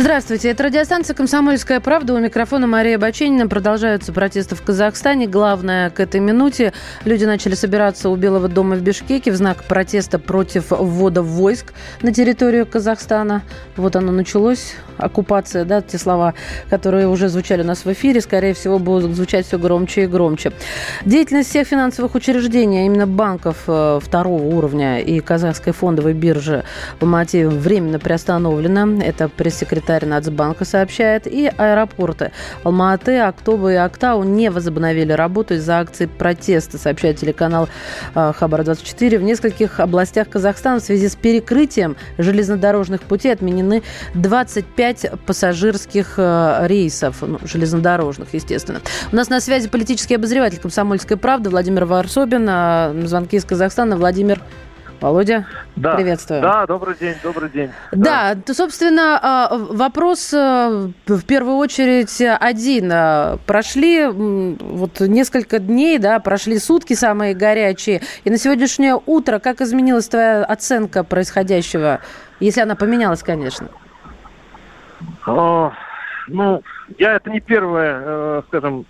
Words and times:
Здравствуйте, 0.00 0.50
это 0.50 0.62
радиостанция 0.62 1.12
«Комсомольская 1.12 1.80
правда». 1.80 2.14
У 2.14 2.20
микрофона 2.20 2.68
Мария 2.68 3.00
Баченина. 3.00 3.48
Продолжаются 3.48 4.12
протесты 4.12 4.54
в 4.54 4.62
Казахстане. 4.62 5.26
Главное, 5.26 5.90
к 5.90 5.98
этой 5.98 6.20
минуте 6.20 6.72
люди 7.04 7.24
начали 7.24 7.56
собираться 7.56 8.08
у 8.08 8.14
Белого 8.14 8.46
дома 8.46 8.76
в 8.76 8.80
Бишкеке 8.80 9.32
в 9.32 9.34
знак 9.34 9.64
протеста 9.64 10.20
против 10.20 10.66
ввода 10.70 11.22
войск 11.22 11.72
на 12.00 12.14
территорию 12.14 12.64
Казахстана. 12.64 13.42
Вот 13.76 13.96
оно 13.96 14.12
началось, 14.12 14.76
оккупация, 14.98 15.64
да, 15.64 15.80
те 15.80 15.98
слова, 15.98 16.34
которые 16.70 17.08
уже 17.08 17.28
звучали 17.28 17.62
у 17.62 17.66
нас 17.66 17.84
в 17.84 17.92
эфире, 17.92 18.20
скорее 18.20 18.54
всего, 18.54 18.78
будут 18.78 19.16
звучать 19.16 19.46
все 19.46 19.58
громче 19.58 20.04
и 20.04 20.06
громче. 20.06 20.52
Деятельность 21.06 21.48
всех 21.50 21.66
финансовых 21.66 22.14
учреждений, 22.14 22.82
а 22.82 22.86
именно 22.86 23.08
банков 23.08 23.64
э, 23.66 23.98
второго 24.00 24.44
уровня 24.44 25.00
и 25.00 25.18
казахской 25.18 25.72
фондовой 25.72 26.12
биржи 26.12 26.62
в 27.00 27.02
Алмате 27.02 27.48
временно 27.48 27.98
приостановлена. 27.98 29.02
Это 29.02 29.28
пресс-секретарь 29.28 29.87
секретарь 29.88 30.06
Нацбанка 30.06 30.64
сообщает, 30.66 31.26
и 31.26 31.50
аэропорты 31.56 32.32
Алматы, 32.62 33.18
Актоба 33.18 33.72
и 33.72 33.76
Актау 33.76 34.22
не 34.22 34.50
возобновили 34.50 35.12
работу 35.12 35.54
из-за 35.54 35.80
акции 35.80 36.06
протеста, 36.06 36.76
сообщает 36.76 37.16
телеканал 37.16 37.68
э, 38.14 38.32
Хабар-24. 38.38 39.18
В 39.18 39.22
нескольких 39.22 39.80
областях 39.80 40.28
Казахстана 40.28 40.80
в 40.80 40.82
связи 40.82 41.08
с 41.08 41.16
перекрытием 41.16 41.96
железнодорожных 42.18 43.00
путей 43.02 43.32
отменены 43.32 43.82
25 44.14 45.12
пассажирских 45.24 46.14
э, 46.18 46.66
рейсов, 46.66 47.22
ну, 47.22 47.38
железнодорожных, 47.42 48.34
естественно. 48.34 48.80
У 49.10 49.16
нас 49.16 49.30
на 49.30 49.40
связи 49.40 49.68
политический 49.68 50.16
обозреватель 50.16 50.58
«Комсомольской 50.58 51.16
правды» 51.16 51.48
Владимир 51.48 51.86
Варсобин. 51.86 52.46
А 52.50 52.94
звонки 53.04 53.36
из 53.36 53.44
Казахстана 53.44 53.96
Владимир 53.96 54.42
Володя, 55.00 55.46
да, 55.76 55.94
приветствую. 55.94 56.42
Да, 56.42 56.66
добрый 56.66 56.96
день, 56.96 57.14
добрый 57.22 57.48
день. 57.50 57.70
Да, 57.92 58.34
да. 58.34 58.54
собственно, 58.54 59.18
а, 59.22 59.56
вопрос 59.56 60.32
э, 60.34 60.90
в 61.06 61.24
первую 61.24 61.56
очередь 61.56 62.20
один. 62.20 62.90
А, 62.92 63.38
прошли 63.46 64.06
вот 64.06 64.98
несколько 65.00 65.60
дней, 65.60 65.98
да, 65.98 66.18
прошли 66.18 66.58
сутки 66.58 66.94
самые 66.94 67.34
горячие, 67.34 68.02
и 68.24 68.30
на 68.30 68.38
сегодняшнее 68.38 69.00
утро 69.06 69.38
как 69.38 69.60
изменилась 69.60 70.08
твоя 70.08 70.44
оценка 70.44 71.04
происходящего, 71.04 72.00
если 72.40 72.60
она 72.60 72.74
поменялась, 72.74 73.22
конечно? 73.22 73.68
О, 75.26 75.72
ну, 76.26 76.62
я 76.98 77.14
это 77.14 77.30
не 77.30 77.40
первая, 77.40 78.02
э, 78.04 78.42
скажем, 78.48 78.84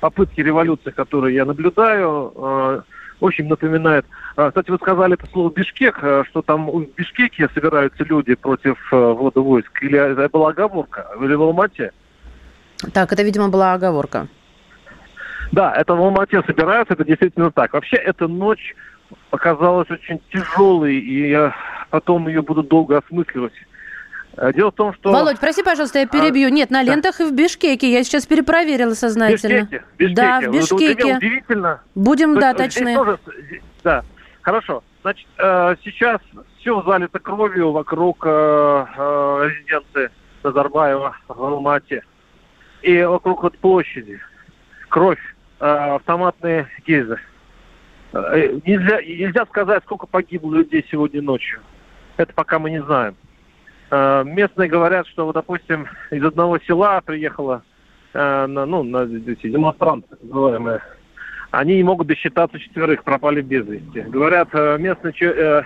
попытки 0.00 0.40
революции, 0.40 0.90
которые 0.90 1.36
я 1.36 1.44
наблюдаю. 1.44 2.84
Очень 3.22 3.46
напоминает. 3.46 4.04
А, 4.34 4.48
кстати, 4.48 4.68
вы 4.68 4.78
сказали 4.78 5.14
это 5.14 5.28
слово 5.30 5.48
Бишкек, 5.50 5.96
э, 6.02 6.24
что 6.28 6.42
там 6.42 6.68
в 6.68 6.86
Бишкеке 6.96 7.48
собираются 7.54 8.02
люди 8.02 8.34
против 8.34 8.76
э, 8.92 8.96
ввода 8.96 9.40
войск. 9.40 9.80
Или 9.80 9.96
это 9.96 10.28
была 10.28 10.48
оговорка? 10.48 11.06
Или 11.20 11.34
в 11.34 11.42
Алмате? 11.42 11.92
Так, 12.92 13.12
это, 13.12 13.22
видимо, 13.22 13.48
была 13.48 13.74
оговорка. 13.74 14.26
Да, 15.52 15.72
это 15.72 15.94
в 15.94 16.00
Алмате 16.00 16.42
собираются, 16.42 16.94
это 16.94 17.04
действительно 17.04 17.52
так. 17.52 17.74
Вообще, 17.74 17.94
эта 17.94 18.26
ночь 18.26 18.74
оказалась 19.30 19.88
очень 19.88 20.20
тяжелой, 20.32 20.96
и 20.96 21.28
я 21.28 21.54
потом 21.90 22.26
ее 22.26 22.42
буду 22.42 22.64
долго 22.64 22.98
осмысливать. 22.98 23.52
Э, 24.36 24.52
дело 24.52 24.70
в 24.70 24.74
том, 24.74 24.94
что... 24.94 25.12
Володь, 25.12 25.38
прости, 25.38 25.62
пожалуйста, 25.62 25.98
я 25.98 26.06
перебью. 26.06 26.48
А, 26.48 26.50
Нет, 26.50 26.70
на 26.70 26.82
лентах 26.82 27.18
да. 27.18 27.24
и 27.24 27.28
в 27.28 27.32
Бишкеке. 27.34 27.92
Я 27.92 28.02
сейчас 28.02 28.26
перепроверила 28.26 28.94
сознательно. 28.94 29.62
Бишкеке? 29.62 29.84
Бишкеке. 29.98 30.14
Да, 30.14 30.40
в 30.40 30.52
Бишкеке. 30.52 31.04
Вот, 31.04 31.16
удивительно. 31.16 31.80
Будем, 31.94 32.34
То 32.34 32.40
да, 32.40 32.54
точны. 32.54 32.94
Тоже, 32.94 33.18
да, 33.84 34.04
хорошо. 34.40 34.82
Значит, 35.02 35.26
э, 35.38 35.76
сейчас 35.84 36.20
все 36.60 36.82
залито 36.82 37.18
кровью 37.18 37.72
вокруг 37.72 38.24
э, 38.24 38.28
резиденции 38.28 40.10
Назарбаева 40.42 41.16
в 41.28 41.44
Алмате. 41.44 42.02
И 42.82 43.02
вокруг 43.02 43.42
вот 43.42 43.58
площади. 43.58 44.20
Кровь, 44.88 45.20
автоматные 45.58 46.68
гильзы. 46.86 47.18
Нельзя, 48.12 49.00
нельзя 49.00 49.46
сказать, 49.46 49.82
сколько 49.84 50.06
погибло 50.06 50.56
людей 50.56 50.84
сегодня 50.90 51.22
ночью. 51.22 51.60
Это 52.16 52.32
пока 52.34 52.58
мы 52.58 52.70
не 52.70 52.82
знаем. 52.82 53.16
Э, 53.92 54.24
местные 54.24 54.70
говорят, 54.70 55.06
что, 55.06 55.26
вот, 55.26 55.34
допустим, 55.34 55.86
из 56.10 56.24
одного 56.24 56.58
села 56.60 57.02
приехала 57.02 57.62
э, 58.14 58.46
на, 58.46 58.64
ну, 58.64 58.82
на 58.82 59.02
эти 59.02 59.50
демонстранты, 59.50 60.16
называемые, 60.22 60.80
они 61.50 61.76
не 61.76 61.82
могут 61.82 62.06
досчитаться 62.06 62.58
четверых, 62.58 63.04
пропали 63.04 63.42
без 63.42 63.66
вести. 63.66 64.00
Говорят, 64.00 64.48
э, 64.54 64.78
местные 64.78 65.12
э, 65.20 65.62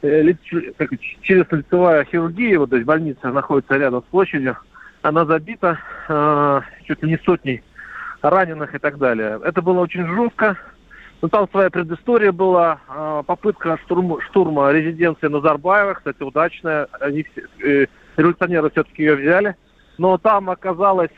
э, 0.00 0.34
как, 0.78 0.90
челюстно-лицевая 1.20 2.06
хирургия, 2.06 2.58
вот, 2.58 2.70
то 2.70 2.76
есть 2.76 2.86
больница 2.86 3.30
находится 3.30 3.76
рядом 3.76 4.02
с 4.02 4.10
площадью, 4.10 4.56
она 5.02 5.26
забита 5.26 5.78
э, 6.08 6.60
чуть 6.86 7.02
ли 7.02 7.10
не 7.10 7.18
сотней 7.18 7.62
раненых 8.22 8.74
и 8.74 8.78
так 8.78 8.96
далее. 8.96 9.38
Это 9.44 9.60
было 9.60 9.80
очень 9.80 10.06
жестко, 10.06 10.56
ну, 11.22 11.28
там 11.28 11.48
своя 11.50 11.70
предыстория 11.70 12.30
была. 12.30 12.80
А, 12.88 13.22
попытка 13.22 13.78
штурма, 13.84 14.20
штурма 14.22 14.70
резиденции 14.70 15.28
Назарбаева, 15.28 15.94
кстати, 15.94 16.22
удачная. 16.22 16.88
Они, 17.00 17.24
э, 17.62 17.86
революционеры 18.16 18.70
все-таки 18.70 19.02
ее 19.02 19.16
взяли. 19.16 19.56
Но 19.98 20.18
там 20.18 20.50
оказалось 20.50 21.10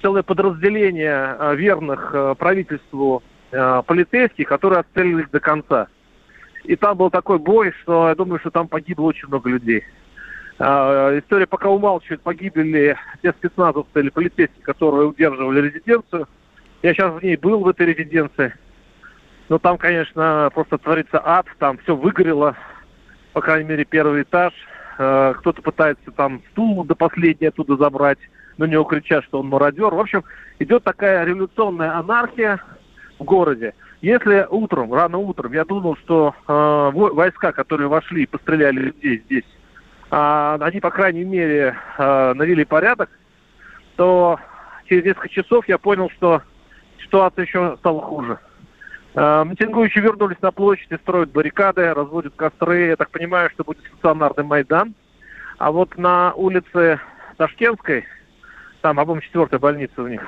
целое 0.00 0.22
подразделение 0.22 1.36
э, 1.38 1.56
верных 1.56 2.10
э, 2.12 2.34
правительству 2.38 3.22
полицейских, 3.86 4.48
которые 4.48 4.80
отстрелились 4.80 5.28
до 5.30 5.38
конца. 5.38 5.86
И 6.64 6.74
там 6.74 6.96
был 6.96 7.08
такой 7.08 7.38
бой, 7.38 7.72
что 7.82 8.08
я 8.08 8.16
думаю, 8.16 8.40
что 8.40 8.50
там 8.50 8.66
погибло 8.66 9.04
очень 9.04 9.28
много 9.28 9.48
людей. 9.48 9.84
История 10.58 11.46
пока 11.46 11.68
умалчивает, 11.68 12.20
погибли 12.22 12.62
ли 12.62 12.96
те 13.22 13.30
спецназовцы 13.30 14.00
или 14.00 14.08
полицейские, 14.08 14.64
которые 14.64 15.06
удерживали 15.06 15.68
резиденцию. 15.68 16.26
Я 16.82 16.94
сейчас 16.94 17.12
в 17.14 17.22
ней 17.22 17.36
был, 17.36 17.60
в 17.60 17.68
этой 17.68 17.86
резиденции. 17.86 18.52
Ну, 19.48 19.58
там, 19.58 19.76
конечно, 19.76 20.50
просто 20.54 20.78
творится 20.78 21.20
ад, 21.22 21.46
там 21.58 21.78
все 21.78 21.94
выгорело, 21.94 22.56
по 23.32 23.40
крайней 23.40 23.68
мере, 23.68 23.84
первый 23.84 24.22
этаж. 24.22 24.52
Э, 24.98 25.34
кто-то 25.38 25.60
пытается 25.60 26.10
там 26.12 26.42
стул 26.52 26.84
до 26.84 26.94
последнего 26.94 27.48
оттуда 27.48 27.76
забрать, 27.76 28.18
на 28.56 28.64
него 28.64 28.84
кричат, 28.84 29.24
что 29.24 29.40
он 29.40 29.48
мародер. 29.48 29.94
В 29.94 30.00
общем, 30.00 30.24
идет 30.58 30.84
такая 30.84 31.24
революционная 31.24 31.96
анархия 31.98 32.60
в 33.18 33.24
городе. 33.24 33.74
Если 34.00 34.46
утром, 34.50 34.92
рано 34.92 35.18
утром, 35.18 35.52
я 35.52 35.64
думал, 35.64 35.96
что 35.96 36.34
э, 36.46 36.90
войска, 36.92 37.52
которые 37.52 37.88
вошли 37.88 38.22
и 38.22 38.26
постреляли 38.26 38.78
людей 38.78 39.22
здесь, 39.26 39.44
э, 40.10 40.58
они, 40.60 40.80
по 40.80 40.90
крайней 40.90 41.24
мере, 41.24 41.76
э, 41.98 42.34
навели 42.34 42.64
порядок, 42.64 43.10
то 43.96 44.38
через 44.88 45.04
несколько 45.04 45.28
часов 45.28 45.68
я 45.68 45.78
понял, 45.78 46.10
что 46.10 46.42
ситуация 46.98 47.44
еще 47.44 47.76
стала 47.78 48.00
хуже. 48.00 48.38
Э, 49.14 49.44
митингующие 49.46 50.02
вернулись 50.02 50.40
на 50.42 50.50
площадь 50.50 50.90
и 50.90 50.96
строят 50.96 51.30
баррикады, 51.30 51.94
разводят 51.94 52.34
костры. 52.34 52.88
Я 52.88 52.96
так 52.96 53.10
понимаю, 53.10 53.50
что 53.50 53.64
будет 53.64 53.84
стационарный 53.86 54.44
Майдан. 54.44 54.94
А 55.58 55.70
вот 55.70 55.96
на 55.96 56.32
улице 56.34 57.00
Ташкентской, 57.36 58.04
там, 58.80 58.96
по-моему, 58.96 59.20
четвертая 59.20 59.60
больница 59.60 60.02
у 60.02 60.08
них, 60.08 60.20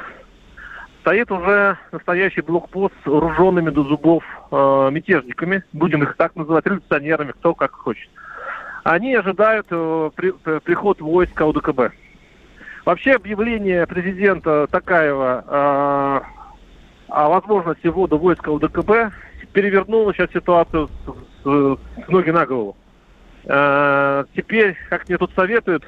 стоит 1.00 1.30
уже 1.32 1.78
настоящий 1.90 2.42
блокпост 2.42 2.94
с 3.02 3.06
вооруженными 3.06 3.70
до 3.70 3.82
зубов 3.82 4.22
э, 4.52 4.90
мятежниками, 4.92 5.64
будем 5.72 6.04
их 6.04 6.16
так 6.16 6.36
называть, 6.36 6.66
революционерами, 6.66 7.32
кто 7.32 7.54
как 7.54 7.72
хочет. 7.72 8.08
Они 8.84 9.16
ожидают 9.16 9.66
э, 9.70 10.10
при, 10.14 10.32
э, 10.44 10.60
приход 10.62 11.00
войска 11.00 11.44
УДКБ. 11.44 11.92
Вообще 12.84 13.12
объявление 13.14 13.84
президента 13.88 14.68
Такаева 14.68 16.22
э, 17.08 17.12
о 17.12 17.28
возможности 17.28 17.86
ввода 17.88 18.16
войска 18.16 18.50
УДКБ 18.50 19.12
перевернула 19.52 20.12
сейчас 20.12 20.30
ситуацию 20.32 20.88
с, 20.88 21.44
с, 21.44 21.78
с 22.04 22.08
ноги 22.08 22.30
на 22.30 22.46
голову. 22.46 22.76
Э, 23.44 24.24
теперь, 24.34 24.76
как 24.90 25.08
мне 25.08 25.18
тут 25.18 25.30
советуют, 25.34 25.84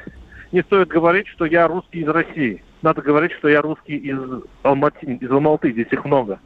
не 0.52 0.62
стоит 0.62 0.88
говорить, 0.88 1.26
что 1.28 1.44
я 1.44 1.68
русский 1.68 2.00
из 2.00 2.08
России. 2.08 2.62
Надо 2.82 3.02
говорить, 3.02 3.32
что 3.32 3.48
я 3.48 3.60
русский 3.60 3.96
из 3.96 4.18
Алматы, 4.62 5.06
из 5.06 5.30
Алматы, 5.30 5.72
здесь 5.72 5.88
их 5.90 6.04
много. 6.04 6.38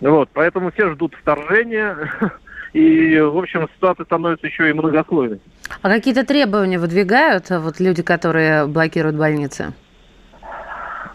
Вот, 0.00 0.30
поэтому 0.32 0.70
все 0.72 0.90
ждут 0.92 1.14
вторжения, 1.14 1.96
и, 2.72 3.18
в 3.20 3.36
общем, 3.38 3.68
ситуация 3.74 4.04
становится 4.04 4.46
еще 4.46 4.70
и 4.70 4.72
многослойной. 4.72 5.40
А 5.80 5.88
какие-то 5.88 6.24
требования 6.24 6.78
выдвигают 6.78 7.50
вот 7.50 7.80
люди, 7.80 8.02
которые 8.02 8.66
блокируют 8.66 9.16
больницы? 9.16 9.72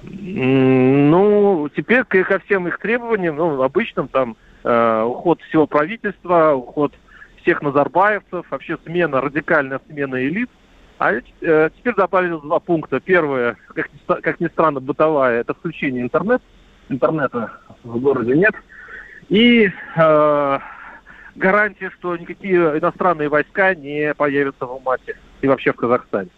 Ну, 0.09 1.69
теперь 1.75 2.03
ко 2.03 2.39
всем 2.39 2.67
их 2.67 2.79
требованиям, 2.79 3.35
ну, 3.35 3.61
обычным 3.61 4.07
там 4.07 4.37
э, 4.63 5.01
уход 5.03 5.41
всего 5.41 5.67
правительства, 5.67 6.53
уход 6.53 6.93
всех 7.41 7.61
назарбаевцев, 7.61 8.45
вообще 8.49 8.77
смена, 8.85 9.21
радикальная 9.21 9.81
смена 9.87 10.25
элит. 10.25 10.49
А 10.99 11.13
э, 11.13 11.69
теперь 11.77 11.93
добавили 11.95 12.39
два 12.41 12.59
пункта. 12.59 12.99
Первое, 12.99 13.57
как, 13.67 13.89
как 14.07 14.39
ни 14.39 14.47
странно, 14.47 14.79
бытовая, 14.79 15.41
это 15.41 15.53
включение 15.53 16.01
интернет, 16.01 16.41
интернета 16.89 17.51
в 17.83 17.99
городе 17.99 18.35
нет. 18.35 18.55
И 19.29 19.69
э, 19.95 20.59
гарантия, 21.35 21.91
что 21.91 22.17
никакие 22.17 22.57
иностранные 22.79 23.29
войска 23.29 23.75
не 23.75 24.13
появятся 24.15 24.65
в 24.65 24.71
Алмате 24.71 25.17
и 25.41 25.47
вообще 25.47 25.73
в 25.73 25.75
Казахстане. 25.75 26.29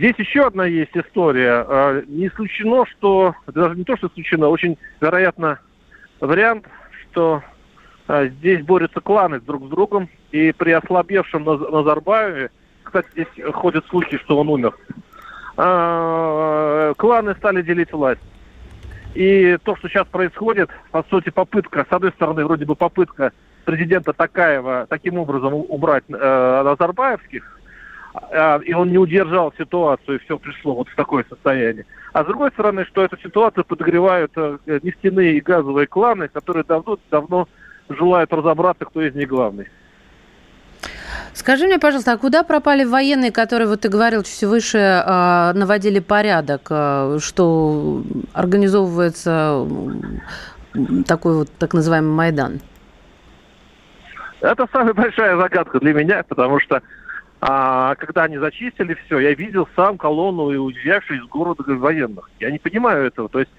Здесь 0.00 0.14
еще 0.16 0.46
одна 0.46 0.64
есть 0.64 0.96
история. 0.96 1.62
Э, 1.68 2.02
не 2.08 2.28
исключено, 2.28 2.86
что, 2.86 3.34
даже 3.46 3.76
не 3.76 3.84
то, 3.84 3.98
что 3.98 4.06
исключено, 4.06 4.48
очень 4.48 4.78
вероятно 4.98 5.58
вариант, 6.20 6.64
что 7.02 7.42
э, 8.08 8.28
здесь 8.28 8.64
борются 8.64 9.02
кланы 9.02 9.40
друг 9.40 9.66
с 9.66 9.68
другом, 9.68 10.08
и 10.32 10.52
при 10.52 10.70
ослабевшем 10.70 11.44
Назарбаеве, 11.44 12.50
кстати, 12.82 13.08
здесь 13.12 13.52
ходят 13.52 13.84
слухи, 13.90 14.16
что 14.16 14.38
он 14.38 14.48
умер, 14.48 14.74
кланы 15.54 17.34
стали 17.34 17.60
делить 17.60 17.92
власть. 17.92 18.22
И 19.14 19.58
то, 19.64 19.76
что 19.76 19.88
сейчас 19.90 20.06
происходит, 20.06 20.70
по 20.92 21.04
сути, 21.10 21.28
попытка, 21.28 21.86
с 21.86 21.92
одной 21.92 22.12
стороны, 22.12 22.46
вроде 22.46 22.64
бы 22.64 22.74
попытка 22.74 23.32
президента 23.66 24.14
Такаева 24.14 24.86
таким 24.88 25.18
образом 25.18 25.52
убрать 25.52 26.04
э, 26.08 26.62
Назарбаевских, 26.64 27.59
и 28.66 28.72
он 28.72 28.90
не 28.90 28.98
удержал 28.98 29.52
ситуацию, 29.56 30.16
и 30.16 30.24
все 30.24 30.38
пришло 30.38 30.74
вот 30.74 30.88
в 30.88 30.96
такое 30.96 31.24
состояние. 31.28 31.86
А 32.12 32.24
с 32.24 32.26
другой 32.26 32.50
стороны, 32.50 32.84
что 32.86 33.04
эту 33.04 33.16
ситуацию 33.18 33.64
подогревают 33.64 34.32
э, 34.36 34.58
нефтяные 34.82 35.36
и 35.36 35.40
газовые 35.40 35.86
кланы, 35.86 36.28
которые 36.28 36.64
давно-давно 36.64 37.48
желают 37.88 38.32
разобраться, 38.32 38.84
кто 38.84 39.02
из 39.02 39.14
них 39.14 39.28
главный. 39.28 39.68
Скажи 41.34 41.66
мне, 41.66 41.78
пожалуйста, 41.78 42.12
а 42.12 42.18
куда 42.18 42.42
пропали 42.42 42.84
военные, 42.84 43.30
которые, 43.30 43.68
вот 43.68 43.82
ты 43.82 43.88
говорил, 43.88 44.24
чуть 44.24 44.42
выше 44.42 44.78
э, 44.78 45.52
наводили 45.54 46.00
порядок, 46.00 46.66
э, 46.70 47.18
что 47.20 48.02
организовывается 48.32 49.66
такой 51.06 51.34
вот 51.34 51.50
так 51.58 51.74
называемый 51.74 52.12
Майдан? 52.12 52.60
Это 54.40 54.66
самая 54.72 54.94
большая 54.94 55.36
загадка 55.36 55.78
для 55.78 55.92
меня, 55.92 56.24
потому 56.26 56.58
что 56.60 56.82
а, 57.40 57.94
когда 57.94 58.24
они 58.24 58.36
зачистили 58.38 58.96
все, 59.06 59.18
я 59.18 59.32
видел 59.32 59.66
сам 59.74 59.96
колонну 59.96 60.50
и 60.50 60.56
уезжавшую 60.56 61.20
из 61.20 61.26
города 61.26 61.62
военных. 61.66 62.30
Я 62.38 62.50
не 62.50 62.58
понимаю 62.58 63.06
этого. 63.06 63.28
То 63.30 63.40
есть 63.40 63.50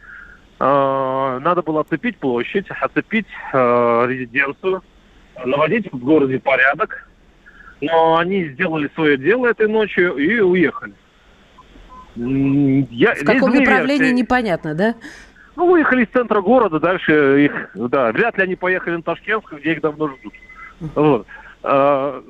а, 0.59 1.39
надо 1.39 1.63
было 1.63 1.81
оцепить 1.81 2.17
площадь, 2.17 2.67
оцепить 2.69 3.27
а, 3.53 4.05
резиденцию, 4.05 4.83
наводить 5.43 5.91
в 5.91 5.97
городе 5.97 6.39
порядок, 6.39 7.07
но 7.81 8.17
они 8.17 8.49
сделали 8.49 8.87
свое 8.93 9.17
дело 9.17 9.47
этой 9.47 9.67
ночью 9.67 10.15
и 10.15 10.39
уехали. 10.39 10.93
Я, 12.15 13.15
в 13.15 13.25
каком 13.25 13.51
направлении 13.51 14.09
версии. 14.09 14.21
непонятно, 14.21 14.75
да? 14.75 14.95
Ну, 15.55 15.71
уехали 15.71 16.03
из 16.03 16.09
центра 16.09 16.41
города, 16.41 16.79
дальше 16.79 17.45
их, 17.45 17.71
да, 17.73 18.11
вряд 18.11 18.37
ли 18.37 18.43
они 18.43 18.55
поехали 18.55 18.97
на 18.97 19.01
Ташкент, 19.01 19.45
где 19.51 19.73
их 19.73 19.81
давно 19.81 20.09
ждут. 20.09 20.33
Вот. 20.95 21.27
А, 21.63 22.23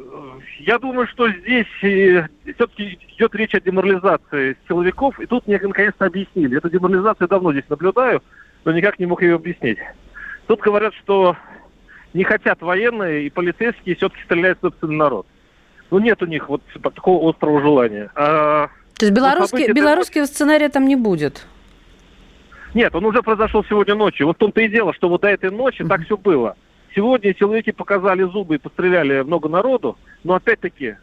я 0.59 0.77
думаю, 0.79 1.07
что 1.07 1.29
здесь 1.29 1.67
э, 1.83 2.27
все-таки 2.43 2.99
идет 3.15 3.35
речь 3.35 3.55
о 3.55 3.61
деморализации 3.61 4.57
силовиков, 4.67 5.19
и 5.19 5.25
тут 5.25 5.47
мне 5.47 5.59
наконец-то 5.61 6.05
объяснили. 6.05 6.57
Эту 6.57 6.69
деморализацию 6.69 7.27
давно 7.27 7.51
здесь 7.51 7.69
наблюдаю, 7.69 8.21
но 8.65 8.71
никак 8.71 8.99
не 8.99 9.05
мог 9.05 9.21
ее 9.21 9.35
объяснить. 9.35 9.79
Тут 10.47 10.59
говорят, 10.59 10.93
что 10.95 11.37
не 12.13 12.23
хотят 12.23 12.61
военные 12.61 13.25
и 13.25 13.29
полицейские 13.29 13.95
все-таки 13.95 14.23
стреляют 14.23 14.59
в 14.59 14.61
собственный 14.61 14.97
народ 14.97 15.25
ну, 15.91 15.99
нет 15.99 16.23
у 16.23 16.25
них 16.25 16.49
вот 16.49 16.61
такого 16.81 17.29
острого 17.29 17.61
желания. 17.61 18.09
А, 18.15 18.69
То 18.97 19.05
есть 19.05 19.13
белорусский, 19.13 19.71
белорусского 19.71 20.25
сценария 20.25 20.69
там 20.69 20.87
не 20.87 20.95
будет? 20.95 21.45
Нет, 22.73 22.95
он 22.95 23.05
уже 23.05 23.21
произошел 23.21 23.65
сегодня 23.65 23.95
ночью. 23.95 24.27
Вот 24.27 24.37
в 24.37 24.39
том-то 24.39 24.61
и 24.61 24.69
дело, 24.69 24.93
что 24.93 25.09
вот 25.09 25.21
до 25.21 25.27
этой 25.27 25.51
ночи 25.51 25.81
mm-hmm. 25.81 25.89
так 25.89 26.05
все 26.05 26.15
было. 26.15 26.55
Сегодня 26.93 27.33
силовики 27.33 27.71
показали 27.71 28.23
зубы 28.23 28.55
и 28.55 28.59
постреляли 28.59 29.21
много 29.21 29.47
народу, 29.47 29.97
но 30.23 30.35
опять-таки 30.35 30.97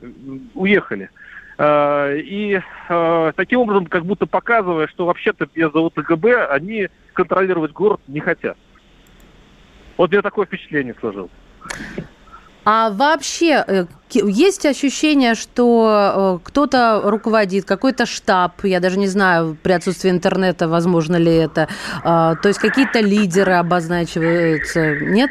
уехали. 0.55 1.11
А, 1.57 2.15
и 2.15 2.61
а, 2.89 3.33
таким 3.33 3.61
образом, 3.61 3.87
как 3.87 4.05
будто 4.05 4.27
показывая, 4.27 4.87
что 4.87 5.07
вообще-то 5.07 5.49
без 5.53 5.75
ОТГБ 5.75 6.51
они 6.51 6.89
контролировать 7.15 7.73
город 7.73 8.01
не 8.07 8.21
хотят. 8.21 8.57
Вот 9.97 10.11
мне 10.11 10.23
такое 10.23 10.47
впечатление 10.47 10.95
сложилось. 11.01 11.33
А 12.65 12.91
вообще 12.91 13.65
э, 13.67 13.87
есть 14.13 14.67
ощущение, 14.67 15.35
что 15.35 16.39
э, 16.39 16.47
кто-то 16.47 17.01
руководит, 17.03 17.65
какой-то 17.65 18.05
штаб, 18.05 18.63
я 18.63 18.79
даже 18.79 18.99
не 18.99 19.07
знаю, 19.07 19.57
при 19.63 19.73
отсутствии 19.73 20.11
интернета, 20.11 20.69
возможно 20.69 21.17
ли 21.17 21.35
это, 21.35 21.69
а, 22.05 22.35
то 22.35 22.49
есть 22.49 22.61
какие-то 22.61 23.01
лидеры 23.01 23.55
обозначиваются, 23.55 24.97
нет? 25.01 25.31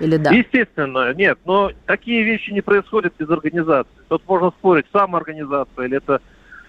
Или 0.00 0.16
да? 0.16 0.30
Естественно, 0.30 1.14
нет, 1.14 1.38
но 1.44 1.72
такие 1.86 2.22
вещи 2.22 2.50
не 2.50 2.60
происходят 2.60 3.14
без 3.18 3.30
организации. 3.30 3.90
Тут 4.08 4.22
можно 4.28 4.50
спорить, 4.50 4.86
сам 4.92 5.16
организация 5.16 5.86
или 5.86 5.96
это 5.96 6.20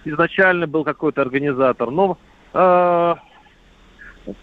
изначально 0.04 0.66
был 0.66 0.84
какой-то 0.84 1.20
организатор. 1.20 1.90
Но 1.90 2.18
э, 2.54 3.14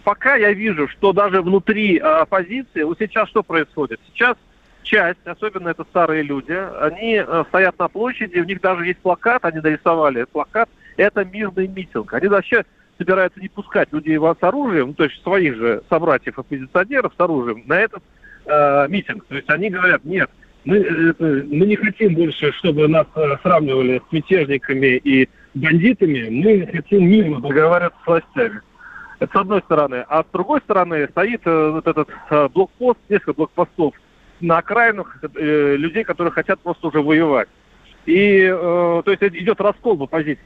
пока 0.04 0.36
я 0.36 0.52
вижу, 0.52 0.88
что 0.88 1.12
даже 1.12 1.42
внутри 1.42 1.98
оппозиции, 1.98 2.82
вот 2.82 2.98
сейчас 2.98 3.28
что 3.28 3.42
происходит? 3.42 4.00
Сейчас 4.06 4.36
часть, 4.82 5.26
особенно 5.26 5.70
это 5.70 5.84
старые 5.84 6.22
люди, 6.22 6.56
они 6.80 7.16
э, 7.16 7.44
стоят 7.48 7.78
на 7.78 7.88
площади, 7.88 8.38
у 8.38 8.44
них 8.44 8.60
даже 8.60 8.86
есть 8.86 9.00
плакат, 9.00 9.44
они 9.44 9.60
нарисовали 9.60 10.24
плакат, 10.24 10.68
это 10.96 11.24
мирный 11.24 11.66
митинг. 11.66 12.14
Они 12.14 12.28
вообще 12.28 12.64
собираются 12.96 13.40
не 13.40 13.48
пускать 13.48 13.92
людей 13.92 14.18
с 14.18 14.42
оружием, 14.42 14.88
ну, 14.88 14.94
то 14.94 15.04
есть 15.04 15.22
своих 15.22 15.56
же 15.56 15.82
собратьев-оппозиционеров 15.90 17.12
с 17.16 17.20
оружием, 17.20 17.64
на 17.66 17.80
этот 17.80 18.02
э, 18.46 18.86
митинг. 18.88 19.24
То 19.26 19.36
есть 19.36 19.50
они 19.50 19.70
говорят, 19.70 20.04
нет, 20.04 20.30
мы, 20.64 20.78
э, 20.78 21.14
мы 21.18 21.66
не 21.66 21.76
хотим 21.76 22.14
больше, 22.14 22.52
чтобы 22.52 22.88
нас 22.88 23.06
э, 23.14 23.36
сравнивали 23.42 24.00
с 24.08 24.12
мятежниками 24.12 24.96
и 24.96 25.28
бандитами, 25.54 26.28
мы 26.28 26.68
хотим 26.72 27.08
мирно 27.08 27.40
договариваться 27.40 27.98
с 28.02 28.06
властями. 28.06 28.60
Это 29.18 29.32
с 29.32 29.40
одной 29.40 29.60
стороны. 29.62 30.04
А 30.08 30.22
с 30.22 30.26
другой 30.32 30.60
стороны 30.60 31.08
стоит 31.08 31.40
э, 31.44 31.70
вот 31.70 31.86
этот 31.86 32.08
э, 32.30 32.48
блокпост, 32.52 32.98
несколько 33.08 33.32
блокпостов 33.32 33.94
на 34.40 34.58
окраинах 34.58 35.18
э, 35.22 35.76
людей, 35.76 36.04
которые 36.04 36.32
хотят 36.32 36.60
просто 36.60 36.88
уже 36.88 37.00
воевать. 37.00 37.48
И, 38.04 38.42
э, 38.42 39.02
то 39.04 39.10
есть, 39.10 39.22
идет 39.22 39.60
раскол 39.60 39.96
в 39.96 40.02
оппозиции. 40.02 40.44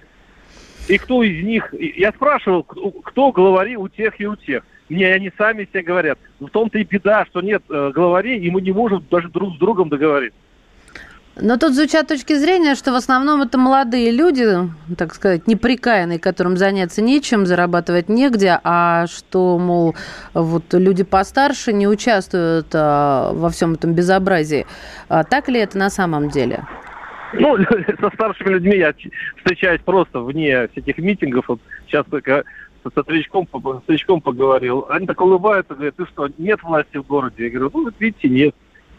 И 0.89 0.99
кто 0.99 1.23
из 1.23 1.45
них... 1.45 1.75
Я 1.79 2.13
спрашивал, 2.13 2.63
кто 2.63 3.33
главари 3.33 3.77
у 3.77 3.89
тех 3.89 4.21
и 4.21 4.27
у 4.27 4.37
тех. 4.37 4.65
Мне 4.91 5.15
они 5.15 5.31
сами 5.39 5.69
все 5.71 5.83
говорят. 5.83 6.19
В 6.41 6.49
том-то 6.49 6.79
и 6.79 6.85
беда, 6.85 7.25
что 7.27 7.41
нет 7.41 7.63
э, 7.71 7.93
главарей, 7.95 8.41
и 8.41 8.51
мы 8.51 8.61
не 8.61 8.73
можем 8.73 9.05
даже 9.09 9.29
друг 9.29 9.55
с 9.55 9.59
другом 9.59 9.89
договориться. 9.89 10.37
Но 11.37 11.57
тут 11.57 11.75
звучат 11.75 12.09
точки 12.09 12.35
зрения, 12.35 12.75
что 12.75 12.93
в 12.93 12.97
основном 12.97 13.41
это 13.41 13.57
молодые 13.57 14.11
люди, 14.11 14.49
так 14.99 15.15
сказать, 15.15 15.47
неприкаянные, 15.47 16.19
которым 16.19 16.57
заняться 16.57 17.03
нечем, 17.03 17.47
зарабатывать 17.47 18.09
негде, 18.09 18.59
а 18.65 19.07
что, 19.07 19.59
мол, 19.59 19.95
вот 20.35 20.65
люди 20.75 21.05
постарше 21.05 21.73
не 21.73 21.87
участвуют 21.87 22.67
а, 22.75 23.33
во 23.33 23.49
всем 23.49 23.75
этом 23.75 23.95
безобразии. 23.95 24.67
А 25.09 25.23
так 25.23 25.49
ли 25.49 25.61
это 25.61 25.79
на 25.79 25.89
самом 25.89 26.31
деле? 26.31 26.65
Ну, 27.33 27.57
со 28.01 28.11
старшими 28.13 28.49
людьми 28.49 28.77
я 28.77 28.93
встречаюсь 29.39 29.81
просто 29.83 30.21
вне 30.21 30.69
этих 30.75 30.99
митингов. 30.99 31.47
Вот 31.49 31.61
сейчас 31.87 32.05
только 32.11 32.45
со 32.83 33.03
старичком, 33.03 33.49
старичком 33.85 34.21
поговорил. 34.21 34.87
Они 34.89 35.07
так 35.07 35.21
улыбаются, 35.21 35.75
говорят, 35.75 35.97
ты 35.97 36.07
что, 36.07 36.29
нет 36.39 36.63
власти 36.63 36.97
в 36.97 37.07
городе? 37.07 37.45
Я 37.45 37.51
говорю, 37.51 37.71
ну, 37.73 37.85
вот 37.85 37.95
видите, 37.99 38.29
нет. 38.29 38.55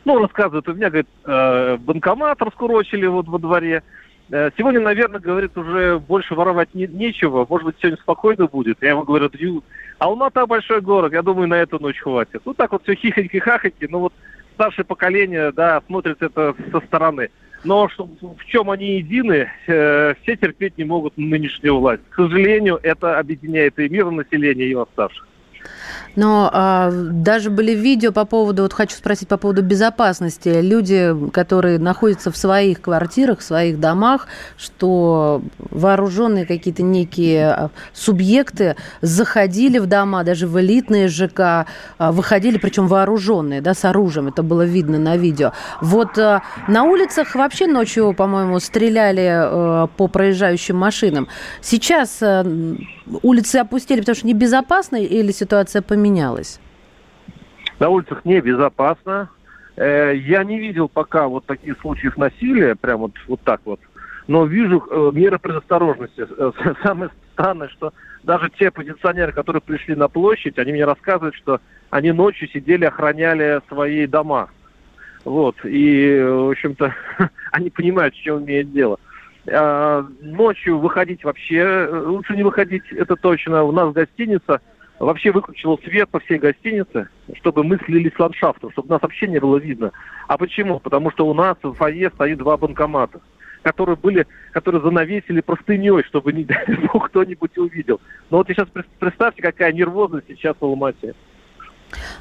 Ну, 0.06 0.20
рассказывает, 0.20 0.68
у 0.68 0.74
меня, 0.74 0.90
говорит, 0.90 1.08
э, 1.26 1.78
банкомат 1.78 2.42
раскурочили 2.42 3.06
вот 3.06 3.28
во 3.28 3.38
дворе. 3.38 3.84
Э, 4.32 4.50
сегодня, 4.58 4.80
наверное, 4.80 5.20
говорит, 5.20 5.58
уже 5.58 6.00
больше 6.00 6.34
воровать 6.36 6.74
не, 6.74 6.88
нечего. 6.88 7.46
Может 7.48 7.66
быть, 7.66 7.76
сегодня 7.80 7.98
спокойно 7.98 8.48
будет. 8.48 8.78
Я 8.82 8.90
ему 8.92 9.04
говорю, 9.04 9.30
Ю, 9.34 9.64
Алмата 10.00 10.46
большой 10.48 10.82
город, 10.82 11.14
я 11.14 11.22
думаю, 11.22 11.48
на 11.48 11.56
эту 11.56 11.80
ночь 11.80 12.00
хватит. 12.00 12.42
Ну, 12.46 12.54
так 12.54 12.72
вот 12.72 12.84
все 12.84 12.94
хихоньки-хахоньки, 12.94 13.88
но 13.90 14.00
вот 14.00 14.14
старшее 14.56 14.86
поколение, 14.86 15.52
да, 15.52 15.82
смотрит 15.86 16.22
это 16.22 16.56
со 16.72 16.80
стороны. 16.82 17.30
Но 17.64 17.88
в 17.88 18.46
чем 18.46 18.72
они 18.72 18.98
едины, 18.98 19.50
э, 19.68 20.14
все 20.22 20.36
терпеть 20.36 20.78
не 20.78 20.84
могут 20.84 21.18
нынешнюю 21.18 21.78
власть. 21.78 22.02
К 22.10 22.16
сожалению, 22.16 22.80
это 22.82 23.20
объединяет 23.20 23.78
и 23.78 23.88
мир 23.88 24.10
населения, 24.10 24.66
и 24.66 24.74
восставших. 24.74 25.28
Но 26.16 26.50
а, 26.52 26.92
даже 26.92 27.50
были 27.50 27.72
видео 27.74 28.12
по 28.12 28.26
поводу, 28.26 28.64
вот 28.64 28.74
хочу 28.74 28.96
спросить 28.96 29.28
по 29.28 29.38
поводу 29.38 29.62
безопасности. 29.62 30.50
Люди, 30.62 31.16
которые 31.32 31.80
находятся 31.80 32.32
в 32.32 32.38
своих 32.38 32.82
квартирах, 32.82 33.40
в 33.40 33.44
своих 33.44 33.80
домах, 33.80 34.28
что 34.58 35.42
вооруженные 35.58 36.46
какие-то 36.46 36.84
некие 36.84 37.48
а, 37.48 37.70
субъекты 37.94 38.76
заходили 39.02 39.80
в 39.80 39.86
дома, 39.86 40.24
даже 40.24 40.48
в 40.48 40.60
элитные 40.60 41.08
ЖК, 41.08 41.40
а, 41.98 42.12
выходили, 42.12 42.58
причем 42.58 42.88
вооруженные, 42.88 43.62
да, 43.62 43.74
с 43.74 43.86
оружием, 43.86 44.28
это 44.28 44.44
было 44.44 44.64
видно 44.64 45.00
на 45.00 45.18
видео. 45.18 45.54
Вот 45.82 46.18
а, 46.18 46.42
на 46.68 46.84
улицах 46.84 47.36
вообще 47.36 47.68
ночью, 47.68 48.14
по-моему, 48.14 48.60
стреляли 48.60 49.30
а, 49.32 49.88
по 49.88 50.08
проезжающим 50.08 50.76
машинам. 50.76 51.28
Сейчас 51.62 52.18
а, 52.22 52.46
улицы 53.22 53.58
опустили, 53.58 54.00
потому 54.00 54.16
что 54.16 54.28
небезопасно 54.28 54.98
или 54.98 55.32
ситуация 55.32 55.82
поменялась? 55.82 56.01
На 57.80 57.90
улицах 57.90 58.26
небезопасно. 58.26 59.30
Э, 59.76 60.14
я 60.16 60.44
не 60.44 60.60
видел 60.60 60.90
пока 60.90 61.28
вот 61.28 61.46
таких 61.46 61.80
случаев 61.82 62.18
насилия, 62.18 62.76
прям 62.76 63.00
вот, 63.00 63.14
вот 63.28 63.42
так 63.42 63.62
вот. 63.66 63.80
Но 64.28 64.46
вижу 64.46 64.84
э, 64.90 65.12
меры 65.14 65.40
предосторожности. 65.40 66.28
Э, 66.38 66.52
самое 66.84 67.12
странное, 67.34 67.70
что 67.70 67.94
даже 68.24 68.50
те 68.50 68.70
позиционеры, 68.72 69.32
которые 69.32 69.62
пришли 69.62 69.96
на 69.96 70.08
площадь, 70.08 70.60
они 70.60 70.74
мне 70.74 70.86
рассказывают, 70.86 71.36
что 71.36 71.60
они 71.90 72.12
ночью 72.12 72.48
сидели, 72.50 72.86
охраняли 72.86 73.62
свои 73.68 74.06
дома. 74.06 74.50
Вот. 75.26 75.56
И, 75.64 76.22
в 76.22 76.52
общем-то, 76.52 76.94
они 77.52 77.70
понимают, 77.70 78.16
с 78.16 78.20
чем 78.20 78.44
имеет 78.44 78.72
дело. 78.72 79.00
А, 79.52 80.06
ночью 80.22 80.78
выходить 80.78 81.24
вообще 81.24 81.90
лучше 81.92 82.36
не 82.36 82.44
выходить, 82.44 82.84
это 82.92 83.16
точно. 83.16 83.64
У 83.64 83.72
нас 83.72 83.92
гостиница 83.94 84.62
вообще 85.06 85.32
выключила 85.32 85.78
свет 85.84 86.10
по 86.10 86.20
всей 86.20 86.38
гостинице, 86.38 87.10
чтобы 87.36 87.64
мы 87.64 87.78
слились 87.86 88.14
с 88.14 88.20
ландшафтом, 88.20 88.72
чтобы 88.72 88.90
нас 88.90 89.02
вообще 89.02 89.28
не 89.28 89.40
было 89.40 89.58
видно. 89.58 89.92
А 90.28 90.38
почему? 90.38 90.80
Потому 90.80 91.12
что 91.12 91.28
у 91.28 91.34
нас 91.34 91.58
в 91.62 91.74
фойе 91.74 92.12
стоит 92.14 92.38
два 92.38 92.58
банкомата, 92.58 93.20
которые 93.64 93.96
были, 93.96 94.28
которые 94.52 94.82
занавесили 94.82 95.42
простыней, 95.42 96.04
чтобы 96.04 96.34
не 96.34 96.44
дай 96.44 96.66
бог 96.94 97.10
кто-нибудь 97.10 97.58
увидел. 97.58 98.00
Но 98.30 98.38
вот 98.38 98.48
сейчас 98.48 98.68
представьте, 99.00 99.42
какая 99.42 99.74
нервозность 99.74 100.28
сейчас 100.28 100.56
в 100.60 100.66
Алмате. 100.66 101.16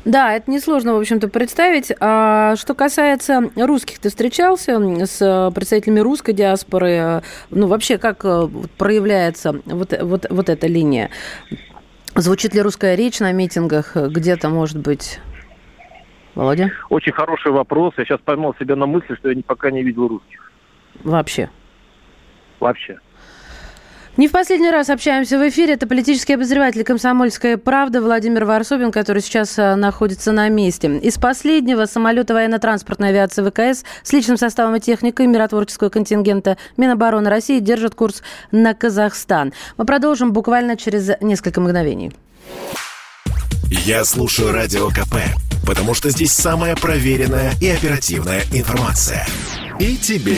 Да, 0.05 0.35
это 0.35 0.51
несложно, 0.51 0.95
в 0.95 0.99
общем-то, 0.99 1.29
представить. 1.29 1.93
А 2.01 2.57
что 2.57 2.75
касается 2.75 3.51
русских, 3.57 3.99
ты 4.01 4.09
встречался 4.09 4.81
с 5.07 5.53
представителями 5.55 6.01
русской 6.01 6.33
диаспоры? 6.33 7.23
Ну, 7.51 7.69
вообще, 7.69 7.99
как 7.99 8.25
э, 8.25 8.49
проявляется 8.79 9.61
вот, 9.67 9.95
вот, 10.01 10.27
вот 10.29 10.49
эта 10.49 10.67
линия? 10.67 11.11
Звучит 12.17 12.55
ли 12.55 12.61
русская 12.61 12.97
речь 12.97 13.21
на 13.21 13.33
митингах 13.33 13.97
где-то, 13.97 14.49
может 14.49 14.79
быть? 14.79 15.21
Володя? 16.35 16.71
Очень 16.89 17.13
хороший 17.13 17.53
вопрос. 17.53 17.95
Я 17.97 18.05
сейчас 18.05 18.21
поймал 18.21 18.55
себя 18.59 18.77
на 18.77 18.87
мысли, 18.87 19.15
что 19.17 19.31
я 19.31 19.43
пока 19.47 19.71
не 19.71 19.83
видел 19.83 20.09
русских. 20.09 20.53
Вообще? 21.03 21.49
Вообще. 22.59 22.99
Не 24.21 24.29
в 24.29 24.33
последний 24.33 24.71
раз 24.71 24.91
общаемся 24.91 25.39
в 25.39 25.49
эфире. 25.49 25.73
Это 25.73 25.87
политический 25.87 26.35
обозреватель 26.35 26.85
«Комсомольская 26.85 27.57
правда» 27.57 28.03
Владимир 28.03 28.45
Варсобин, 28.45 28.93
который 28.93 29.23
сейчас 29.23 29.59
э, 29.59 29.77
находится 29.77 30.31
на 30.31 30.51
месте. 30.51 30.95
Из 30.99 31.17
последнего 31.17 31.87
самолета 31.87 32.35
военно-транспортной 32.35 33.09
авиации 33.09 33.43
ВКС 33.43 33.83
с 34.03 34.13
личным 34.13 34.37
составом 34.37 34.77
и 34.77 34.81
техникой 34.81 35.27
миротворческого 35.27 35.89
контингента 35.89 36.59
Минобороны 36.77 37.31
России 37.31 37.61
держит 37.61 37.95
курс 37.95 38.23
на 38.51 38.75
Казахстан. 38.75 39.55
Мы 39.79 39.87
продолжим 39.87 40.35
буквально 40.35 40.77
через 40.77 41.13
несколько 41.23 41.63
мгновений. 41.63 42.13
Я 43.71 44.05
слушаю 44.05 44.53
Радио 44.53 44.91
КП, 44.91 45.17
потому 45.67 45.95
что 45.95 46.11
здесь 46.11 46.33
самая 46.33 46.77
проверенная 46.77 47.53
и 47.59 47.69
оперативная 47.71 48.43
информация. 48.53 49.27
И 49.79 49.97
тебе 49.97 50.37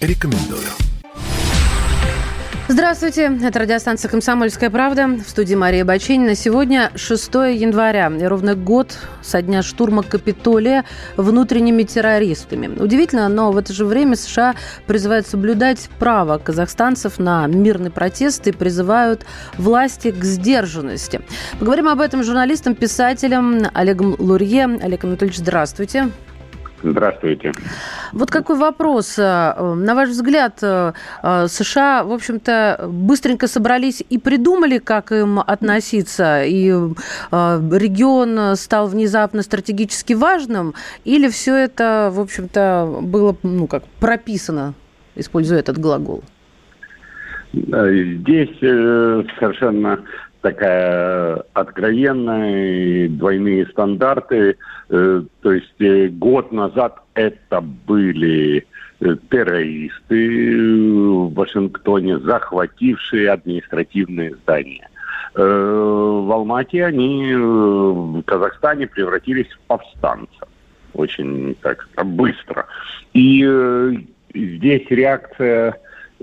рекомендую. 0.00 0.85
Здравствуйте, 2.68 3.30
это 3.44 3.60
радиостанция 3.60 4.08
«Комсомольская 4.08 4.70
правда». 4.70 5.06
В 5.06 5.30
студии 5.30 5.54
Мария 5.54 5.84
Баченина. 5.84 6.34
Сегодня 6.34 6.90
6 6.96 7.34
января, 7.34 8.08
и 8.08 8.24
ровно 8.24 8.56
год 8.56 8.98
со 9.22 9.40
дня 9.40 9.62
штурма 9.62 10.02
Капитолия 10.02 10.84
внутренними 11.16 11.84
террористами. 11.84 12.66
Удивительно, 12.66 13.28
но 13.28 13.52
в 13.52 13.56
это 13.56 13.72
же 13.72 13.84
время 13.84 14.16
США 14.16 14.56
призывают 14.88 15.28
соблюдать 15.28 15.88
право 16.00 16.38
казахстанцев 16.38 17.20
на 17.20 17.46
мирный 17.46 17.92
протест 17.92 18.48
и 18.48 18.52
призывают 18.52 19.24
власти 19.58 20.10
к 20.10 20.24
сдержанности. 20.24 21.20
Поговорим 21.60 21.86
об 21.86 22.00
этом 22.00 22.24
с 22.24 22.26
журналистом, 22.26 22.74
писателем 22.74 23.68
Олегом 23.74 24.16
Лурье. 24.18 24.64
Олег 24.64 25.04
Анатольевич, 25.04 25.38
здравствуйте. 25.38 26.10
Здравствуйте. 26.90 27.52
Вот 28.12 28.30
какой 28.30 28.56
вопрос. 28.56 29.18
Э, 29.18 29.74
на 29.74 29.94
ваш 29.94 30.10
взгляд, 30.10 30.58
э, 30.62 30.92
э, 31.22 31.46
США, 31.48 32.04
в 32.04 32.12
общем-то, 32.12 32.88
быстренько 32.88 33.48
собрались 33.48 34.04
и 34.08 34.18
придумали, 34.18 34.78
как 34.78 35.12
им 35.12 35.40
относиться, 35.40 36.44
и 36.44 36.70
регион 37.30 38.56
стал 38.56 38.86
внезапно 38.86 39.42
стратегически 39.42 40.12
важным, 40.12 40.74
или 41.04 41.28
все 41.28 41.56
это, 41.56 42.10
в 42.12 42.20
общем-то, 42.20 43.00
было, 43.02 43.36
ну, 43.42 43.66
как 43.66 43.84
прописано, 44.00 44.74
используя 45.16 45.58
этот 45.58 45.78
глагол? 45.78 46.22
Здесь 47.52 48.58
совершенно 48.60 50.00
такая 50.46 51.42
откровенная, 51.54 53.08
двойные 53.08 53.66
стандарты. 53.66 54.56
Э, 54.88 55.22
то 55.42 55.52
есть 55.52 55.80
э, 55.80 56.06
год 56.06 56.52
назад 56.52 57.02
это 57.14 57.60
были 57.60 58.64
э, 59.00 59.16
террористы 59.28 60.56
в 60.62 61.34
Вашингтоне, 61.34 62.20
захватившие 62.20 63.30
административные 63.30 64.36
здания. 64.36 64.88
В 65.34 66.32
Алмате 66.32 66.86
они 66.86 67.34
в 67.34 68.22
Казахстане 68.22 68.86
превратились 68.86 69.48
в 69.48 69.58
повстанцев. 69.66 70.48
Очень 70.94 71.56
так 71.60 71.86
быстро. 72.06 72.66
И 73.12 73.44
здесь 74.32 74.86
реакция 74.88 75.76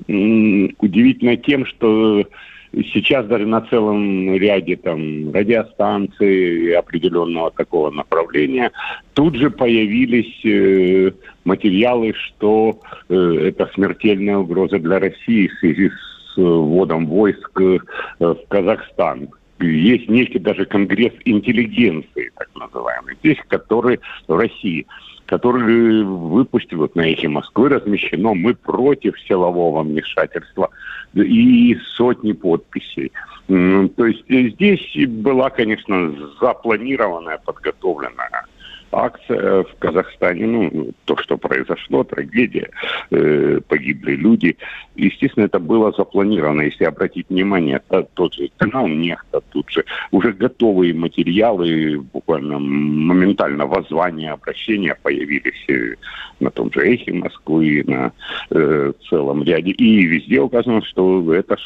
удивительна 0.08 1.38
тем, 1.38 1.68
что 1.68 2.26
Сейчас 2.74 3.28
даже 3.28 3.46
на 3.46 3.62
целом 3.62 4.34
ряде 4.34 4.76
там 4.76 5.32
радиостанций 5.32 6.76
определенного 6.76 7.52
такого 7.52 7.92
направления 7.92 8.72
тут 9.14 9.36
же 9.36 9.52
появились 9.52 10.44
э, 10.44 11.12
материалы, 11.44 12.14
что 12.14 12.80
э, 13.10 13.16
это 13.50 13.70
смертельная 13.76 14.38
угроза 14.38 14.80
для 14.80 14.98
России 15.00 15.48
в 15.48 15.60
связи 15.60 15.90
с 15.90 16.38
вводом 16.38 17.06
войск 17.06 17.62
э, 17.62 17.78
в 18.20 18.40
Казахстан. 18.48 19.30
Есть 19.60 20.10
некий 20.10 20.40
даже 20.40 20.66
конгресс 20.66 21.14
интеллигенции, 21.26 22.32
так 22.36 22.50
называемый, 22.56 23.16
здесь, 23.20 23.38
который 23.50 24.00
в 24.28 24.36
России 24.36 24.88
который 25.26 26.04
выпустил 26.04 26.80
вот 26.80 26.96
на 26.96 27.02
эхе 27.02 27.28
Москвы 27.28 27.70
размещено 27.70 28.34
«Мы 28.34 28.54
против 28.54 29.20
силового 29.22 29.84
вмешательства» 29.84 30.70
и 31.14 31.78
сотни 31.96 32.34
подписей. 32.34 33.12
То 33.48 34.06
есть 34.06 34.24
здесь 34.28 35.08
была, 35.08 35.50
конечно, 35.50 36.14
запланированная, 36.40 37.40
подготовленная 37.44 38.46
акция 38.94 39.64
в 39.64 39.76
Казахстане, 39.80 40.48
ну, 40.48 40.92
то, 41.06 41.18
что 41.18 41.38
произошло, 41.38 42.04
трагедия, 42.04 42.70
э, 43.12 43.60
погибли 43.68 44.16
люди. 44.16 44.58
Естественно, 44.96 45.46
это 45.46 45.60
было 45.60 45.92
запланировано. 45.92 46.62
Если 46.62 46.86
обратить 46.86 47.30
внимание, 47.30 47.82
это 47.88 48.08
тот 48.14 48.34
же 48.34 48.50
канал 48.58 48.88
Нехта, 48.88 49.42
тут 49.52 49.70
же 49.70 49.86
уже 50.12 50.34
готовые 50.34 50.94
материалы, 50.94 52.00
буквально 52.14 52.60
моментально 52.60 53.66
воззвания, 53.66 54.34
обращения 54.34 54.96
появились 55.02 55.64
э, 55.68 55.96
на 56.40 56.52
том 56.52 56.72
же 56.72 56.82
Эхе 56.82 57.14
Москвы, 57.14 57.84
на 57.88 58.12
э, 58.52 58.94
целом 59.10 59.44
ряде. 59.44 59.72
И 59.72 60.06
везде 60.06 60.40
указано, 60.40 60.84
что 60.84 61.34
это 61.34 61.58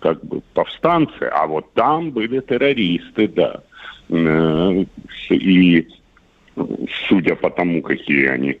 как 0.00 0.24
бы 0.24 0.40
повстанцы, 0.54 1.24
а 1.32 1.46
вот 1.46 1.72
там 1.74 2.10
были 2.10 2.40
террористы, 2.40 3.28
да. 3.28 3.62
Э, 4.08 4.84
и 5.30 5.88
судя 7.08 7.34
по 7.34 7.50
тому, 7.50 7.82
какие 7.82 8.26
они 8.26 8.58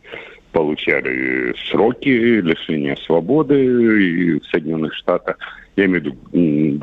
получали 0.52 1.54
сроки 1.70 2.08
лишения 2.40 2.96
свободы 2.96 4.40
в 4.40 4.46
Соединенных 4.46 4.94
Штатах, 4.94 5.36
я 5.76 5.84
имею 5.84 6.02
в 6.02 6.32
виду 6.32 6.80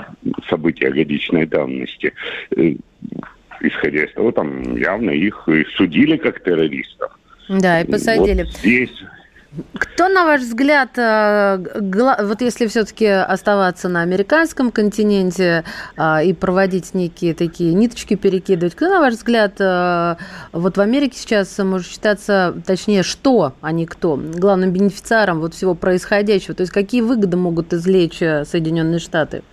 события 0.48 0.91
годичной 0.91 1.48
давности, 1.48 2.13
э, 2.55 2.75
исходя 3.62 4.03
из 4.03 4.13
того, 4.13 4.32
там 4.32 4.75
явно 4.77 5.10
их 5.10 5.48
судили 5.75 6.17
как 6.17 6.43
террористов. 6.43 7.17
Да, 7.50 7.82
и 7.82 7.89
посадили. 7.89 8.43
Вот 8.43 8.51
здесь 8.53 9.03
Кто, 9.74 10.07
на 10.07 10.25
ваш 10.25 10.41
взгляд, 10.41 10.98
э, 10.98 11.57
вот 12.24 12.41
если 12.41 12.65
все-таки 12.65 13.05
оставаться 13.05 13.88
на 13.88 14.01
американском 14.01 14.72
континенте 14.72 15.63
а, 15.95 16.24
и 16.24 16.33
проводить 16.33 16.95
некие 16.95 17.36
такие 17.36 17.74
ниточки 17.74 18.15
перекидывать, 18.15 18.74
кто, 18.74 18.89
на 18.89 19.00
ваш 19.00 19.13
взгляд, 19.13 19.53
э, 19.60 20.15
вот 20.53 20.77
в 20.77 20.81
Америке 20.81 21.17
сейчас 21.17 21.55
может 21.60 21.88
считаться, 21.88 22.55
точнее, 22.65 23.03
что, 23.03 23.53
а 23.62 23.72
не 23.72 23.86
кто, 23.86 24.17
главным 24.17 24.72
бенефициаром 24.72 25.39
вот 25.39 25.53
всего 25.53 25.75
происходящего? 25.75 26.55
То 26.55 26.62
есть 26.62 26.74
какие 26.74 27.01
выгоды 27.01 27.38
могут 27.38 27.74
извлечь 27.74 28.22
э, 28.22 28.45
Соединенные 28.45 29.00
Штаты? 29.00 29.43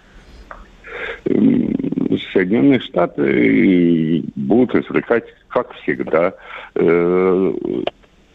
Соединенные 2.32 2.80
Штаты 2.80 4.24
будут 4.34 4.74
извлекать, 4.76 5.24
как 5.48 5.72
всегда, 5.74 6.32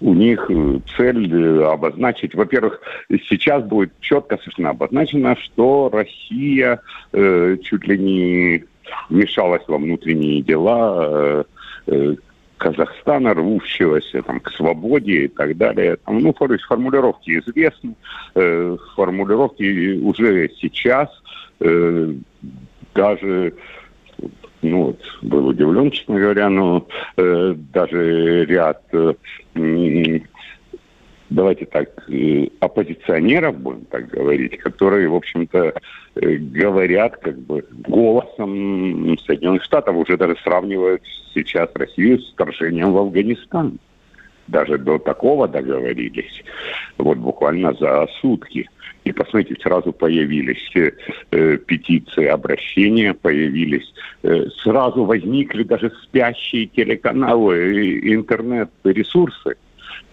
у 0.01 0.13
них 0.13 0.45
э, 0.49 0.79
цель 0.97 1.33
э, 1.33 1.63
обозначить, 1.63 2.35
во-первых, 2.35 2.81
сейчас 3.29 3.63
будет 3.63 3.91
четко 4.01 4.37
совершенно 4.37 4.71
обозначено, 4.71 5.35
что 5.37 5.89
Россия 5.91 6.81
э, 7.13 7.57
чуть 7.63 7.87
ли 7.87 7.97
не 7.97 8.65
вмешалась 9.09 9.63
во 9.67 9.77
внутренние 9.77 10.41
дела 10.41 11.07
э, 11.09 11.43
э, 11.87 12.15
Казахстана, 12.57 13.33
рвущегося 13.33 14.21
там, 14.21 14.39
к 14.39 14.51
свободе 14.51 15.25
и 15.25 15.27
так 15.27 15.57
далее. 15.57 15.97
Там, 16.05 16.19
ну, 16.19 16.33
то 16.33 16.45
есть 16.51 16.63
формулировки 16.65 17.39
известны, 17.39 17.95
э, 18.35 18.77
формулировки 18.95 19.97
уже 19.99 20.49
сейчас 20.59 21.09
э, 21.59 22.13
даже 22.93 23.53
ну 24.69 24.83
вот, 24.83 25.01
был 25.21 25.47
удивлен, 25.47 25.91
честно 25.91 26.19
говоря, 26.19 26.49
но 26.49 26.87
э, 27.17 27.53
даже 27.73 28.45
ряд, 28.45 28.81
э, 28.93 29.13
давайте 31.29 31.65
так, 31.65 31.89
э, 32.09 32.47
оппозиционеров, 32.59 33.57
будем 33.57 33.85
так 33.85 34.07
говорить, 34.07 34.57
которые, 34.59 35.07
в 35.07 35.15
общем-то, 35.15 35.73
э, 36.15 36.35
говорят 36.35 37.17
как 37.17 37.37
бы 37.39 37.65
голосом 37.87 39.17
Соединенных 39.25 39.63
Штатов, 39.63 39.95
уже 39.95 40.17
даже 40.17 40.35
сравнивают 40.43 41.01
сейчас 41.33 41.69
Россию 41.75 42.19
с 42.19 42.31
вторжением 42.31 42.93
в 42.93 42.97
Афганистан. 42.97 43.79
Даже 44.47 44.77
до 44.77 44.99
такого 44.99 45.47
договорились, 45.47 46.43
вот 46.97 47.17
буквально 47.17 47.73
за 47.73 48.07
сутки. 48.21 48.69
И 49.05 49.11
посмотрите, 49.11 49.61
сразу 49.61 49.93
появились 49.93 50.71
э, 50.75 51.57
петиции, 51.57 52.25
обращения 52.25 53.13
появились. 53.13 53.93
Э, 54.23 54.47
сразу 54.63 55.05
возникли 55.05 55.63
даже 55.63 55.91
спящие 56.03 56.65
телеканалы, 56.65 57.99
интернет-ресурсы 58.03 59.55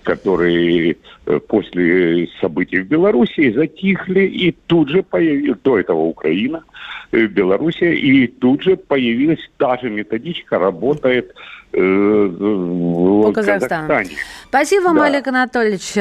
которые 0.03 0.97
э, 1.27 1.39
после 1.39 2.29
событий 2.41 2.81
в 2.81 2.89
Белоруссии 2.89 3.53
затихли, 3.53 4.27
и 4.27 4.53
тут 4.67 4.89
же 4.89 5.03
появилась, 5.03 5.59
до 5.63 5.79
этого 5.79 6.01
Украина, 6.01 6.65
э, 7.13 7.27
Белоруссия, 7.27 7.95
и 7.95 8.27
тут 8.27 8.63
же 8.63 8.77
появилась 8.77 9.51
та 9.57 9.79
же 9.79 9.91
методичка, 9.91 10.59
работает 10.59 11.35
э, 11.73 11.81
в 11.81 13.23
По 13.23 13.33
Казахстану. 13.33 13.89
Казахстане. 13.89 14.19
Спасибо 14.49 14.85
вам, 14.85 14.97
да. 14.97 15.05
Олег 15.05 15.27
Анатольевич. 15.29 15.95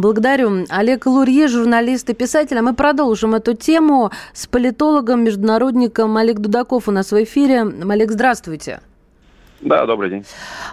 Благодарю. 0.00 0.66
Олег 0.68 1.06
Лурье, 1.06 1.48
журналист 1.48 2.10
и 2.10 2.14
писатель. 2.14 2.58
А 2.58 2.62
мы 2.62 2.74
продолжим 2.74 3.34
эту 3.34 3.54
тему 3.54 4.10
с 4.32 4.46
политологом, 4.46 5.24
международником 5.24 6.16
Олег 6.16 6.38
Дудаков 6.38 6.88
у 6.88 6.92
нас 6.92 7.12
в 7.12 7.22
эфире. 7.22 7.66
Олег, 7.88 8.10
здравствуйте. 8.10 8.80
Да, 9.60 9.86
добрый 9.86 10.10
день. 10.10 10.24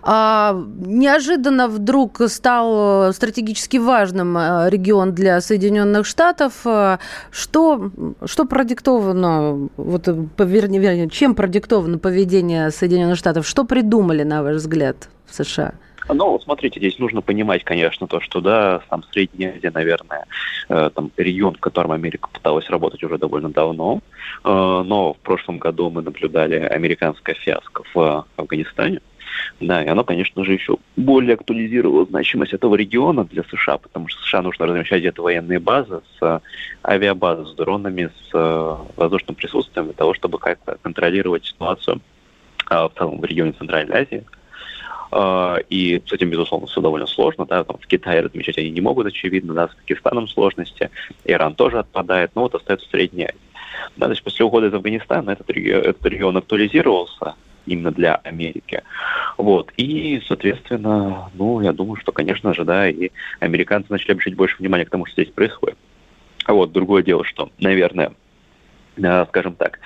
А, 0.01 0.61
неожиданно 0.77 1.67
вдруг 1.67 2.21
стал 2.27 3.13
стратегически 3.13 3.77
важным 3.77 4.37
э, 4.37 4.69
регион 4.69 5.13
для 5.13 5.39
Соединенных 5.39 6.05
Штатов. 6.05 6.53
Э, 6.65 6.97
что, 7.31 7.91
что 8.25 8.45
продиктовано, 8.45 9.69
вот, 9.77 10.07
вернее, 10.37 10.79
вернее, 10.79 11.09
чем 11.09 11.33
продиктовано 11.33 11.97
поведение 11.97 12.71
Соединенных 12.71 13.17
Штатов? 13.17 13.47
Что 13.47 13.63
придумали, 13.63 14.23
на 14.23 14.43
ваш 14.43 14.57
взгляд, 14.57 15.09
в 15.27 15.35
США? 15.35 15.73
Ну, 16.09 16.39
смотрите, 16.39 16.79
здесь 16.79 16.99
нужно 16.99 17.21
понимать, 17.21 17.63
конечно, 17.63 18.07
то, 18.07 18.19
что, 18.19 18.41
да, 18.41 18.81
там 18.89 19.03
Средняя 19.11 19.55
Азия, 19.55 19.71
наверное, 19.71 20.25
э, 20.69 20.89
там 20.93 21.11
регион, 21.17 21.55
в 21.55 21.59
котором 21.59 21.91
Америка 21.91 22.29
пыталась 22.31 22.69
работать 22.69 23.03
уже 23.03 23.17
довольно 23.17 23.49
давно, 23.49 24.01
э, 24.43 24.49
но 24.49 25.13
в 25.13 25.17
прошлом 25.19 25.59
году 25.59 25.89
мы 25.89 26.01
наблюдали 26.01 26.55
американское 26.55 27.35
фиаско 27.35 27.83
в 27.93 28.25
Афганистане, 28.35 28.99
да, 29.59 29.83
и 29.83 29.87
оно, 29.87 30.03
конечно 30.03 30.43
же, 30.43 30.53
еще 30.53 30.77
более 30.95 31.35
актуализировало 31.35 32.05
значимость 32.05 32.53
этого 32.53 32.75
региона 32.75 33.25
для 33.25 33.43
США, 33.43 33.77
потому 33.77 34.07
что 34.07 34.21
США 34.23 34.41
нужно 34.41 34.65
размещать 34.65 34.99
где-то 34.99 35.21
военные 35.21 35.59
базы 35.59 36.01
с 36.19 36.41
авиабазы, 36.83 37.45
с 37.45 37.55
дронами, 37.55 38.09
с 38.29 38.29
э, 38.33 38.75
воздушным 38.95 39.35
присутствием 39.35 39.85
для 39.85 39.93
того, 39.93 40.13
чтобы 40.13 40.37
как-то 40.39 40.77
контролировать 40.81 41.45
ситуацию 41.45 42.01
э, 42.69 42.75
в 42.75 42.91
целом 42.97 43.19
в 43.19 43.25
регионе 43.25 43.53
Центральной 43.53 44.01
Азии. 44.01 44.23
А, 45.15 45.57
и 45.69 46.01
с 46.05 46.11
этим, 46.11 46.31
безусловно, 46.31 46.65
все 46.65 46.81
довольно 46.81 47.05
сложно. 47.05 47.45
Да? 47.45 47.63
Там 47.63 47.77
в 47.77 47.85
Китае 47.85 48.21
размещать 48.21 48.57
они 48.57 48.71
не 48.71 48.81
могут, 48.81 49.05
очевидно, 49.05 49.53
да, 49.53 49.67
с 49.67 49.75
Пакистаном 49.75 50.27
сложности. 50.27 50.89
Иран 51.23 51.53
тоже 51.53 51.79
отпадает, 51.79 52.31
но 52.33 52.43
вот 52.43 52.55
остается 52.55 52.89
Средняя 52.89 53.29
Азия. 53.29 53.37
Да, 53.95 54.07
значит, 54.07 54.23
после 54.23 54.45
ухода 54.45 54.67
из 54.67 54.73
Афганистана 54.73 55.31
этот 55.31 55.49
регион, 55.49 55.81
этот 55.81 56.05
регион 56.05 56.37
актуализировался 56.37 57.35
именно 57.65 57.91
для 57.91 58.15
Америки. 58.15 58.81
Вот. 59.37 59.71
И, 59.77 60.21
соответственно, 60.27 61.29
ну, 61.35 61.61
я 61.61 61.73
думаю, 61.73 61.97
что, 61.97 62.11
конечно 62.11 62.53
же, 62.53 62.65
да, 62.65 62.89
и 62.89 63.11
американцы 63.39 63.87
начали 63.91 64.13
обращать 64.13 64.35
больше 64.35 64.57
внимания 64.57 64.85
к 64.85 64.89
тому, 64.89 65.05
что 65.05 65.21
здесь 65.21 65.33
происходит. 65.33 65.77
А 66.45 66.53
вот 66.53 66.71
другое 66.71 67.03
дело, 67.03 67.23
что, 67.23 67.51
наверное, 67.59 68.13
скажем 68.97 69.55
так, 69.55 69.79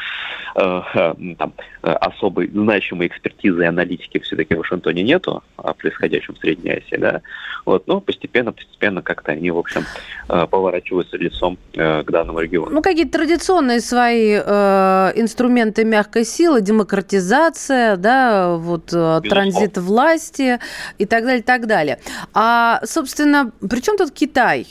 э, 0.56 0.82
э, 0.94 1.14
там, 1.38 1.54
особой 1.82 2.50
значимой 2.50 3.08
экспертизы 3.08 3.64
и 3.64 3.66
аналитики 3.66 4.20
все-таки 4.20 4.56
в 4.56 4.58
Вашингтоне 4.58 5.04
нету 5.04 5.44
о 5.56 5.74
происходящем 5.74 6.36
в 6.36 6.40
Средней 6.40 6.72
Азии, 6.72 6.98
да, 6.98 7.22
вот, 7.66 7.88
но 7.88 8.02
постепенно, 8.02 8.52
постепенно 8.52 9.02
как-то 9.02 9.32
они, 9.32 9.52
в 9.52 9.58
общем, 9.58 9.86
поворачиваются 10.28 11.18
лицом 11.18 11.58
к 11.74 12.06
данному 12.10 12.40
региону. 12.40 12.72
Ну, 12.72 12.82
какие-то 12.82 13.20
традиционные 13.20 13.80
свои 13.80 14.34
э, 14.34 15.12
инструменты 15.16 15.86
мягкой 15.86 16.26
силы, 16.26 16.62
демократизация, 16.62 17.96
да, 17.96 18.56
вот 18.56 18.86
Безусловно. 18.86 19.22
транзит 19.22 19.78
власти 19.78 20.60
и 20.98 21.06
так 21.06 21.24
далее, 21.24 21.40
и 21.40 21.44
так 21.44 21.68
далее. 21.68 22.00
А, 22.34 22.82
собственно, 22.84 23.52
при 23.70 23.82
чем 23.82 23.98
тут 23.98 24.12
Китай? 24.12 24.68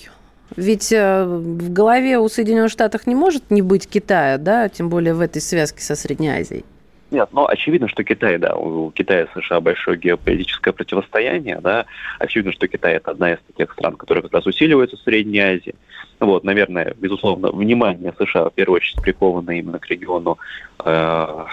Ведь 0.55 0.93
э, 0.93 1.25
в 1.25 1.73
голове 1.73 2.19
у 2.19 2.29
Соединенных 2.29 2.71
Штатов 2.71 3.07
не 3.07 3.15
может 3.15 3.51
не 3.51 3.63
быть 3.63 3.89
Китая, 3.89 4.39
да, 4.39 4.69
тем 4.69 4.89
более 4.89 5.15
в 5.15 5.21
этой 5.21 5.43
связке 5.43 5.83
со 5.83 5.97
Средней 5.97 6.29
Азией. 6.29 6.65
Нет, 7.13 7.29
но 7.33 7.47
очевидно, 7.47 7.89
что 7.89 8.03
Китай, 8.03 8.37
да, 8.37 8.57
у 8.57 8.91
Китая 8.91 9.23
и 9.23 9.41
США 9.41 9.61
большое 9.61 9.97
геополитическое 9.97 10.73
противостояние, 10.73 11.61
да, 11.61 11.87
очевидно, 12.19 12.53
что 12.53 12.67
Китай 12.67 12.95
это 12.95 13.13
одна 13.13 13.35
из 13.35 13.39
таких 13.47 13.73
стран, 13.73 13.97
которая 13.97 14.23
как 14.23 14.33
раз 14.33 14.47
усиливается 14.47 14.97
в 14.97 15.01
Средней 15.01 15.39
Азии. 15.39 15.77
Вот, 16.19 16.43
наверное, 16.43 16.95
безусловно, 16.97 17.53
внимание 17.53 18.13
США 18.19 18.51
в 18.51 18.55
первую 18.55 18.77
очередь 18.77 19.01
приковано 19.03 19.53
именно 19.53 19.79
к 19.79 19.87
региону 19.87 20.39
э, 20.85 21.45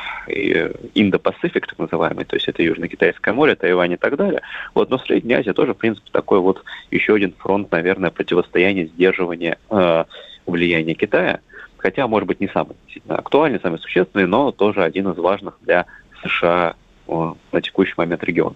Индо-Пасифик, 0.96 1.68
так 1.68 1.78
называемый, 1.78 2.26
то 2.26 2.36
есть 2.36 2.48
это 2.48 2.63
Южно-Китайское 2.63 3.34
море, 3.34 3.56
Тайвань 3.56 3.92
и 3.92 3.98
так 3.98 4.16
далее. 4.16 4.42
Вот, 4.74 4.89
но 4.89 4.98
Средняя 4.98 5.42
Азия 5.42 5.54
тоже, 5.54 5.76
в 5.76 5.78
принципе, 5.78 6.10
такой 6.12 6.39
вот 6.39 6.63
еще 6.89 7.13
один 7.13 7.34
фронт, 7.38 7.72
наверное, 7.72 8.10
противостояния, 8.10 8.88
сдерживания 8.88 9.60
э, 9.70 10.06
влияния 10.48 10.96
Китая– 10.96 11.42
хотя, 11.84 12.08
может 12.08 12.28
быть, 12.28 12.39
не 12.39 12.48
самый 12.48 12.76
актуальный, 13.10 13.60
самый 13.62 13.78
существенный, 13.78 14.26
но 14.26 14.52
тоже 14.52 14.84
один 14.84 15.10
из 15.10 15.17
важных 15.17 15.56
для 15.62 15.86
США 16.24 16.76
на 17.08 17.62
текущий 17.62 17.93
момент 17.98 18.24
регион. 18.24 18.56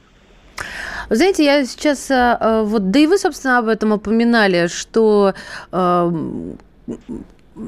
Знаете, 1.09 1.43
я 1.43 1.65
сейчас, 1.65 2.09
э, 2.09 2.37
э, 2.39 2.63
вот, 2.63 2.89
да 2.89 2.99
и 2.99 3.05
вы, 3.05 3.17
собственно, 3.17 3.59
об 3.59 3.67
этом 3.67 3.91
упоминали, 3.91 4.67
что 4.67 5.33
э, 5.71 6.11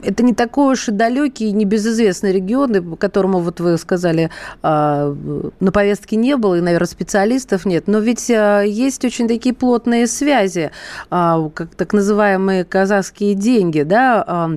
это 0.04 0.24
не 0.24 0.34
такой 0.34 0.74
уж 0.74 0.88
и 0.88 0.91
далекий 0.91 1.50
и 1.50 1.52
небезызвестный 1.52 2.32
регион, 2.32 2.95
которому, 2.95 3.39
вот 3.39 3.60
вы 3.60 3.78
сказали, 3.78 4.30
на 4.62 5.72
повестке 5.74 6.15
не 6.15 6.38
было, 6.38 6.56
и, 6.56 6.62
наверное, 6.62 6.88
специалистов 6.88 7.65
нет. 7.65 7.88
Но 7.88 8.00
ведь 8.00 8.30
есть 8.30 9.04
очень 9.04 9.28
такие 9.28 9.56
плотные 9.56 10.06
связи, 10.06 10.72
как 11.10 11.76
так 11.76 11.91
называемые 11.91 12.65
казахские 12.65 13.34
деньги, 13.34 13.82
да, 13.82 14.52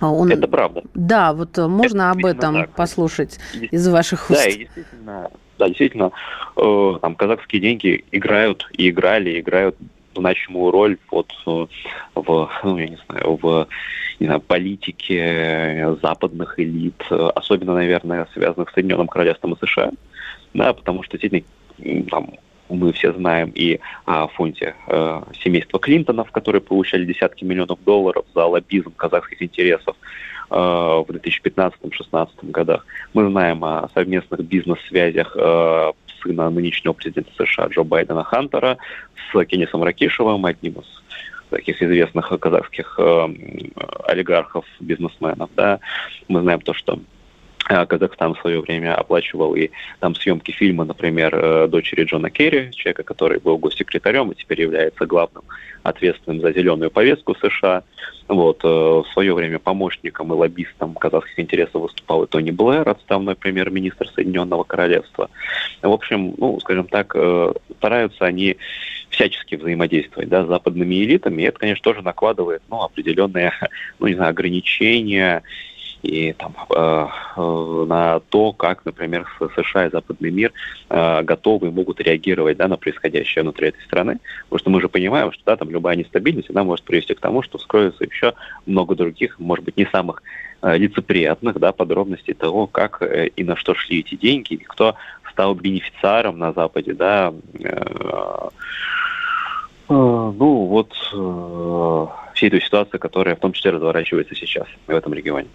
он... 0.00 0.30
Это 0.30 0.48
правда. 0.48 0.82
Да, 0.94 1.32
вот 1.32 1.56
э, 1.58 1.66
можно 1.66 2.02
это 2.02 2.10
об 2.10 2.26
этом 2.26 2.54
так. 2.54 2.70
послушать 2.70 3.38
из 3.70 3.86
ваших 3.88 4.30
уст. 4.30 4.42
Да, 4.42 4.48
и 4.48 4.58
действительно, 4.58 5.30
да, 5.58 5.68
действительно, 5.68 6.10
э, 6.56 6.98
там 7.00 7.14
казахские 7.14 7.60
деньги 7.60 8.04
играют 8.10 8.68
и 8.72 8.90
играли, 8.90 9.30
и 9.30 9.40
играют 9.40 9.76
значимую 10.14 10.70
роль 10.70 10.98
вот 11.10 11.32
э, 11.46 11.66
в, 12.14 12.50
ну, 12.64 12.78
я 12.78 12.88
не 12.88 12.98
знаю, 13.06 13.38
в 13.40 13.68
не 14.20 14.26
знаю, 14.26 14.40
политике 14.40 15.96
западных 16.00 16.60
элит, 16.60 17.02
особенно, 17.10 17.74
наверное, 17.74 18.28
связанных 18.32 18.70
с 18.70 18.74
Соединенным 18.74 19.08
Королевством 19.08 19.54
и 19.54 19.66
США, 19.66 19.90
да, 20.54 20.72
потому 20.72 21.02
что 21.02 21.18
действительно 21.18 21.44
там 22.08 22.34
мы 22.74 22.92
все 22.92 23.12
знаем 23.12 23.52
и 23.54 23.80
о 24.04 24.26
фонде 24.28 24.74
э, 24.86 25.22
семейства 25.42 25.78
Клинтонов, 25.78 26.30
которые 26.30 26.60
получали 26.60 27.04
десятки 27.04 27.44
миллионов 27.44 27.82
долларов 27.84 28.24
за 28.34 28.44
лоббизм 28.44 28.92
казахских 28.96 29.42
интересов 29.42 29.96
э, 30.50 30.54
в 30.54 31.06
2015-2016 31.08 32.28
годах. 32.42 32.86
Мы 33.12 33.28
знаем 33.28 33.64
о 33.64 33.88
совместных 33.94 34.40
бизнес-связях 34.40 35.36
э, 35.36 35.92
сына 36.22 36.50
нынешнего 36.50 36.92
президента 36.92 37.30
США 37.36 37.66
Джо 37.66 37.82
Байдена 37.82 38.24
Хантера 38.24 38.78
с 39.30 39.44
Кеннисом 39.44 39.82
Ракишевым, 39.82 40.44
одним 40.46 40.74
из 40.74 41.02
таких 41.50 41.82
известных 41.82 42.28
казахских 42.40 42.98
э, 42.98 43.28
олигархов, 44.08 44.64
бизнесменов. 44.80 45.50
Да. 45.54 45.80
Мы 46.28 46.40
знаем 46.40 46.60
то, 46.60 46.74
что 46.74 46.98
Казахстан 47.64 48.34
в 48.34 48.40
свое 48.40 48.60
время 48.60 48.94
оплачивал 48.94 49.54
и 49.54 49.70
там 50.00 50.14
съемки 50.14 50.50
фильма, 50.50 50.84
например, 50.84 51.34
э, 51.34 51.68
дочери 51.68 52.04
Джона 52.04 52.30
Керри, 52.30 52.72
человека, 52.72 53.02
который 53.02 53.40
был 53.40 53.58
госсекретарем 53.58 54.30
и 54.30 54.34
теперь 54.34 54.60
является 54.60 55.06
главным 55.06 55.44
ответственным 55.82 56.40
за 56.40 56.52
зеленую 56.52 56.90
повестку 56.90 57.34
США. 57.34 57.82
Вот, 58.28 58.64
э, 58.64 58.68
в 58.68 59.04
свое 59.12 59.34
время 59.34 59.58
помощником 59.58 60.32
и 60.32 60.36
лоббистом 60.36 60.94
казахских 60.94 61.38
интересов 61.38 61.82
выступал 61.82 62.24
и 62.24 62.26
Тони 62.26 62.50
Блэр, 62.50 62.88
отставной 62.88 63.34
премьер-министр 63.34 64.08
Соединенного 64.08 64.64
Королевства. 64.64 65.30
В 65.82 65.90
общем, 65.92 66.34
ну, 66.38 66.58
скажем 66.60 66.86
так, 66.86 67.12
э, 67.14 67.52
стараются 67.78 68.24
они 68.24 68.56
всячески 69.10 69.54
взаимодействовать 69.54 70.28
да, 70.28 70.44
с 70.44 70.48
западными 70.48 70.94
элитами, 70.96 71.42
и 71.42 71.44
это, 71.46 71.58
конечно, 71.58 71.82
тоже 71.82 72.02
накладывает 72.02 72.62
ну, 72.70 72.82
определенные 72.82 73.52
ну, 73.98 74.06
не 74.06 74.14
знаю, 74.14 74.30
ограничения 74.30 75.42
и 76.04 76.32
там, 76.34 76.54
э, 76.74 77.06
э, 77.36 77.84
на 77.88 78.20
то, 78.20 78.52
как, 78.52 78.84
например, 78.84 79.26
США 79.56 79.86
и 79.86 79.90
западный 79.90 80.30
мир 80.30 80.52
э, 80.90 81.22
готовы 81.22 81.68
и 81.68 81.70
могут 81.70 82.00
реагировать 82.00 82.58
да, 82.58 82.68
на 82.68 82.76
происходящее 82.76 83.42
внутри 83.42 83.68
этой 83.68 83.82
страны. 83.82 84.18
Потому 84.44 84.58
что 84.58 84.70
мы 84.70 84.80
же 84.80 84.88
понимаем, 84.88 85.32
что 85.32 85.42
да, 85.46 85.56
там 85.56 85.70
любая 85.70 85.96
нестабильность 85.96 86.50
она 86.50 86.62
может 86.62 86.84
привести 86.84 87.14
к 87.14 87.20
тому, 87.20 87.42
что 87.42 87.58
вскроется 87.58 88.04
еще 88.04 88.34
много 88.66 88.94
других, 88.94 89.38
может 89.38 89.64
быть, 89.64 89.78
не 89.78 89.86
самых 89.86 90.22
э, 90.62 90.76
лицеприятных 90.76 91.58
да, 91.58 91.72
подробностей 91.72 92.34
того, 92.34 92.66
как 92.66 93.02
э, 93.02 93.28
и 93.28 93.42
на 93.42 93.56
что 93.56 93.74
шли 93.74 94.00
эти 94.00 94.14
деньги, 94.14 94.54
и 94.54 94.58
кто 94.64 94.96
стал 95.32 95.54
бенефициаром 95.54 96.38
на 96.38 96.52
Западе, 96.52 96.92
да, 96.92 97.32
э, 97.54 97.68
э, 97.68 98.50
ну 99.88 100.66
вот 100.66 100.92
э, 101.12 102.06
всей 102.34 102.50
той 102.50 102.60
ситуации, 102.60 102.98
которая 102.98 103.36
в 103.36 103.40
том 103.40 103.52
числе 103.52 103.70
разворачивается 103.70 104.34
сейчас 104.34 104.66
в 104.86 104.90
этом 104.90 105.14
регионе. 105.14 105.48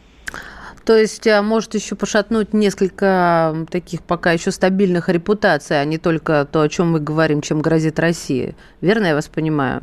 То 0.90 0.98
есть 0.98 1.28
а, 1.28 1.44
может 1.44 1.76
еще 1.76 1.96
пошатнуть 1.96 2.52
несколько 2.52 3.68
таких 3.70 4.02
пока 4.02 4.32
еще 4.32 4.50
стабильных 4.50 5.08
репутаций, 5.08 5.80
а 5.80 5.86
не 5.86 6.00
только 6.00 6.48
то, 6.52 6.62
о 6.62 6.68
чем 6.68 6.94
мы 6.94 7.00
говорим, 7.00 7.44
чем 7.44 7.62
грозит 7.62 8.00
Россия. 8.00 8.56
Верно 8.82 9.06
я 9.06 9.14
вас 9.14 9.28
понимаю? 9.28 9.82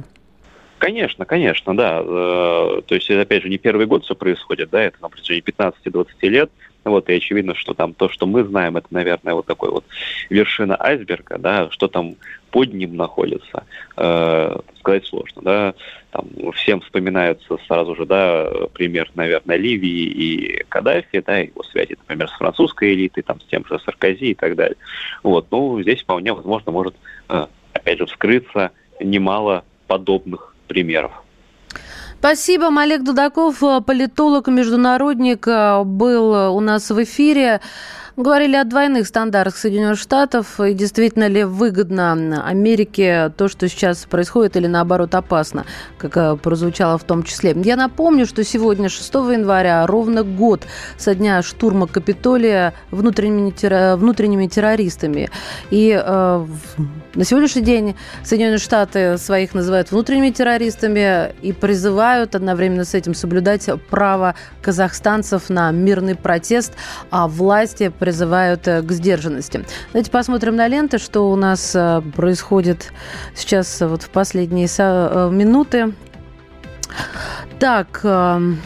Конечно, 0.79 1.25
конечно, 1.25 1.77
да. 1.77 2.01
Э, 2.01 2.81
то 2.85 2.95
есть 2.97 3.09
опять 3.09 3.45
же, 3.45 3.49
не 3.49 3.57
первый 3.57 3.87
год 3.87 4.03
все 4.03 4.17
происходит, 4.17 4.71
да, 4.71 4.83
это 4.83 4.97
на 5.01 5.09
протяжении 5.09 5.45
15-20 5.45 6.07
лет. 6.23 6.51
Вот, 6.87 7.09
и 7.09 7.15
очевидно, 7.15 7.57
что 7.57 7.75
там 7.75 7.95
то, 7.95 8.09
что 8.09 8.27
мы 8.27 8.45
знаем, 8.45 8.77
это, 8.77 8.87
наверное, 8.91 9.35
вот 9.35 9.47
такой 9.47 9.71
вот 9.71 9.85
вершина 10.31 10.81
айсберга, 10.81 11.37
да, 11.37 11.69
что 11.73 11.89
там 11.89 12.15
под 12.53 12.73
ним 12.73 12.97
находится, 12.97 13.65
э, 13.97 14.57
сказать 14.79 15.05
сложно, 15.05 15.43
да. 15.43 15.75
Там 16.13 16.27
всем 16.55 16.81
вспоминается 16.81 17.59
сразу 17.67 17.97
же, 17.97 18.07
да, 18.07 18.49
пример, 18.73 19.11
наверное, 19.17 19.57
Ливии 19.57 20.05
и 20.05 20.65
Каддафи, 20.69 21.25
да, 21.27 21.39
его 21.39 21.65
связи, 21.65 21.97
например, 21.99 22.29
с 22.29 22.39
французской 22.39 22.95
элитой, 22.95 23.25
там, 23.25 23.41
с 23.41 23.45
тем 23.47 23.67
же 23.67 23.81
Саркози 23.81 24.27
и 24.27 24.35
так 24.35 24.55
далее. 24.55 24.77
Вот, 25.25 25.49
ну, 25.51 25.83
здесь 25.83 26.03
вполне 26.03 26.33
возможно 26.33 26.71
может, 26.71 26.95
э, 27.29 27.47
опять 27.73 27.99
же, 27.99 28.07
вскрыться 28.07 28.71
немало 29.01 29.65
подобных 29.89 30.55
примеров. 30.69 31.26
Спасибо. 32.19 32.69
Олег 32.81 33.05
Дудаков, 33.05 33.63
политолог, 33.85 34.49
международник, 34.49 35.47
был 35.47 36.55
у 36.55 36.61
нас 36.61 36.91
в 36.91 37.03
эфире. 37.03 37.61
Говорили 38.17 38.57
о 38.57 38.65
двойных 38.65 39.07
стандартах 39.07 39.59
Соединенных 39.59 39.99
Штатов. 39.99 40.59
И 40.59 40.73
действительно 40.73 41.29
ли 41.29 41.45
выгодно 41.45 42.13
Америке 42.47 43.31
то, 43.37 43.47
что 43.49 43.69
сейчас 43.69 44.07
происходит, 44.07 44.57
или 44.57 44.67
наоборот 44.67 45.15
опасно, 45.15 45.67
как 45.99 46.17
э, 46.17 46.37
прозвучало 46.37 46.97
в 46.97 47.05
том 47.05 47.25
числе. 47.25 47.55
Я 47.63 47.77
напомню, 47.77 48.25
что 48.25 48.43
сегодня, 48.43 48.89
6 48.89 49.13
января, 49.15 49.87
ровно 49.87 50.23
год 50.23 50.63
со 50.97 51.15
дня 51.15 51.43
штурма 51.43 51.87
Капитолия 51.87 52.73
внутренними 52.91 54.47
террористами. 54.47 55.29
И 55.71 55.95
э, 56.03 56.47
на 57.17 57.25
сегодняшний 57.25 57.63
день 57.63 57.97
Соединенные 58.23 58.59
Штаты 58.59 59.17
своих 59.17 59.55
называют 59.55 59.91
внутренними 59.91 60.31
террористами 60.31 61.35
и 61.41 61.53
призывают 61.53 62.35
одновременно 62.35 62.85
с 62.85 62.95
этим 62.95 63.15
соблюдать 63.15 63.69
право 63.89 64.35
казахстанцев 64.61 65.49
на 65.49 65.71
мирный 65.71 66.15
протест, 66.15 66.75
а 67.11 67.27
власти 67.27 67.89
призывают 67.89 68.69
э, 68.69 68.83
к 68.83 68.93
сдержанности. 68.93 69.65
Давайте 69.93 70.11
посмотрим 70.11 70.57
на 70.57 70.69
ленты, 70.69 70.99
что 70.99 71.31
у 71.31 71.37
нас 71.37 71.73
э, 71.75 72.03
происходит 72.15 72.93
сейчас 73.35 73.81
вот 73.81 74.03
в 74.03 74.11
последние 74.11 74.69
э, 74.79 75.31
минуты. 75.33 75.95
Так, 77.59 78.01
эм, 78.05 78.61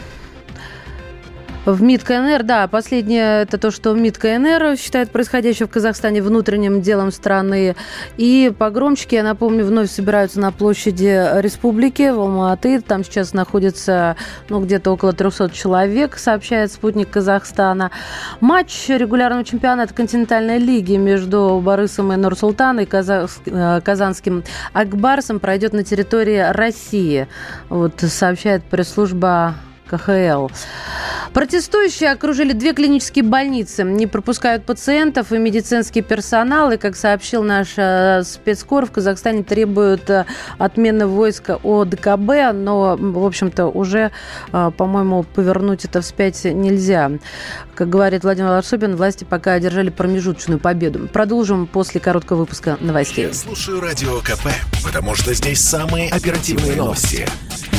в 1.65 1.83
МИД 1.83 2.03
КНР, 2.03 2.43
да, 2.43 2.67
последнее 2.67 3.43
это 3.43 3.59
то, 3.59 3.69
что 3.69 3.93
МИД 3.93 4.17
КНР 4.17 4.77
считает 4.77 5.11
происходящее 5.11 5.67
в 5.67 5.71
Казахстане 5.71 6.23
внутренним 6.23 6.81
делом 6.81 7.11
страны. 7.11 7.75
И 8.17 8.51
погромщики, 8.57 9.15
я 9.15 9.23
напомню, 9.23 9.65
вновь 9.65 9.91
собираются 9.91 10.39
на 10.39 10.51
площади 10.51 11.39
республики 11.39 12.09
в 12.09 12.19
Алматы. 12.19 12.81
Там 12.81 13.03
сейчас 13.03 13.33
находится 13.33 14.15
ну, 14.49 14.59
где-то 14.61 14.91
около 14.91 15.13
300 15.13 15.51
человек, 15.51 16.17
сообщает 16.17 16.71
спутник 16.71 17.11
Казахстана. 17.11 17.91
Матч 18.39 18.87
регулярного 18.89 19.43
чемпионата 19.43 19.93
континентальной 19.93 20.57
лиги 20.57 20.95
между 20.95 21.61
Борисом 21.63 22.11
и 22.11 22.15
Нурсултаном 22.15 22.83
и 22.83 22.87
э, 22.89 23.81
казанским 23.81 24.43
Акбарсом 24.73 25.39
пройдет 25.39 25.73
на 25.73 25.83
территории 25.83 26.39
России. 26.51 27.27
Вот 27.69 28.01
сообщает 28.01 28.63
пресс-служба 28.63 29.55
КХЛ. 29.97 30.47
Протестующие 31.33 32.11
окружили 32.11 32.51
две 32.51 32.73
клинические 32.73 33.23
больницы. 33.23 33.83
Не 33.83 34.05
пропускают 34.07 34.65
пациентов 34.65 35.31
и 35.31 35.37
медицинский 35.37 36.01
персонал. 36.01 36.71
И, 36.71 36.77
как 36.77 36.95
сообщил 36.95 37.43
наш 37.43 37.73
э, 37.77 38.23
спецкор, 38.23 38.85
в 38.85 38.91
Казахстане 38.91 39.43
требуют 39.43 40.09
э, 40.09 40.25
отмены 40.57 41.07
войска 41.07 41.57
ОДКБ. 41.63 42.53
Но, 42.53 42.97
в 42.99 43.25
общем-то, 43.25 43.67
уже, 43.67 44.11
э, 44.51 44.71
по-моему, 44.75 45.23
повернуть 45.23 45.85
это 45.85 46.01
вспять 46.01 46.43
нельзя. 46.43 47.11
Как 47.75 47.89
говорит 47.89 48.23
Владимир 48.23 48.51
Арсубин, 48.51 48.95
власти 48.95 49.23
пока 49.23 49.53
одержали 49.53 49.89
промежуточную 49.89 50.59
победу. 50.59 51.07
Продолжим 51.07 51.65
после 51.65 52.01
короткого 52.01 52.39
выпуска 52.39 52.77
новостей. 52.81 53.27
Я 53.27 53.33
слушаю 53.33 53.79
Радио 53.79 54.19
КП, 54.19 54.49
потому 54.83 55.15
что 55.15 55.33
здесь 55.33 55.61
самые 55.61 56.09
оперативные 56.09 56.75
новости. 56.75 57.25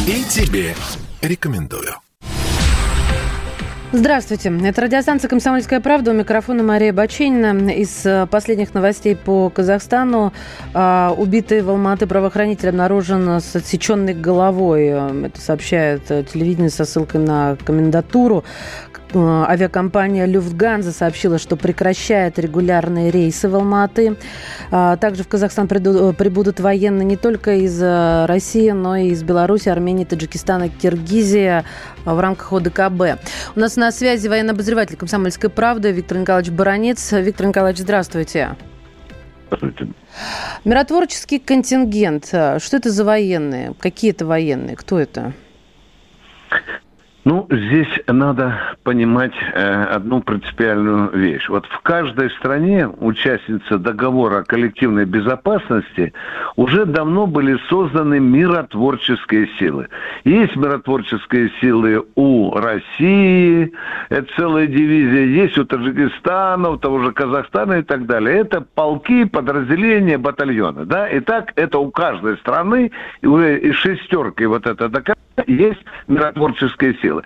И 0.07 0.25
тебе 0.25 0.75
рекомендую. 1.23 1.95
Здравствуйте. 3.95 4.51
Это 4.65 4.81
радиостанция 4.81 5.29
«Комсомольская 5.29 5.79
правда». 5.79 6.13
У 6.13 6.15
микрофона 6.15 6.63
Мария 6.63 6.95
Баченина. 6.95 7.71
Из 7.71 8.07
э, 8.07 8.27
последних 8.27 8.73
новостей 8.73 9.15
по 9.15 9.51
Казахстану 9.51 10.33
а, 10.73 11.15
убитый 11.15 11.61
в 11.61 11.69
Алматы 11.69 12.07
правоохранитель 12.07 12.71
обнаружен 12.71 13.29
с 13.43 13.55
отсеченной 13.55 14.15
головой. 14.15 14.87
Это 14.87 15.39
сообщает 15.39 16.11
э, 16.11 16.25
телевидение 16.25 16.71
со 16.71 16.87
ссылкой 16.87 17.21
на 17.21 17.59
комендатуру. 17.67 18.45
Э, 19.15 19.45
авиакомпания 19.49 20.27
«Люфтганза» 20.27 20.93
сообщила, 20.93 21.39
что 21.39 21.57
прекращает 21.57 22.39
регулярные 22.39 23.11
рейсы 23.11 23.49
в 23.49 23.55
Алматы. 23.55 24.17
А, 24.71 24.97
также 24.97 25.23
в 25.23 25.29
Казахстан 25.29 25.69
прибудут 25.69 26.61
военные 26.61 27.05
не 27.05 27.17
только 27.17 27.57
из 27.57 27.81
России, 27.83 28.71
но 28.71 28.97
и 28.97 29.09
из 29.09 29.23
Беларуси, 29.23 29.69
Армении, 29.69 30.05
Таджикистана, 30.05 30.69
Киргизии 30.69 31.63
в 32.05 32.21
рамках 32.21 32.53
ОДКБ. 32.53 33.21
У 33.55 33.61
нас 33.61 33.77
на 33.77 33.93
связи 33.93 34.29
военный 34.29 34.55
обозреватель 34.55 34.97
«Комсомольской 34.97 35.51
правды» 35.51 35.93
Виктор 35.93 36.19
Николаевич 36.19 36.53
Баранец. 36.53 37.13
Виктор 37.13 37.47
Николаевич, 37.47 37.83
здравствуйте. 37.83 38.57
Здравствуйте. 39.47 39.93
Миротворческий 40.65 41.39
контингент. 41.39 42.27
Что 42.27 42.77
это 42.77 42.91
за 42.91 43.05
военные? 43.05 43.75
Какие 43.79 44.13
это 44.13 44.25
военные? 44.25 44.77
Кто 44.77 44.99
это? 44.99 45.33
Ну, 47.25 47.47
здесь 47.49 48.01
надо 48.09 48.59
понимать 48.83 49.33
э, 49.55 49.85
одну 49.85 50.23
принципиальную 50.23 51.11
вещь. 51.11 51.49
Вот 51.49 51.67
в 51.67 51.81
каждой 51.83 52.31
стране 52.31 52.89
участница 52.89 53.79
договора 53.79 54.39
о 54.39 54.43
коллективной 54.43 55.05
безопасности 55.05 56.13
уже 56.57 56.85
давно 56.85 57.29
были 57.29 57.59
созданы 57.69 58.19
миротворческие 58.19 59.49
силы. 59.57 59.87
Есть 60.25 60.57
миротворческие 60.57 61.53
силы 61.61 62.05
у 62.17 62.55
России, 62.57 63.73
это 64.09 64.27
целая 64.37 64.67
дивизия, 64.67 65.27
есть 65.27 65.57
у 65.59 65.65
Таджикистана, 65.65 66.71
у 66.71 66.77
того 66.77 67.05
же 67.05 67.13
Казахстана 67.13 67.75
и 67.75 67.83
так 67.83 68.07
далее. 68.07 68.39
Это 68.39 68.63
полки, 68.63 69.27
подразделения, 69.27 70.19
батальоны. 70.19 70.87
Да? 70.87 71.07
И 71.07 71.21
так 71.21 71.53
это 71.55 71.79
у 71.79 71.93
каждой 71.93 72.37
страны, 72.39 72.91
и 73.21 73.73
шестеркой 73.73 74.49
вот 74.49 74.67
это 74.67 74.89
доказано, 74.89 75.22
есть 75.47 75.81
миротворческие 76.09 76.95
силы. 77.01 77.23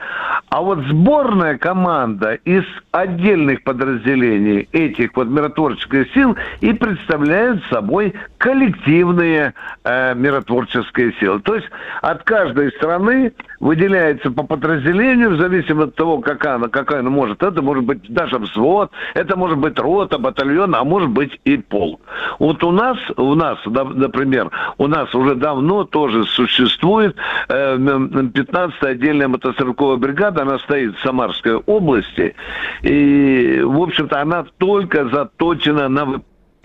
А 0.49 0.61
вот 0.61 0.79
сборная 0.89 1.59
команда 1.59 2.35
из 2.45 2.65
отдельных 2.93 3.63
подразделений 3.63 4.69
этих 4.73 5.17
вот 5.17 5.29
миротворческих 5.29 6.13
сил 6.15 6.37
и 6.61 6.73
представляют 6.73 7.63
собой 7.71 8.15
коллективные 8.39 9.55
э, 9.85 10.15
миротворческие 10.15 11.13
силы. 11.21 11.41
То 11.41 11.57
есть 11.57 11.69
от 12.03 12.23
каждой 12.23 12.71
страны 12.73 13.33
выделяется 13.61 14.31
по 14.31 14.43
подразделению, 14.43 15.31
в 15.31 15.39
зависимости 15.39 15.89
от 15.89 15.95
того, 15.95 16.19
какая 16.19 16.57
она, 16.57 16.69
какая 16.69 17.01
она 17.01 17.11
может. 17.11 17.43
Это 17.43 17.63
может 17.63 17.85
быть 17.85 18.03
даже 18.13 18.39
взвод, 18.39 18.91
это 19.15 19.37
может 19.37 19.59
быть 19.59 19.79
рота, 19.79 20.19
батальон, 20.19 20.75
а 20.75 20.85
может 20.85 21.11
быть 21.11 21.41
и 21.45 21.57
полк. 21.57 22.01
Вот 22.39 22.63
у 22.65 22.71
нас, 22.71 22.99
у 23.17 23.35
нас, 23.35 23.59
например, 23.65 24.51
у 24.79 24.87
нас 24.87 25.15
уже 25.15 25.35
давно 25.35 25.85
тоже 25.85 26.25
существует 26.27 27.17
э, 27.49 27.77
15-я 27.97 28.89
отдельная 28.89 29.29
мотострелковая 29.29 29.97
бригада, 29.97 30.43
она 30.43 30.59
стоит 30.59 30.97
в 30.97 31.03
Самарской 31.03 31.57
области, 31.57 32.35
и, 32.83 33.61
в 33.63 33.81
общем-то, 33.81 34.21
она 34.21 34.47
только 34.59 35.09
заточена 35.09 35.89
на 35.89 36.23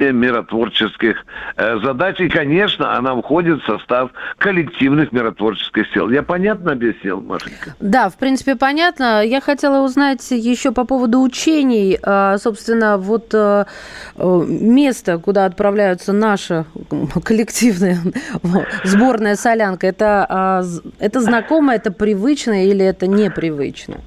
миротворческих 0.09 1.23
э, 1.57 1.79
задач. 1.83 2.19
И, 2.19 2.29
конечно, 2.29 2.95
она 2.97 3.15
входит 3.15 3.61
в 3.61 3.65
состав 3.65 4.11
коллективных 4.37 5.11
миротворческих 5.11 5.85
сил. 5.93 6.09
Я 6.09 6.23
понятно 6.23 6.71
объяснил, 6.71 7.21
Машенька? 7.21 7.75
Да, 7.79 8.09
в 8.09 8.17
принципе, 8.17 8.55
понятно. 8.55 9.23
Я 9.23 9.41
хотела 9.41 9.85
узнать 9.85 10.31
еще 10.31 10.71
по 10.71 10.85
поводу 10.85 11.21
учений. 11.21 11.99
А, 12.03 12.37
собственно, 12.37 12.97
вот 12.97 13.33
э, 13.33 13.65
э, 14.15 14.45
место, 14.47 15.17
куда 15.19 15.45
отправляются 15.45 16.13
наши 16.13 16.65
коллективные 17.23 17.97
сборная 18.83 19.35
солянка, 19.35 19.87
это, 19.87 20.25
а, 20.29 20.63
это 20.99 21.21
знакомо, 21.21 21.75
это 21.75 21.91
привычно 21.91 22.65
или 22.65 22.85
это 22.85 23.07
непривычно? 23.07 23.97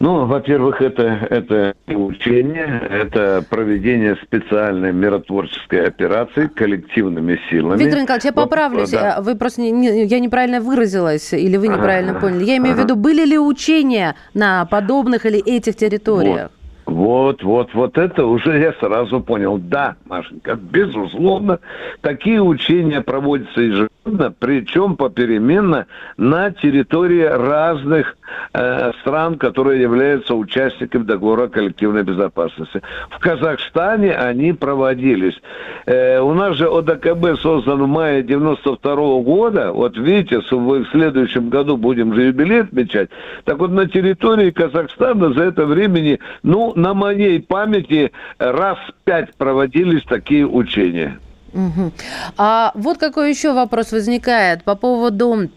Ну, 0.00 0.26
во-первых, 0.26 0.80
это, 0.80 1.26
это 1.28 1.74
учение, 1.88 2.82
это 2.88 3.44
проведение 3.50 4.16
специальной 4.22 4.92
миротворческой 4.92 5.88
операции 5.88 6.46
коллективными 6.46 7.40
силами. 7.50 7.80
Виктор 7.80 8.02
Николаевич, 8.02 8.24
я 8.26 8.32
поправлюсь. 8.32 8.92
Вот, 8.92 9.00
да. 9.00 9.20
Вы 9.20 9.34
просто 9.34 9.60
не, 9.60 9.72
не, 9.72 10.04
я 10.04 10.20
неправильно 10.20 10.60
выразилась, 10.60 11.32
или 11.32 11.56
вы 11.56 11.66
неправильно 11.68 12.12
ага. 12.12 12.20
поняли. 12.20 12.44
Я 12.44 12.58
имею 12.58 12.74
ага. 12.74 12.82
в 12.82 12.84
виду, 12.84 12.96
были 12.96 13.24
ли 13.24 13.38
учения 13.38 14.14
на 14.34 14.66
подобных 14.66 15.26
или 15.26 15.38
этих 15.38 15.74
территориях? 15.74 16.50
Вот, 16.88 17.42
вот, 17.42 17.74
вот 17.74 17.98
это 17.98 18.24
уже 18.24 18.58
я 18.58 18.72
сразу 18.80 19.20
понял. 19.20 19.58
Да, 19.58 19.96
Машенька, 20.06 20.54
безусловно, 20.54 21.58
такие 22.00 22.40
учения 22.40 23.02
проводятся 23.02 23.60
ежегодно, 23.60 23.90
причем 24.38 24.96
попеременно 24.96 25.86
на 26.16 26.50
территории 26.50 27.22
разных 27.22 28.16
э, 28.52 28.92
стран, 29.00 29.38
которые 29.38 29.80
являются 29.80 30.34
участниками 30.34 31.02
договора 31.02 31.48
коллективной 31.48 32.02
безопасности. 32.02 32.82
В 33.10 33.18
Казахстане 33.18 34.14
они 34.14 34.52
проводились. 34.52 35.40
Э, 35.86 36.20
у 36.20 36.32
нас 36.34 36.56
же 36.56 36.68
ОДКБ 36.68 37.40
создан 37.40 37.82
в 37.82 37.88
мае 37.88 38.22
92 38.22 38.92
-го 38.94 39.22
года. 39.22 39.72
Вот 39.72 39.96
видите, 39.96 40.40
в 40.40 40.86
следующем 40.90 41.48
году 41.48 41.76
будем 41.76 42.14
же 42.14 42.22
юбилей 42.24 42.62
отмечать. 42.62 43.10
Так 43.44 43.58
вот, 43.58 43.70
на 43.70 43.86
территории 43.86 44.50
Казахстана 44.50 45.32
за 45.32 45.44
это 45.44 45.66
времени, 45.66 46.18
ну, 46.42 46.72
на 46.74 46.94
моей 46.94 47.40
памяти 47.40 48.12
раз 48.38 48.78
пять 49.04 49.34
проводились 49.36 50.02
такие 50.04 50.46
учения. 50.46 51.18
Угу. 51.52 51.92
А 52.36 52.72
вот 52.74 52.98
какой 52.98 53.30
еще 53.30 53.52
вопрос 53.52 53.92
возникает 53.92 54.64
по 54.64 54.74
поводу 54.74 55.48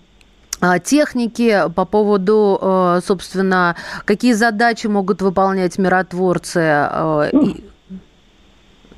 а, 0.62 0.78
техники, 0.80 1.64
по 1.76 1.86
поводу, 1.86 2.60
э, 2.62 3.00
собственно, 3.04 3.76
какие 4.06 4.34
задачи 4.34 4.86
могут 4.86 5.22
выполнять 5.24 5.80
миротворцы. 5.80 6.60
Э, 6.60 7.32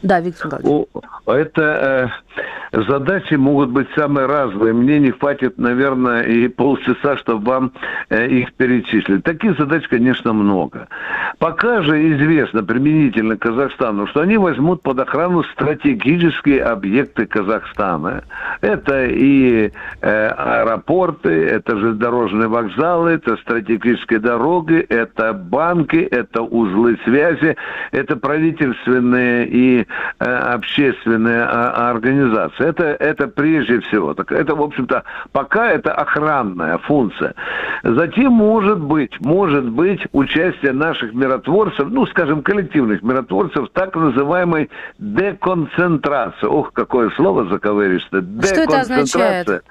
да, 0.03 0.19
Виктор 0.19 0.59
Николаевич. 0.59 0.87
Это 1.25 2.11
э, 2.73 2.83
задачи 2.87 3.35
могут 3.35 3.69
быть 3.69 3.87
самые 3.95 4.27
разные. 4.27 4.73
Мне 4.73 4.99
не 4.99 5.11
хватит, 5.11 5.57
наверное, 5.57 6.23
и 6.23 6.49
полчаса, 6.49 7.15
чтобы 7.17 7.45
вам 7.45 7.71
э, 8.09 8.27
их 8.27 8.53
перечислить. 8.53 9.23
Таких 9.23 9.57
задач, 9.57 9.87
конечно, 9.87 10.33
много. 10.33 10.89
Пока 11.39 11.81
же 11.83 12.13
известно 12.13 12.63
применительно 12.63 13.37
Казахстану, 13.37 14.07
что 14.07 14.21
они 14.21 14.37
возьмут 14.37 14.81
под 14.81 14.99
охрану 14.99 15.43
стратегические 15.43 16.63
объекты 16.63 17.25
Казахстана. 17.25 18.23
Это 18.59 19.05
и 19.05 19.71
э, 20.01 20.27
аэропорты, 20.27 21.29
это 21.29 21.77
железнодорожные 21.77 22.49
вокзалы, 22.49 23.11
это 23.11 23.37
стратегические 23.37 24.19
дороги, 24.19 24.85
это 24.89 25.31
банки, 25.31 25.95
это 25.95 26.41
узлы 26.41 26.97
связи, 27.05 27.55
это 27.91 28.17
правительственные 28.17 29.47
и 29.47 29.87
э, 30.19 30.25
общественные 30.25 31.43
а, 31.43 31.89
организации. 31.89 32.65
Это, 32.65 32.83
это 32.83 33.27
прежде 33.27 33.79
всего. 33.81 34.13
Так, 34.13 34.31
это, 34.31 34.55
в 34.55 34.61
общем-то, 34.61 35.03
пока 35.31 35.71
это 35.71 35.93
охранная 35.93 36.77
функция. 36.79 37.33
Затем 37.83 38.33
может 38.33 38.79
быть, 38.79 39.19
может 39.19 39.69
быть 39.69 40.01
участие 40.11 40.73
наших 40.73 41.13
миротворцев, 41.13 41.87
ну, 41.89 42.05
скажем, 42.07 42.41
коллективных 42.41 43.01
миротворцев, 43.03 43.69
так 43.73 43.95
называемой 43.95 44.69
деконцентрации. 44.99 46.47
Ох, 46.47 46.71
какое 46.73 47.09
слово 47.11 47.45
заковыристое. 47.45 48.23
Что 48.41 48.61
это 48.61 48.79
означает? 48.81 49.63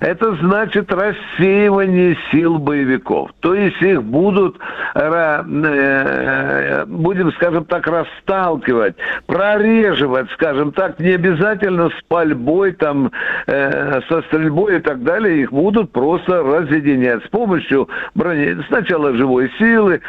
Это 0.00 0.34
значит 0.36 0.92
рассеивание 0.92 2.16
сил 2.30 2.58
боевиков. 2.58 3.30
То 3.40 3.54
есть 3.54 3.80
их 3.80 4.02
будут, 4.02 4.56
э, 4.94 5.42
э, 5.44 6.84
будем, 6.86 7.32
скажем 7.32 7.64
так, 7.64 7.86
расталкивать, 7.86 8.96
прореживать, 9.68 10.30
скажем 10.32 10.72
так, 10.72 10.98
не 10.98 11.10
обязательно 11.10 11.90
с 11.90 12.02
пальбой, 12.08 12.72
там, 12.72 13.10
э, 13.46 14.00
со 14.08 14.22
стрельбой 14.22 14.76
и 14.76 14.80
так 14.80 15.02
далее, 15.02 15.42
их 15.42 15.52
будут 15.52 15.92
просто 15.92 16.42
разъединять 16.42 17.24
с 17.24 17.28
помощью 17.28 17.88
брони... 18.14 18.56
сначала 18.68 19.14
живой 19.14 19.50
силы, 19.58 20.00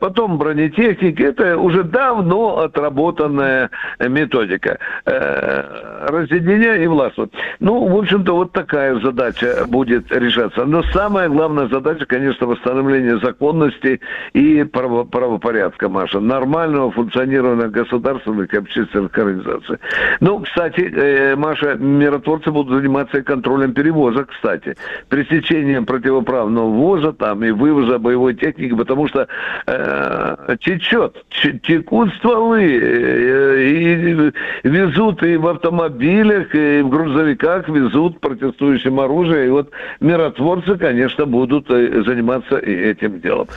потом 0.00 0.38
бронетехники. 0.38 1.22
Это 1.22 1.58
уже 1.58 1.82
давно 1.82 2.58
отработанная 2.58 3.70
методика. 4.00 4.78
Разъединяя 5.04 6.78
и 6.82 6.86
властвовать. 6.86 7.32
Ну, 7.60 7.86
в 7.88 7.96
общем-то, 7.96 8.34
вот 8.34 8.52
такая 8.52 8.98
задача 9.00 9.64
будет 9.66 10.10
решаться. 10.12 10.64
Но 10.64 10.82
самая 10.92 11.28
главная 11.28 11.68
задача, 11.68 12.06
конечно, 12.06 12.46
восстановление 12.46 13.18
законности 13.18 14.00
и 14.32 14.64
право, 14.64 15.04
правопорядка, 15.04 15.88
Маша. 15.88 16.20
Нормального 16.20 16.90
функционирования 16.90 17.68
государственных 17.68 18.52
и 18.52 18.56
общественных 18.56 19.05
организаций. 19.06 19.76
Ну, 20.20 20.40
кстати, 20.40 20.92
э, 20.94 21.36
Маша, 21.36 21.74
миротворцы 21.74 22.50
будут 22.50 22.78
заниматься 22.78 23.22
контролем 23.22 23.72
перевоза, 23.72 24.24
кстати. 24.24 24.76
Пресечением 25.08 25.86
противоправного 25.86 26.68
ввоза 26.68 27.12
там 27.12 27.44
и 27.44 27.50
вывоза 27.50 27.98
боевой 27.98 28.34
техники, 28.34 28.74
потому 28.74 29.08
что 29.08 29.26
э, 29.66 30.56
течет, 30.60 31.24
текут 31.62 32.12
стволы, 32.18 32.62
э, 32.62 33.62
и 33.68 34.32
везут 34.68 35.22
и 35.22 35.36
в 35.36 35.46
автомобилях, 35.46 36.54
и 36.54 36.82
в 36.82 36.88
грузовиках 36.88 37.68
везут 37.68 38.20
протестующим 38.20 39.00
оружия. 39.00 39.46
И 39.46 39.50
вот 39.50 39.70
миротворцы, 40.00 40.76
конечно, 40.76 41.26
будут 41.26 41.70
э, 41.70 42.02
заниматься 42.04 42.58
этим 42.58 43.20
делом. 43.20 43.48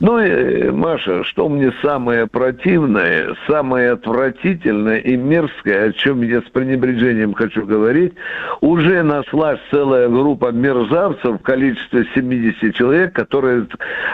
Ну 0.00 0.18
и, 0.18 0.28
э, 0.28 0.70
Маша, 0.70 1.24
что 1.24 1.48
мне 1.48 1.72
самое 1.82 2.26
противное, 2.26 3.34
самое 3.46 3.92
отвратительное 3.92 4.91
и 4.98 5.16
мерзкое, 5.16 5.88
о 5.88 5.92
чем 5.92 6.22
я 6.22 6.40
с 6.40 6.44
пренебрежением 6.44 7.34
хочу 7.34 7.66
говорить, 7.66 8.14
уже 8.60 9.02
нашлась 9.02 9.58
целая 9.70 10.08
группа 10.08 10.52
мерзавцев 10.52 11.40
в 11.40 11.42
количестве 11.42 12.06
70 12.14 12.74
человек, 12.74 13.14
которые 13.14 13.66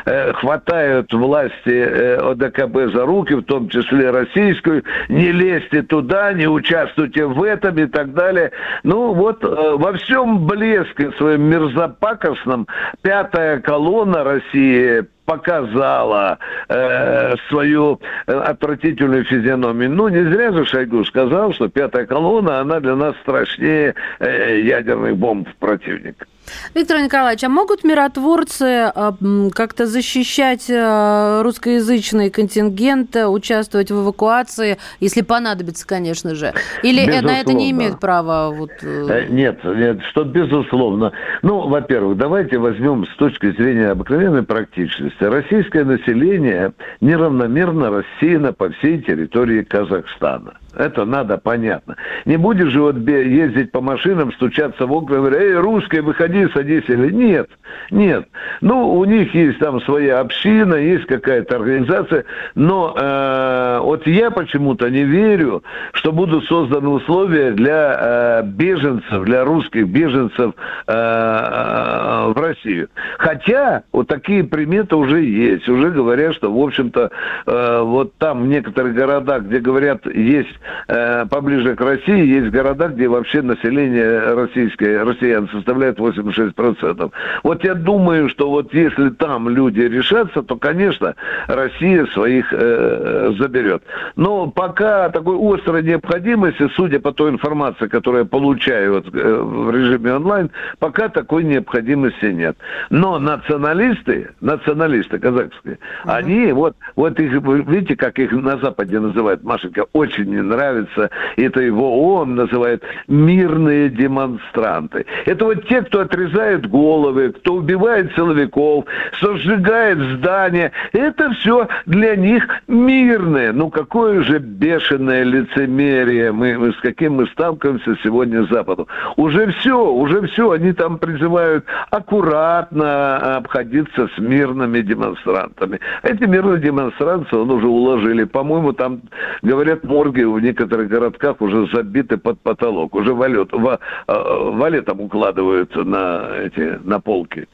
э, 0.04 0.32
хватают 0.34 1.12
власти 1.12 1.54
э, 1.66 2.16
ОДКБ 2.16 2.94
за 2.94 3.04
руки, 3.04 3.34
в 3.34 3.42
том 3.42 3.68
числе 3.68 4.10
российскую, 4.10 4.84
не 5.08 5.32
лезьте 5.32 5.82
туда, 5.82 6.32
не 6.32 6.46
участвуйте 6.46 7.26
в 7.26 7.42
этом 7.42 7.76
и 7.78 7.86
так 7.86 8.14
далее. 8.14 8.52
Ну 8.82 9.14
вот 9.14 9.44
э, 9.44 9.46
во 9.46 9.92
всем 9.94 10.46
блеске 10.46 11.12
своем 11.12 11.42
мерзопакостном 11.42 12.66
пятая 13.02 13.60
колонна 13.60 14.24
России 14.24 15.06
показала 15.28 16.38
э, 16.70 17.34
свою 17.50 18.00
отвратительную 18.24 19.24
физиономию. 19.24 19.90
Ну, 19.90 20.08
не 20.08 20.24
зря 20.24 20.52
же 20.52 20.64
Шойгу 20.64 21.04
сказал, 21.04 21.52
что 21.52 21.68
пятая 21.68 22.06
колонна, 22.06 22.60
она 22.60 22.80
для 22.80 22.96
нас 22.96 23.14
страшнее 23.20 23.94
э, 24.20 24.60
ядерных 24.62 25.18
бомб 25.18 25.46
противника. 25.58 26.26
Виктор 26.74 26.98
Николаевич, 26.98 27.44
а 27.44 27.48
могут 27.48 27.84
миротворцы 27.84 28.90
а, 28.94 29.14
как-то 29.54 29.86
защищать 29.86 30.70
а, 30.70 31.42
русскоязычный 31.42 32.30
контингент, 32.30 33.16
участвовать 33.16 33.90
в 33.90 34.02
эвакуации, 34.02 34.78
если 35.00 35.22
понадобится, 35.22 35.86
конечно 35.86 36.34
же? 36.34 36.52
Или 36.82 37.06
безусловно. 37.06 37.28
на 37.28 37.40
это 37.40 37.52
не 37.52 37.70
имеют 37.70 38.00
права? 38.00 38.50
Вот... 38.50 38.70
Э, 38.82 39.06
э, 39.08 39.26
нет, 39.28 39.62
нет, 39.64 40.00
что 40.10 40.24
безусловно. 40.24 41.12
Ну, 41.42 41.68
во-первых, 41.68 42.16
давайте 42.16 42.58
возьмем 42.58 43.06
с 43.06 43.16
точки 43.16 43.52
зрения 43.52 43.90
обыкновенной 43.90 44.42
практичности. 44.42 45.24
Российское 45.24 45.84
население 45.84 46.72
неравномерно 47.00 47.90
рассеяно 47.90 48.52
по 48.52 48.70
всей 48.70 49.02
территории 49.02 49.62
Казахстана. 49.62 50.54
Это 50.74 51.04
надо 51.04 51.38
понятно. 51.38 51.96
Не 52.26 52.36
будешь 52.36 52.68
же 52.68 52.82
вот 52.82 52.96
ездить 52.96 53.72
по 53.72 53.80
машинам, 53.80 54.32
стучаться 54.32 54.86
в 54.86 54.92
окна, 54.92 55.16
говоря, 55.16 55.38
эй, 55.38 55.54
русская, 55.54 56.02
выходи, 56.02 56.46
садись. 56.52 56.84
Или 56.88 57.10
нет, 57.10 57.48
нет. 57.90 58.28
Ну, 58.60 58.94
у 58.94 59.04
них 59.04 59.34
есть 59.34 59.58
там 59.58 59.80
своя 59.82 60.20
община, 60.20 60.74
есть 60.74 61.06
какая-то 61.06 61.56
организация, 61.56 62.24
но 62.54 62.94
э, 62.96 63.80
вот 63.82 64.06
я 64.06 64.30
почему-то 64.30 64.90
не 64.90 65.04
верю, 65.04 65.62
что 65.92 66.12
будут 66.12 66.44
созданы 66.44 66.88
условия 66.90 67.52
для 67.52 67.96
э, 67.98 68.42
беженцев, 68.44 69.24
для 69.24 69.44
русских 69.44 69.88
беженцев 69.88 70.52
э, 70.86 70.92
э, 70.92 72.32
в 72.34 72.36
Россию. 72.36 72.88
Хотя 73.18 73.84
вот 73.92 74.08
такие 74.08 74.44
приметы 74.44 74.96
уже 74.96 75.22
есть. 75.22 75.68
Уже 75.68 75.90
говорят, 75.90 76.34
что, 76.34 76.52
в 76.52 76.62
общем-то, 76.62 77.10
э, 77.46 77.80
вот 77.82 78.14
там 78.18 78.42
в 78.42 78.46
некоторых 78.46 78.94
городах, 78.94 79.44
где 79.44 79.60
говорят, 79.60 80.04
есть 80.06 80.57
э, 80.88 81.26
поближе 81.26 81.74
к 81.76 81.80
России 81.80 82.26
есть 82.26 82.50
города, 82.50 82.88
где 82.88 83.08
вообще 83.08 83.42
население 83.42 84.34
российское, 84.34 85.04
россиян 85.04 85.48
составляет 85.48 85.98
86%. 85.98 87.12
Вот 87.42 87.64
я 87.64 87.74
думаю, 87.74 88.28
что 88.28 88.50
вот 88.50 88.72
если 88.74 89.10
там 89.10 89.48
люди 89.48 89.80
решатся, 89.80 90.42
то, 90.42 90.56
конечно, 90.56 91.14
Россия 91.46 92.06
своих 92.06 92.52
э, 92.52 93.32
заберет. 93.38 93.82
Но 94.16 94.48
пока 94.48 95.08
такой 95.10 95.36
острой 95.38 95.82
необходимости, 95.82 96.68
судя 96.74 97.00
по 97.00 97.12
той 97.12 97.30
информации, 97.30 97.86
которую 97.86 98.24
я 98.24 98.28
получаю 98.28 98.94
вот, 98.94 99.06
э, 99.14 99.40
в 99.42 99.70
режиме 99.70 100.14
онлайн, 100.14 100.50
пока 100.78 101.08
такой 101.08 101.44
необходимости 101.44 102.26
нет. 102.26 102.56
Но 102.90 103.18
националисты, 103.18 104.30
националисты 104.40 105.18
казахские, 105.18 105.74
mm-hmm. 105.74 105.78
они 106.04 106.52
вот, 106.52 106.76
вот 106.96 107.18
их, 107.20 107.32
видите, 107.32 107.96
как 107.96 108.18
их 108.18 108.32
на 108.32 108.58
Западе 108.58 109.00
называют, 109.00 109.42
Машенька, 109.42 109.86
очень 109.92 110.47
нравится, 110.48 111.10
это 111.36 111.60
его 111.60 112.16
он 112.16 112.34
называет 112.34 112.82
мирные 113.06 113.88
демонстранты. 113.90 115.06
Это 115.26 115.44
вот 115.44 115.68
те, 115.68 115.82
кто 115.82 116.00
отрезает 116.00 116.68
головы, 116.68 117.32
кто 117.32 117.54
убивает 117.54 118.12
силовиков, 118.16 118.84
кто 119.12 119.36
сжигает 119.36 119.98
здания. 120.16 120.72
Это 120.92 121.30
все 121.34 121.68
для 121.86 122.16
них 122.16 122.46
мирное. 122.66 123.52
Ну 123.52 123.70
какое 123.70 124.22
же 124.22 124.38
бешеное 124.38 125.22
лицемерие, 125.24 126.32
мы, 126.32 126.58
мы 126.58 126.72
с 126.72 126.76
каким 126.76 127.14
мы 127.14 127.26
сталкиваемся 127.28 127.96
сегодня 128.02 128.44
с 128.44 128.48
Западу. 128.48 128.88
Уже 129.16 129.52
все, 129.52 129.90
уже 129.90 130.26
все, 130.28 130.50
они 130.50 130.72
там 130.72 130.98
призывают 130.98 131.64
аккуратно 131.90 133.36
обходиться 133.36 134.08
с 134.14 134.18
мирными 134.18 134.80
демонстрантами. 134.80 135.80
Эти 136.02 136.24
мирные 136.24 136.60
демонстранты 136.60 137.36
он 137.36 137.50
уже 137.50 137.66
уложили. 137.66 138.24
По-моему, 138.24 138.72
там, 138.72 139.00
говорят, 139.42 139.84
морги 139.84 140.22
в 140.38 140.40
некоторых 140.40 140.88
городках 140.88 141.40
уже 141.40 141.68
забиты 141.72 142.16
под 142.16 142.40
потолок. 142.40 142.94
Уже 142.94 143.12
валет, 143.12 143.52
в, 143.52 143.78
э, 144.06 144.12
валетом 144.52 145.00
укладывают 145.00 145.74
на, 145.74 146.30
эти, 146.44 146.78
на 146.84 147.00
полки. 147.00 147.48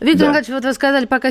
Виктор 0.00 0.18
да. 0.20 0.26
Николаевич, 0.26 0.48
вот 0.50 0.64
вы 0.64 0.72
сказали, 0.74 1.06
пока, 1.06 1.30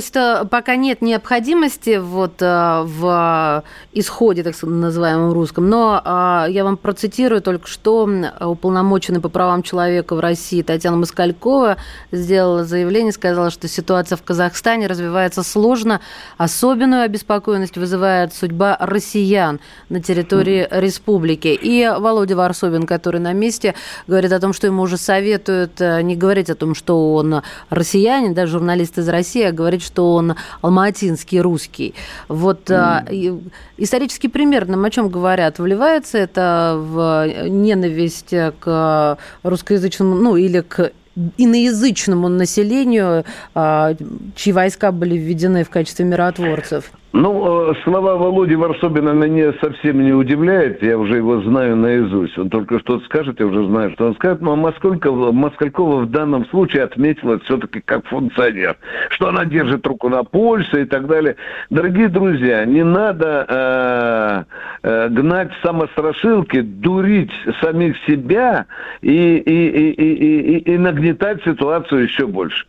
пока 0.49 0.75
нет 0.75 1.01
необходимости 1.01 1.97
вот, 1.97 2.41
э, 2.41 2.81
в 2.83 3.63
исходе, 3.93 4.43
так 4.43 4.55
называемом 4.63 5.33
русском, 5.33 5.69
но 5.69 6.01
э, 6.03 6.51
я 6.51 6.63
вам 6.63 6.77
процитирую 6.77 7.41
только 7.41 7.67
что 7.67 8.09
уполномоченный 8.39 9.21
по 9.21 9.29
правам 9.29 9.61
человека 9.61 10.15
в 10.15 10.19
России 10.19 10.61
Татьяна 10.63 10.97
Москалькова 10.97 11.77
сделала 12.11 12.63
заявление, 12.63 13.11
сказала, 13.11 13.51
что 13.51 13.67
ситуация 13.67 14.17
в 14.17 14.23
Казахстане 14.23 14.87
развивается 14.87 15.43
сложно, 15.43 16.01
особенную 16.37 17.03
обеспокоенность 17.03 17.77
вызывает 17.77 18.33
судьба 18.33 18.77
россиян 18.79 19.59
на 19.89 20.01
территории 20.01 20.67
республики 20.71 20.86
республики. 20.87 21.57
И 21.61 21.87
Володя 21.99 22.35
Варсобин, 22.35 22.85
который 22.85 23.21
на 23.21 23.33
месте, 23.33 23.75
говорит 24.07 24.31
о 24.31 24.39
том, 24.39 24.53
что 24.53 24.67
ему 24.67 24.83
уже 24.83 24.97
советуют 24.97 25.79
э, 25.81 26.01
не 26.01 26.15
говорить 26.15 26.49
о 26.49 26.55
том, 26.55 26.75
что 26.75 27.13
он 27.13 27.41
россиянин, 27.69 28.33
да, 28.33 28.45
журналист 28.45 28.97
из 28.97 29.07
России, 29.09 29.43
а 29.43 29.51
говорить, 29.51 29.83
что 29.83 30.13
он 30.13 30.35
алматинский 30.61 31.41
русский. 31.41 31.93
Вот 32.27 32.69
mm. 32.69 33.51
исторический 33.77 34.29
пример 34.29 34.67
нам 34.67 34.83
о 34.85 34.89
чем 34.89 35.09
говорят? 35.09 35.59
Вливается 35.59 36.17
это 36.17 36.75
в 36.77 37.27
ненависть 37.47 38.33
к 38.59 39.17
русскоязычному, 39.43 40.15
ну, 40.15 40.35
или 40.35 40.61
к 40.61 40.91
иноязычному 41.37 42.29
населению, 42.29 43.25
а, 43.55 43.95
чьи 44.35 44.53
войска 44.53 44.91
были 44.91 45.17
введены 45.17 45.63
в 45.63 45.69
качестве 45.69 46.05
миротворцев? 46.05 46.91
Ну, 47.13 47.71
э, 47.71 47.73
слова 47.83 48.15
Володи 48.17 48.55
Варсобина 48.55 49.11
меня 49.11 49.53
совсем 49.61 50.03
не 50.03 50.11
удивляют. 50.11 50.83
Я 50.83 50.97
уже 50.97 51.15
его 51.15 51.41
знаю 51.41 51.77
наизусть. 51.77 52.37
Он 52.37 52.49
только 52.49 52.79
что 52.79 52.99
скажет, 53.01 53.39
я 53.39 53.47
уже 53.47 53.65
знаю, 53.65 53.91
что 53.93 54.07
он 54.07 54.15
скажет. 54.15 54.41
Но 54.41 54.57
Москалькова, 54.57 55.31
Москалькова 55.31 56.01
в 56.01 56.11
данном 56.11 56.45
случае 56.47 56.83
отметила 56.83 57.39
все-таки 57.39 57.79
как 57.79 58.05
функционер. 58.07 58.77
Что 59.09 59.29
она 59.29 59.45
держит 59.45 59.87
руку 59.87 60.09
на 60.09 60.23
пульсе 60.23 60.81
и 60.81 60.85
так 60.85 61.07
далее. 61.07 61.37
Дорогие 61.69 62.09
друзья, 62.09 62.65
не 62.65 62.83
надо 62.83 63.45
э, 63.47 64.43
э, 64.83 65.09
гнать 65.09 65.51
самострашилки, 65.63 66.59
дурить 66.59 67.31
самих 67.61 67.95
себя 68.05 68.65
и, 69.01 69.37
и, 69.37 69.67
и, 69.67 69.91
и, 69.91 70.57
и, 70.57 70.73
и 70.73 70.77
нагнетать 70.77 71.41
ситуацию 71.43 72.03
еще 72.03 72.27
больше. 72.27 72.65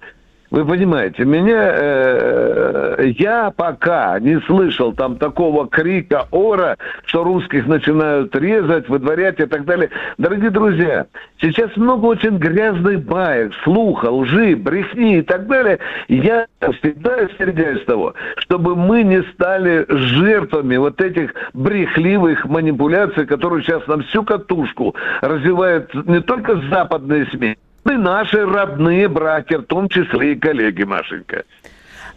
Вы 0.51 0.65
понимаете, 0.65 1.27
меня, 1.27 1.73
э, 1.75 3.13
я 3.19 3.53
пока 3.55 4.19
не 4.19 4.41
слышал 4.41 4.95
там 4.95 5.17
такого 5.17 5.69
крика, 5.69 6.27
ора, 6.31 6.79
что 7.05 7.23
русских 7.23 7.67
начинают 7.67 8.35
резать, 8.35 8.89
выдворять 8.89 9.41
и 9.41 9.45
так 9.45 9.67
далее. 9.67 9.91
Дорогие 10.17 10.49
друзья, 10.49 11.07
сейчас 11.39 11.77
много 11.77 12.07
очень 12.07 12.39
грязных 12.39 13.05
баек, 13.05 13.53
слуха, 13.63 14.11
лжи, 14.11 14.57
брехни 14.57 15.19
и 15.19 15.23
так 15.23 15.47
далее. 15.49 15.81
Я 16.09 16.47
всегда 16.81 17.17
остерегаюсь 17.17 17.85
того, 17.85 18.15
чтобы 18.39 18.75
мы 18.75 19.03
не 19.03 19.23
стали 19.35 19.85
жертвами 19.89 20.79
вот 20.79 20.99
этих 21.03 21.35
брехливых 21.53 22.47
манипуляций, 22.47 23.27
которые 23.27 23.63
сейчас 23.65 23.87
нам 23.87 24.03
всю 24.05 24.23
катушку 24.23 24.95
развивают 25.21 25.93
не 26.07 26.21
только 26.23 26.59
западные 26.71 27.27
СМИ, 27.27 27.59
и 27.85 27.97
наши 27.97 28.45
родные 28.45 29.09
братья, 29.09 29.59
в 29.59 29.65
том 29.65 29.89
числе 29.89 30.33
и 30.33 30.37
коллеги, 30.37 30.85
Машенька. 30.85 31.45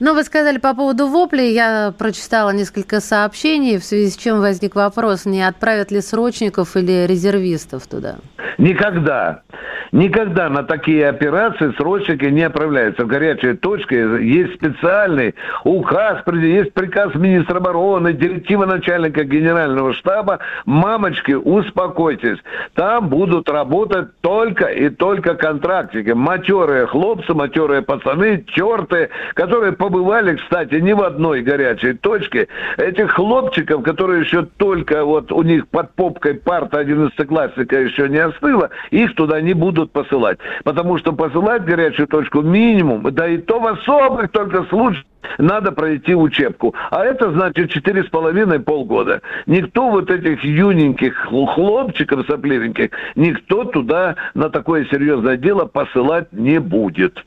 Но 0.02 0.16
вы 0.16 0.24
сказали 0.24 0.58
по 0.58 0.74
поводу 0.74 1.06
воплей, 1.06 1.54
я 1.54 1.94
прочитала 1.96 2.50
несколько 2.50 3.02
сообщений, 3.02 3.78
в 3.78 3.84
связи 3.84 4.10
с 4.10 4.18
чем 4.18 4.40
возник 4.40 4.74
вопрос, 4.74 5.26
не 5.26 5.44
отправят 5.48 5.92
ли 5.92 6.02
срочников 6.02 6.76
или 6.76 7.06
резервистов 7.06 7.86
туда? 7.86 8.16
Никогда. 8.58 9.44
Никогда 9.92 10.48
на 10.50 10.64
такие 10.64 11.10
операции 11.10 11.74
срочники 11.78 12.24
не 12.26 12.44
отправляются 12.44 13.04
в 13.04 13.08
горячие 13.08 13.56
точки. 13.56 13.94
Есть 14.24 14.56
специальный 14.56 15.36
указ, 15.66 16.20
есть 16.28 16.74
приказ 16.74 17.14
министра 17.16 17.58
обороны, 17.58 18.14
директива 18.14 18.66
начальника 18.66 19.26
генерального 19.26 19.94
штаба. 19.94 20.40
Мамочки, 20.66 21.34
успокойтесь. 21.34 22.38
Там 22.74 23.10
будут 23.10 23.50
работать 23.50 24.18
только 24.22 24.68
и 24.68 24.90
только 24.90 25.36
контрактики. 25.36 26.12
Матерые 26.12 26.88
хлопцы, 26.88 27.34
матерые 27.34 27.82
пацаны, 27.82 28.46
черты, 28.48 29.10
которые 29.34 29.74
побывали, 29.92 30.38
кстати, 30.38 30.76
ни 30.76 30.94
в 30.94 31.02
одной 31.02 31.42
горячей 31.42 31.94
точке. 31.94 32.48
Этих 32.78 33.12
хлопчиков, 33.12 33.84
которые 33.84 34.22
еще 34.22 34.44
только 34.58 35.04
вот 35.04 35.32
у 35.32 35.44
них 35.44 35.68
под 35.68 35.94
попкой 35.96 36.36
парта 36.36 36.80
11 36.80 37.28
классика 37.28 37.80
еще 37.80 38.08
не 38.08 38.20
остыла, 38.20 38.70
их 38.92 39.14
туда 39.16 39.42
не 39.42 39.54
будут 39.54 39.92
посылать. 39.92 40.40
Потому 40.64 40.98
что 40.98 41.12
посылать 41.12 41.66
горячую 41.66 42.08
точку 42.08 42.42
минимум, 42.42 43.04
да 43.12 43.28
и 43.28 43.38
то 43.38 43.60
в 43.60 43.68
особых 43.68 44.32
только 44.32 44.64
случаях, 44.66 45.06
надо 45.38 45.72
пройти 45.72 46.16
учебку. 46.16 46.74
А 46.90 47.04
это 47.04 47.32
значит 47.32 47.72
четыре 47.72 48.04
с 48.04 48.08
половиной 48.08 48.60
полгода. 48.60 49.22
Никто 49.46 49.90
вот 49.90 50.10
этих 50.10 50.44
юненьких 50.44 51.16
хлопчиков 51.16 52.26
сопливеньких, 52.28 52.90
никто 53.16 53.66
туда 53.66 54.16
на 54.34 54.50
такое 54.50 54.86
серьезное 54.86 55.38
дело 55.38 55.66
посылать 55.66 56.32
не 56.32 56.60
будет. 56.60 57.24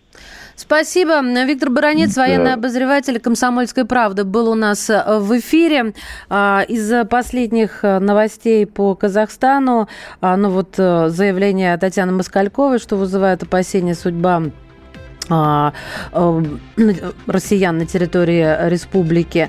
Спасибо. 0.57 1.21
Виктор 1.45 1.71
Баранец, 1.71 2.15
да. 2.15 2.23
военный 2.23 2.55
обозреватель 2.55 3.21
«Комсомольской 3.21 3.85
правды», 3.85 4.25
был 4.25 4.49
у 4.49 4.55
нас 4.55 4.89
э, 4.89 5.19
в 5.19 5.37
эфире. 5.39 5.95
А, 6.29 6.65
из 6.67 7.07
последних 7.09 7.81
э, 7.83 7.99
новостей 7.99 8.67
по 8.67 8.95
Казахстану, 8.95 9.89
а, 10.21 10.37
ну 10.37 10.51
вот 10.51 10.75
э, 10.79 11.09
заявление 11.09 11.77
Татьяны 11.77 12.13
Москальковой, 12.13 12.79
что 12.79 12.97
вызывает 12.97 13.43
опасения 13.43 13.95
судьба 13.95 14.45
россиян 17.27 17.79
на 17.79 17.87
территории 17.87 18.69
республики. 18.69 19.49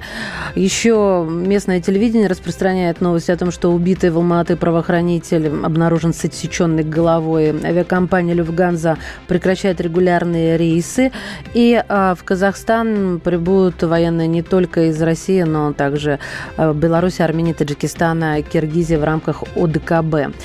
Еще 0.56 1.26
местное 1.30 1.82
телевидение 1.82 2.28
распространяет 2.28 3.02
новость 3.02 3.30
о 3.30 3.38
том, 3.38 3.52
что 3.52 3.72
убитый 3.72 4.10
в 4.10 4.18
Алматы 4.18 4.56
правоохранитель 4.56 5.48
обнаружен 5.48 6.14
с 6.14 6.24
отсеченной 6.24 6.84
головой. 6.84 7.50
Авиакомпания 7.50 8.34
«Люфганза» 8.34 8.98
прекращает 9.28 9.82
регулярные 9.82 10.58
рейсы. 10.58 11.12
И 11.54 11.84
а, 11.88 12.16
в 12.16 12.24
Казахстан 12.24 13.20
прибудут 13.24 13.84
военные 13.84 14.28
не 14.28 14.42
только 14.42 14.90
из 14.90 15.02
России, 15.02 15.42
но 15.42 15.74
также 15.74 16.20
Беларуси, 16.58 17.22
Армении, 17.22 17.54
Таджикистана, 17.54 18.42
Киргизии 18.42 18.96
в 18.96 19.04
рамках 19.04 19.44
ОДКБ. 19.56 20.36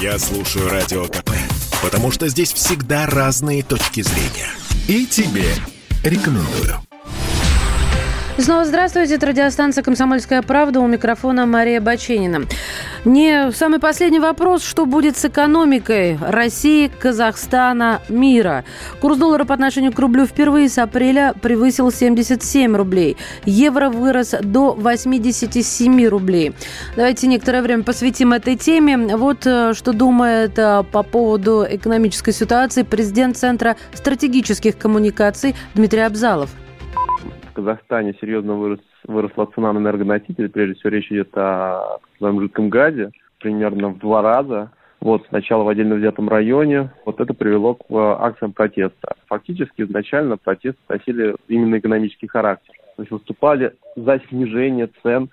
Я 0.00 0.18
слушаю 0.18 0.70
Радио 0.70 1.04
КП 1.04 1.30
потому 1.82 2.10
что 2.10 2.28
здесь 2.28 2.52
всегда 2.52 3.06
разные 3.06 3.62
точки 3.62 4.02
зрения. 4.02 4.48
И 4.88 5.06
тебе 5.06 5.46
рекомендую. 6.04 6.76
Снова 8.38 8.64
здравствуйте. 8.64 9.16
Это 9.16 9.26
радиостанция 9.26 9.82
«Комсомольская 9.82 10.40
правда». 10.42 10.80
У 10.80 10.86
микрофона 10.86 11.44
Мария 11.44 11.80
Баченина. 11.80 12.46
Не 13.06 13.50
самый 13.52 13.80
последний 13.80 14.20
вопрос. 14.20 14.62
Что 14.62 14.84
будет 14.84 15.16
с 15.16 15.24
экономикой 15.24 16.18
России, 16.20 16.88
Казахстана, 16.88 18.02
мира? 18.10 18.64
Курс 19.00 19.16
доллара 19.16 19.46
по 19.46 19.54
отношению 19.54 19.92
к 19.92 19.98
рублю 19.98 20.26
впервые 20.26 20.68
с 20.68 20.76
апреля 20.76 21.32
превысил 21.40 21.90
77 21.90 22.76
рублей. 22.76 23.16
Евро 23.46 23.88
вырос 23.88 24.34
до 24.42 24.74
87 24.74 26.08
рублей. 26.08 26.52
Давайте 26.94 27.26
некоторое 27.26 27.62
время 27.62 27.84
посвятим 27.84 28.34
этой 28.34 28.56
теме. 28.56 28.98
Вот 29.16 29.46
э, 29.46 29.72
что 29.72 29.94
думает 29.94 30.58
э, 30.58 30.84
по 30.92 31.02
поводу 31.02 31.64
экономической 31.68 32.32
ситуации 32.32 32.82
президент 32.82 33.38
Центра 33.38 33.76
стратегических 33.94 34.76
коммуникаций 34.76 35.54
Дмитрий 35.74 36.00
Абзалов. 36.00 36.50
Казахстане 37.54 38.14
серьезно 38.20 38.54
вырос, 38.56 38.80
выросла 39.06 39.46
цена 39.54 39.72
на 39.72 39.78
энергоносители. 39.78 40.48
Прежде 40.48 40.74
всего 40.74 40.90
речь 40.90 41.10
идет 41.10 41.36
о 41.36 41.98
своем 42.18 42.40
жидком 42.40 42.68
газе 42.68 43.10
примерно 43.38 43.88
в 43.88 43.98
два 43.98 44.22
раза. 44.22 44.70
Вот 45.00 45.24
сначала 45.28 45.64
в 45.64 45.68
отдельно 45.68 45.94
взятом 45.94 46.28
районе. 46.28 46.90
Вот 47.06 47.20
это 47.20 47.32
привело 47.32 47.74
к 47.74 47.84
э, 47.88 47.94
акциям 47.96 48.52
протеста. 48.52 49.14
Фактически 49.28 49.82
изначально 49.82 50.36
протесты 50.36 50.80
носили 50.88 51.36
именно 51.48 51.78
экономический 51.78 52.26
характер. 52.26 52.74
То 52.96 53.02
есть 53.02 53.10
выступали 53.10 53.72
за 53.96 54.20
снижение 54.28 54.90
цен 55.02 55.30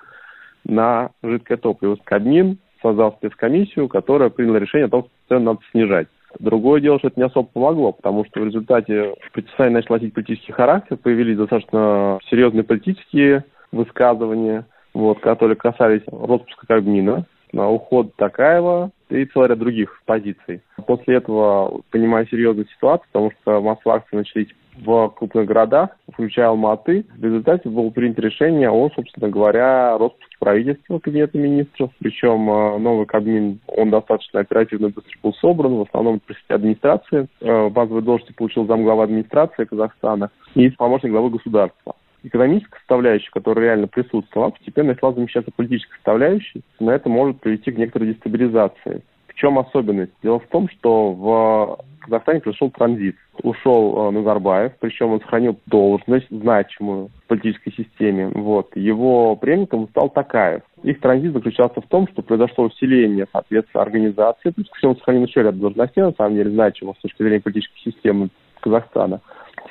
на 0.63 1.11
жидкое 1.21 1.57
топливо. 1.57 1.97
Кабмин 2.03 2.59
создал 2.81 3.13
спецкомиссию, 3.13 3.89
которая 3.89 4.29
приняла 4.29 4.59
решение 4.59 4.85
о 4.85 4.89
том, 4.89 5.03
что 5.03 5.11
цены 5.27 5.45
надо 5.45 5.59
снижать. 5.71 6.07
Другое 6.39 6.81
дело, 6.81 6.99
что 6.99 7.07
это 7.07 7.19
не 7.19 7.25
особо 7.25 7.47
помогло, 7.47 7.91
потому 7.91 8.25
что 8.25 8.41
в 8.41 8.45
результате 8.45 9.15
противостояние 9.33 9.77
начало 9.77 9.97
носить 9.97 10.13
политический 10.13 10.51
характер, 10.51 10.97
появились 10.97 11.37
достаточно 11.37 12.19
серьезные 12.29 12.63
политические 12.63 13.43
высказывания, 13.71 14.65
вот, 14.93 15.19
которые 15.19 15.55
касались 15.55 16.03
распуска 16.07 16.67
Кабмина, 16.67 17.25
на 17.51 17.69
уход 17.69 18.15
Такаева 18.15 18.91
и 19.09 19.25
целый 19.25 19.49
ряд 19.49 19.59
других 19.59 20.01
позиций. 20.05 20.61
После 20.85 21.15
этого, 21.15 21.81
понимая 21.91 22.25
серьезную 22.25 22.67
ситуацию, 22.67 23.07
потому 23.11 23.31
что 23.31 23.61
массовые 23.61 23.97
акции 23.97 24.17
начались 24.17 24.47
в 24.79 25.09
крупных 25.09 25.45
городах, 25.45 25.89
включая 26.11 26.49
Алматы. 26.49 27.05
В 27.17 27.23
результате 27.23 27.69
было 27.69 27.89
принято 27.89 28.21
решение 28.21 28.69
о, 28.69 28.89
собственно 28.95 29.29
говоря, 29.29 29.97
распуске 29.97 30.37
правительства 30.39 30.99
Кабинета 30.99 31.37
министров. 31.37 31.91
Причем 31.99 32.49
э, 32.49 32.77
новый 32.77 33.05
Кабмин, 33.05 33.59
он 33.67 33.89
достаточно 33.89 34.41
оперативно 34.41 34.89
быстро 34.89 35.17
был 35.23 35.33
собран, 35.33 35.75
в 35.77 35.81
основном 35.81 36.19
при 36.19 36.35
администрации. 36.53 37.27
Э, 37.41 37.69
базовые 37.69 38.03
должности 38.03 38.33
получил 38.33 38.67
замглава 38.67 39.05
администрации 39.05 39.65
Казахстана 39.65 40.29
и 40.53 40.69
помощник 40.69 41.11
главы 41.11 41.31
государства 41.31 41.95
экономическая 42.23 42.77
составляющая, 42.79 43.31
которая 43.31 43.65
реально 43.65 43.87
присутствовала, 43.87 44.49
постепенно 44.51 44.89
начала 44.89 45.13
замещаться 45.13 45.51
политической 45.55 45.95
составляющей. 45.95 46.61
На 46.79 46.91
это 46.91 47.09
может 47.09 47.39
привести 47.39 47.71
к 47.71 47.77
некоторой 47.77 48.13
дестабилизации. 48.13 49.03
В 49.27 49.33
чем 49.35 49.59
особенность? 49.59 50.13
Дело 50.23 50.39
в 50.39 50.47
том, 50.47 50.67
что 50.69 51.13
в 51.13 51.79
Казахстане 52.07 52.39
произошел 52.39 52.71
транзит. 52.71 53.17
Ушел 53.43 54.07
э, 54.07 54.11
Назарбаев, 54.11 54.73
причем 54.79 55.11
он 55.11 55.21
сохранил 55.21 55.59
должность 55.67 56.27
значимую 56.29 57.09
в 57.09 57.27
политической 57.27 57.71
системе. 57.71 58.29
Вот. 58.29 58.75
Его 58.75 59.35
преемником 59.35 59.87
стал 59.89 60.09
Такаев. 60.09 60.63
Их 60.83 60.99
транзит 61.01 61.33
заключался 61.33 61.81
в 61.81 61.87
том, 61.87 62.07
что 62.07 62.21
произошло 62.21 62.65
усиление, 62.65 63.27
соответственно, 63.31 63.83
организации. 63.83 64.51
То 64.51 64.61
есть, 64.61 64.71
он 64.83 64.95
сохранил 64.95 65.25
еще 65.25 65.43
ряд 65.43 65.59
должностей, 65.59 66.01
на 66.01 66.13
самом 66.13 66.35
деле, 66.35 66.49
значимых 66.49 66.97
с 66.97 67.01
точки 67.01 67.21
зрения 67.21 67.41
политической 67.41 67.91
системы 67.91 68.29
Казахстана. 68.61 69.21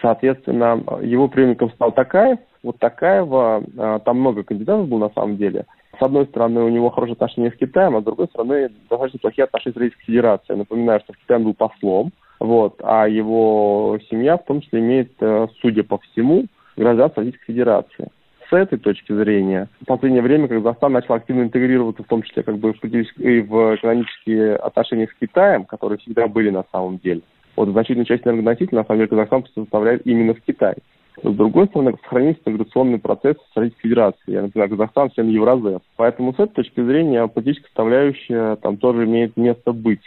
Соответственно, 0.00 0.82
его 1.02 1.28
преемником 1.28 1.70
стал 1.70 1.92
Такаев. 1.92 2.38
Вот 2.62 2.78
Такаева, 2.78 3.62
э, 3.62 4.00
там 4.04 4.20
много 4.20 4.42
кандидатов 4.42 4.88
было 4.88 5.08
на 5.08 5.10
самом 5.10 5.36
деле. 5.36 5.66
С 5.98 6.02
одной 6.02 6.26
стороны, 6.26 6.62
у 6.62 6.68
него 6.68 6.90
хорошие 6.90 7.14
отношения 7.14 7.50
с 7.50 7.56
Китаем, 7.56 7.96
а 7.96 8.00
с 8.00 8.04
другой 8.04 8.26
стороны, 8.26 8.70
достаточно 8.90 9.18
плохие 9.20 9.44
отношения 9.44 9.74
с 9.74 9.76
Российской 9.78 10.04
Федерацией. 10.04 10.58
Напоминаю, 10.58 11.00
что 11.00 11.12
в 11.12 11.18
Китае 11.18 11.40
был 11.40 11.54
послом, 11.54 12.12
вот, 12.38 12.80
а 12.82 13.08
его 13.08 13.98
семья 14.10 14.36
в 14.36 14.44
том 14.44 14.60
числе 14.60 14.80
имеет, 14.80 15.12
э, 15.20 15.46
судя 15.62 15.84
по 15.84 15.98
всему, 15.98 16.46
гражданство 16.76 17.22
Российской 17.22 17.52
Федерации. 17.52 18.08
С 18.50 18.52
этой 18.52 18.78
точки 18.78 19.12
зрения, 19.12 19.68
в 19.80 19.86
последнее 19.86 20.22
время 20.22 20.46
Казахстан 20.46 20.92
начал 20.92 21.14
активно 21.14 21.42
интегрироваться, 21.42 22.04
в 22.04 22.06
том 22.06 22.22
числе 22.22 22.42
как 22.42 22.58
бы 22.58 22.74
в, 22.74 22.84
и 22.84 23.40
в 23.40 23.74
экономические 23.74 24.56
отношения 24.56 25.08
с 25.08 25.18
Китаем, 25.18 25.64
которые 25.64 25.98
всегда 25.98 26.28
были 26.28 26.50
на 26.50 26.64
самом 26.70 26.98
деле. 26.98 27.22
Вот 27.56 27.70
значительная 27.70 28.04
часть 28.04 28.26
энергоносителей, 28.26 28.78
на 28.78 28.84
самом 28.84 28.98
деле, 28.98 29.08
Казахстан 29.08 29.44
составляет 29.54 30.06
именно 30.06 30.34
в 30.34 30.40
Китае. 30.42 30.76
С 31.22 31.34
другой 31.34 31.66
стороны, 31.66 31.96
сохранился 32.02 32.40
интеграционный 32.44 32.98
процесс 32.98 33.36
с 33.52 33.56
Российской 33.56 33.88
Федерацией. 33.88 34.34
Я 34.34 34.42
например, 34.42 34.68
Казахстан 34.68 35.10
член 35.10 35.28
Евразес. 35.28 35.80
Поэтому 35.96 36.32
с 36.32 36.38
этой 36.38 36.52
точки 36.52 36.84
зрения 36.84 37.26
политическая 37.26 37.68
составляющая 37.68 38.56
там 38.56 38.76
тоже 38.76 39.04
имеет 39.04 39.36
место 39.36 39.72
быть. 39.72 40.02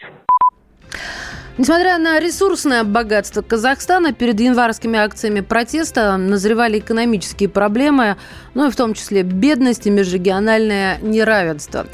Несмотря 1.60 1.98
на 1.98 2.22
ресурсное 2.22 2.86
богатство 2.86 3.42
Казахстана, 3.42 4.14
перед 4.14 4.40
январскими 4.40 4.98
акциями 4.98 5.42
протеста 5.42 6.16
назревали 6.16 6.80
экономические 6.80 7.50
проблемы, 7.50 8.16
ну 8.54 8.70
и 8.70 8.72
в 8.72 8.78
том 8.78 8.94
числе 8.94 9.24
бедность 9.24 9.86
и 9.86 9.90
межрегиональное 9.90 11.00
неравенство. 11.02 11.86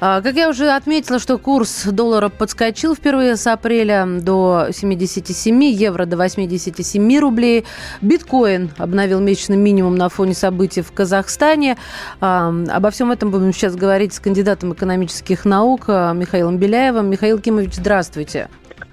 А, 0.00 0.20
как 0.22 0.34
я 0.34 0.48
уже 0.48 0.70
отметила, 0.70 1.20
что 1.20 1.38
курс 1.38 1.84
доллара 1.84 2.30
подскочил 2.30 2.96
впервые 2.96 3.36
с 3.36 3.46
апреля 3.46 4.08
до 4.08 4.70
77, 4.72 5.62
евро 5.62 6.04
до 6.04 6.16
87 6.16 7.18
рублей. 7.20 7.64
Биткоин 8.00 8.72
обновил 8.76 9.20
месячный 9.20 9.56
минимум 9.56 9.94
на 9.94 10.08
фоне 10.08 10.34
событий 10.34 10.82
в 10.82 10.90
Казахстане. 10.90 11.76
А, 12.20 12.52
обо 12.70 12.90
всем 12.90 13.12
этом 13.12 13.30
будем 13.30 13.52
сейчас 13.52 13.76
говорить 13.76 14.14
с 14.14 14.18
кандидатом 14.18 14.72
экономических 14.72 15.44
наук 15.44 15.84
а, 15.86 16.12
Михаилом 16.12 16.58
Беляевым. 16.58 17.08
Михаил 17.08 17.38
Кимович, 17.38 17.74
здравствуйте. 17.74 18.48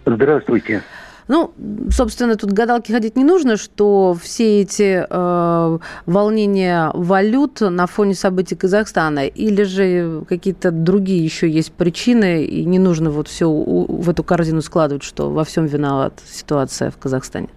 Здравствуйте. 0.06 0.84
Ну, 1.28 1.54
собственно, 1.90 2.36
тут 2.36 2.52
гадалки 2.52 2.92
ходить 2.92 3.16
не 3.16 3.24
нужно, 3.24 3.56
что 3.58 4.16
все 4.22 4.62
эти 4.62 5.06
э, 5.10 5.80
волнения 6.06 6.92
валют 6.94 7.62
на 7.62 7.88
фоне 7.88 8.14
событий 8.14 8.56
Казахстана, 8.56 9.26
или 9.26 9.64
же 9.64 10.26
какие-то 10.28 10.72
другие 10.72 11.24
еще 11.24 11.50
есть 11.50 11.72
причины, 11.72 12.44
и 12.44 12.66
не 12.66 12.80
нужно 12.80 13.10
вот 13.10 13.28
все 13.30 13.50
в 13.50 14.10
эту 14.10 14.24
корзину 14.24 14.62
складывать, 14.62 15.04
что 15.04 15.30
во 15.30 15.46
всем 15.46 15.66
виноват 15.66 16.22
ситуация 16.26 16.92
в 16.92 16.98
Казахстане? 16.98 17.48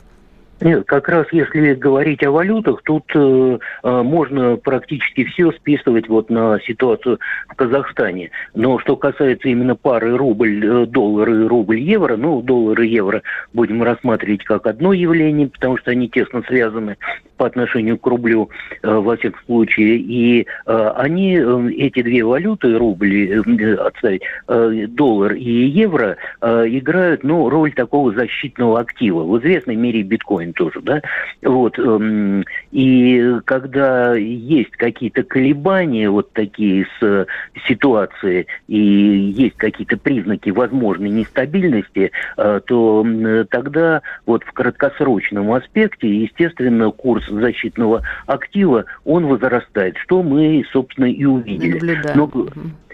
Нет, 0.60 0.84
как 0.86 1.08
раз 1.08 1.26
если 1.32 1.74
говорить 1.74 2.24
о 2.24 2.30
валютах, 2.30 2.80
тут 2.82 3.04
э, 3.14 3.58
э, 3.82 4.02
можно 4.02 4.56
практически 4.56 5.24
все 5.24 5.52
списывать 5.52 6.08
вот 6.08 6.30
на 6.30 6.58
ситуацию 6.60 7.18
в 7.48 7.54
Казахстане. 7.54 8.30
Но 8.54 8.78
что 8.78 8.96
касается 8.96 9.48
именно 9.48 9.76
пары 9.76 10.16
рубль-доллар 10.16 11.28
э, 11.28 11.44
и 11.44 11.46
рубль-евро, 11.46 12.16
ну, 12.16 12.40
доллар 12.40 12.80
и 12.80 12.88
евро 12.88 13.22
будем 13.52 13.82
рассматривать 13.82 14.44
как 14.44 14.66
одно 14.66 14.94
явление, 14.94 15.48
потому 15.48 15.76
что 15.76 15.90
они 15.90 16.08
тесно 16.08 16.42
связаны 16.46 16.96
по 17.36 17.46
отношению 17.46 17.98
к 17.98 18.06
рублю 18.06 18.48
э, 18.82 18.90
во 18.90 19.16
всяком 19.16 19.40
случае. 19.44 19.98
И 19.98 20.46
э, 20.66 20.92
они, 20.96 21.36
э, 21.36 21.70
эти 21.76 22.02
две 22.02 22.24
валюты, 22.24 22.78
рубль, 22.78 23.30
э, 23.30 23.74
отставить, 23.74 24.22
э, 24.48 24.86
доллар 24.88 25.34
и 25.34 25.66
евро, 25.66 26.16
э, 26.40 26.64
играют 26.68 27.24
ну, 27.24 27.50
роль 27.50 27.72
такого 27.72 28.12
защитного 28.12 28.80
актива. 28.80 29.22
В 29.22 29.38
известной 29.38 29.76
мере 29.76 30.02
биткоин 30.02 30.45
вами 30.46 30.52
тоже, 30.52 30.80
да? 30.82 31.02
Вот. 31.42 31.78
Эм, 31.78 32.44
и 32.70 33.40
когда 33.44 34.14
есть 34.14 34.72
какие-то 34.72 35.22
колебания 35.22 36.10
вот 36.10 36.32
такие 36.32 36.86
с 37.00 37.26
ситуации 37.66 38.46
и 38.68 38.78
есть 38.78 39.56
какие-то 39.56 39.96
признаки 39.96 40.50
возможной 40.50 41.10
нестабильности, 41.10 42.10
э, 42.36 42.60
то 42.66 43.06
тогда 43.50 44.02
вот 44.24 44.44
в 44.44 44.52
краткосрочном 44.52 45.52
аспекте, 45.52 46.08
естественно, 46.08 46.90
курс 46.90 47.26
защитного 47.28 48.02
актива, 48.26 48.84
он 49.04 49.26
возрастает, 49.26 49.96
что 49.98 50.22
мы, 50.22 50.64
собственно, 50.72 51.06
и 51.06 51.24
увидели. 51.24 51.72
Наблюдаем. 51.72 52.16
Но, 52.16 52.26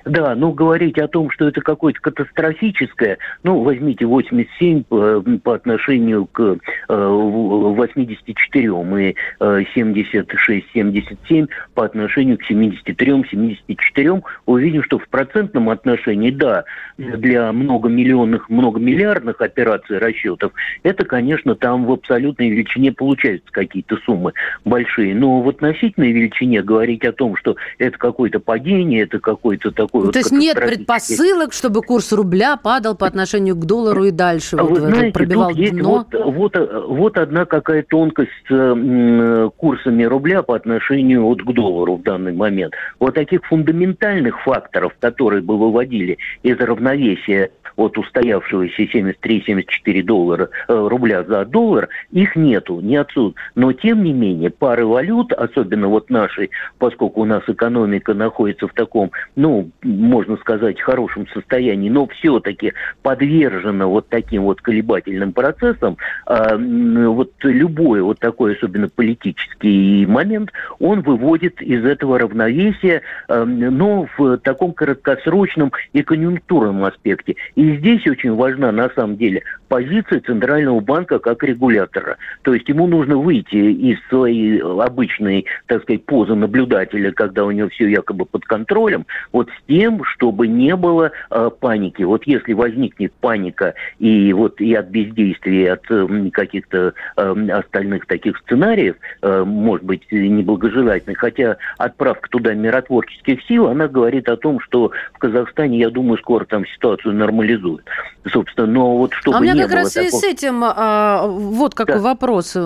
да, 0.05 0.35
ну 0.35 0.53
говорить 0.53 0.99
о 0.99 1.09
том, 1.09 1.31
что 1.31 1.49
это 1.49 1.61
какое-то 1.61 2.01
катастрофическое, 2.01 3.19
ну 3.43 3.63
возьмите 3.63 4.07
87 4.07 4.85
по, 4.85 5.23
по 5.43 5.55
отношению 5.55 6.27
к 6.27 6.41
э, 6.41 6.95
84 6.95 8.65
и 8.65 9.17
э, 9.41 9.65
76-77 9.75 11.49
по 11.75 11.85
отношению 11.85 12.39
к 12.39 12.51
73-74, 12.51 14.23
увидим, 14.47 14.83
что 14.83 14.99
в 14.99 15.09
процентном 15.09 15.71
отношении, 15.71 16.31
да, 16.31 16.65
для 16.99 17.53
многомиллионных, 17.53 18.49
многомиллиардных 18.51 19.41
операций 19.41 19.99
расчетов, 19.99 20.53
это, 20.83 21.05
конечно, 21.05 21.55
там 21.55 21.85
в 21.87 21.93
абсолютной 21.93 22.51
величине 22.51 22.93
получаются 22.93 23.51
какие-то 23.51 23.97
суммы 24.05 24.33
большие. 24.65 25.15
Но 25.15 25.41
в 25.41 25.49
относительной 25.49 26.13
величине 26.13 26.63
говорить 26.63 27.05
о 27.05 27.13
том, 27.13 27.37
что 27.37 27.57
это 27.79 27.97
какое-то 27.99 28.41
падение, 28.41 29.03
это 29.03 29.19
какой-то 29.19 29.71
такой 29.71 29.92
такой 29.93 30.01
ну, 30.01 30.07
вот... 30.07 30.13
То 30.13 30.19
есть 30.19 30.33
нет 30.33 30.57
предпосылок, 30.57 31.53
чтобы 31.53 31.83
курс 31.83 32.13
рубля 32.13 32.57
падал 32.57 32.97
по 32.97 33.07
отношению 33.07 33.57
к 33.57 33.65
доллару 33.65 34.05
и 34.05 34.11
дальше? 34.11 34.57
А 34.59 34.65
вот, 34.65 34.79
Вы 34.79 34.81
знаете, 34.89 35.13
пробивал 35.13 35.51
тут 35.51 35.59
есть 35.59 35.75
дно? 35.75 36.07
Вот, 36.11 36.25
вот, 36.25 36.71
вот 36.89 37.19
одна 37.19 37.45
какая 37.45 37.83
тонкость 37.83 38.31
с 38.49 38.53
э, 38.53 39.51
курсами 39.57 40.05
рубля 40.05 40.43
по 40.43 40.57
отношению 40.57 41.25
вот 41.25 41.43
к 41.43 41.53
доллару 41.53 41.97
в 41.97 42.03
данный 42.03 42.33
момент. 42.33 42.75
Вот 42.99 43.15
таких 43.15 43.45
фундаментальных 43.45 44.43
факторов, 44.43 44.93
которые 45.01 45.43
бы 45.43 45.59
выводили 45.59 46.19
из 46.43 46.59
равновесия 46.59 47.51
от 47.83 47.99
устоявшегося 47.99 48.83
73-74 48.83 50.03
доллара, 50.03 50.49
э, 50.69 50.89
рубля 50.89 51.25
за 51.25 51.45
доллар, 51.45 51.89
их 52.11 52.37
нету, 52.37 52.81
не 52.81 52.97
отсюда. 52.97 53.35
Но, 53.55 53.73
тем 53.73 54.03
не 54.05 54.13
менее, 54.13 54.51
пары 54.51 54.87
валют, 54.87 55.33
особенно 55.33 55.89
вот 55.89 56.11
нашей, 56.11 56.51
поскольку 56.79 57.23
у 57.23 57.25
нас 57.25 57.43
экономика 57.47 58.15
находится 58.15 58.69
в 58.69 58.73
таком, 58.73 59.11
ну, 59.37 59.71
можно 59.83 60.37
сказать, 60.37 60.81
хорошем 60.81 61.27
состоянии, 61.29 61.91
но 61.91 62.07
все-таки 62.07 62.73
подвержена 63.03 63.87
вот 63.87 64.09
таким 64.09 64.45
вот 64.45 64.61
колебательным 64.61 65.33
процессам, 65.33 65.97
э, 66.27 66.57
вот 66.57 67.33
любой 67.43 68.03
вот 68.03 68.19
такой, 68.21 68.55
особенно 68.55 68.89
политический 68.89 70.07
момент, 70.07 70.53
он 70.79 71.01
выводит 71.01 71.61
из 71.61 71.85
этого 71.85 72.19
равновесия, 72.19 73.03
э, 73.29 73.45
но 73.45 74.07
в 74.17 74.39
таком 74.39 74.73
краткосрочном 74.73 75.73
и 75.93 76.03
конъюнктурном 76.03 76.85
аспекте. 76.85 77.37
И 77.55 77.72
здесь 77.77 78.07
очень 78.07 78.35
важна, 78.35 78.73
на 78.73 78.89
самом 78.91 79.17
деле, 79.17 79.43
позиция 79.69 80.21
Центрального 80.21 80.81
банка 80.81 81.19
как 81.19 81.43
регулятора. 81.43 82.19
То 82.43 82.53
есть 82.53 82.69
ему 82.69 82.87
нужно 82.87 83.17
выйти 83.17 83.57
из 83.57 83.99
своей 84.09 84.61
обычной, 84.61 85.47
так 85.67 85.83
сказать, 85.83 86.05
позы 86.05 86.35
наблюдателя, 86.35 87.11
когда 87.13 87.45
у 87.45 87.51
него 87.51 87.69
все 87.71 87.89
якобы 87.89 88.27
под 88.27 88.45
контролем, 88.45 89.07
вот 89.33 89.49
с 89.49 89.67
тем, 89.67 90.05
чтобы 90.05 90.47
не 90.47 90.77
было 90.77 91.13
э, 91.31 91.51
паники. 91.59 92.03
Вот 92.03 92.25
если 92.27 92.53
возникнет 92.53 93.13
паника 93.15 93.75
и 93.99 94.33
вот 94.33 94.61
и 94.61 94.75
от 94.75 94.89
бездействия, 94.89 95.63
и 95.63 95.67
от 95.67 95.91
э, 95.91 96.31
каких-то 96.33 96.93
э, 97.17 97.49
остальных 97.51 98.07
таких 98.07 98.37
сценариев, 98.39 98.97
э, 99.23 99.45
может 99.45 99.87
быть, 99.87 100.03
неблагожелательных, 100.11 101.19
хотя 101.19 101.57
отправка 101.79 102.29
туда 102.29 102.55
миротворческих 102.55 103.43
сил, 103.45 103.69
она 103.69 103.89
говорит 103.89 104.29
о 104.29 104.37
том, 104.37 104.61
что 104.61 104.93
в 105.15 105.19
Казахстане, 105.19 105.79
я 105.79 105.91
думаю, 105.91 106.19
скоро 106.19 106.45
там 106.45 106.67
ситуацию 106.67 107.15
нормализуют 107.15 107.52
реализуют. 107.53 107.85
Собственно, 108.33 108.67
но 108.69 108.99
вот 108.99 109.15
чтобы 109.15 109.37
А 109.37 109.41
у 109.41 109.43
меня 109.43 109.55
не 109.55 109.63
как 109.63 109.73
раз 109.73 109.93
такого... 109.93 110.21
с 110.21 110.23
этим 110.23 110.63
а, 110.65 111.27
вот 111.27 111.75
какой 111.75 111.97
да. 111.97 112.01
вопрос. 112.01 112.57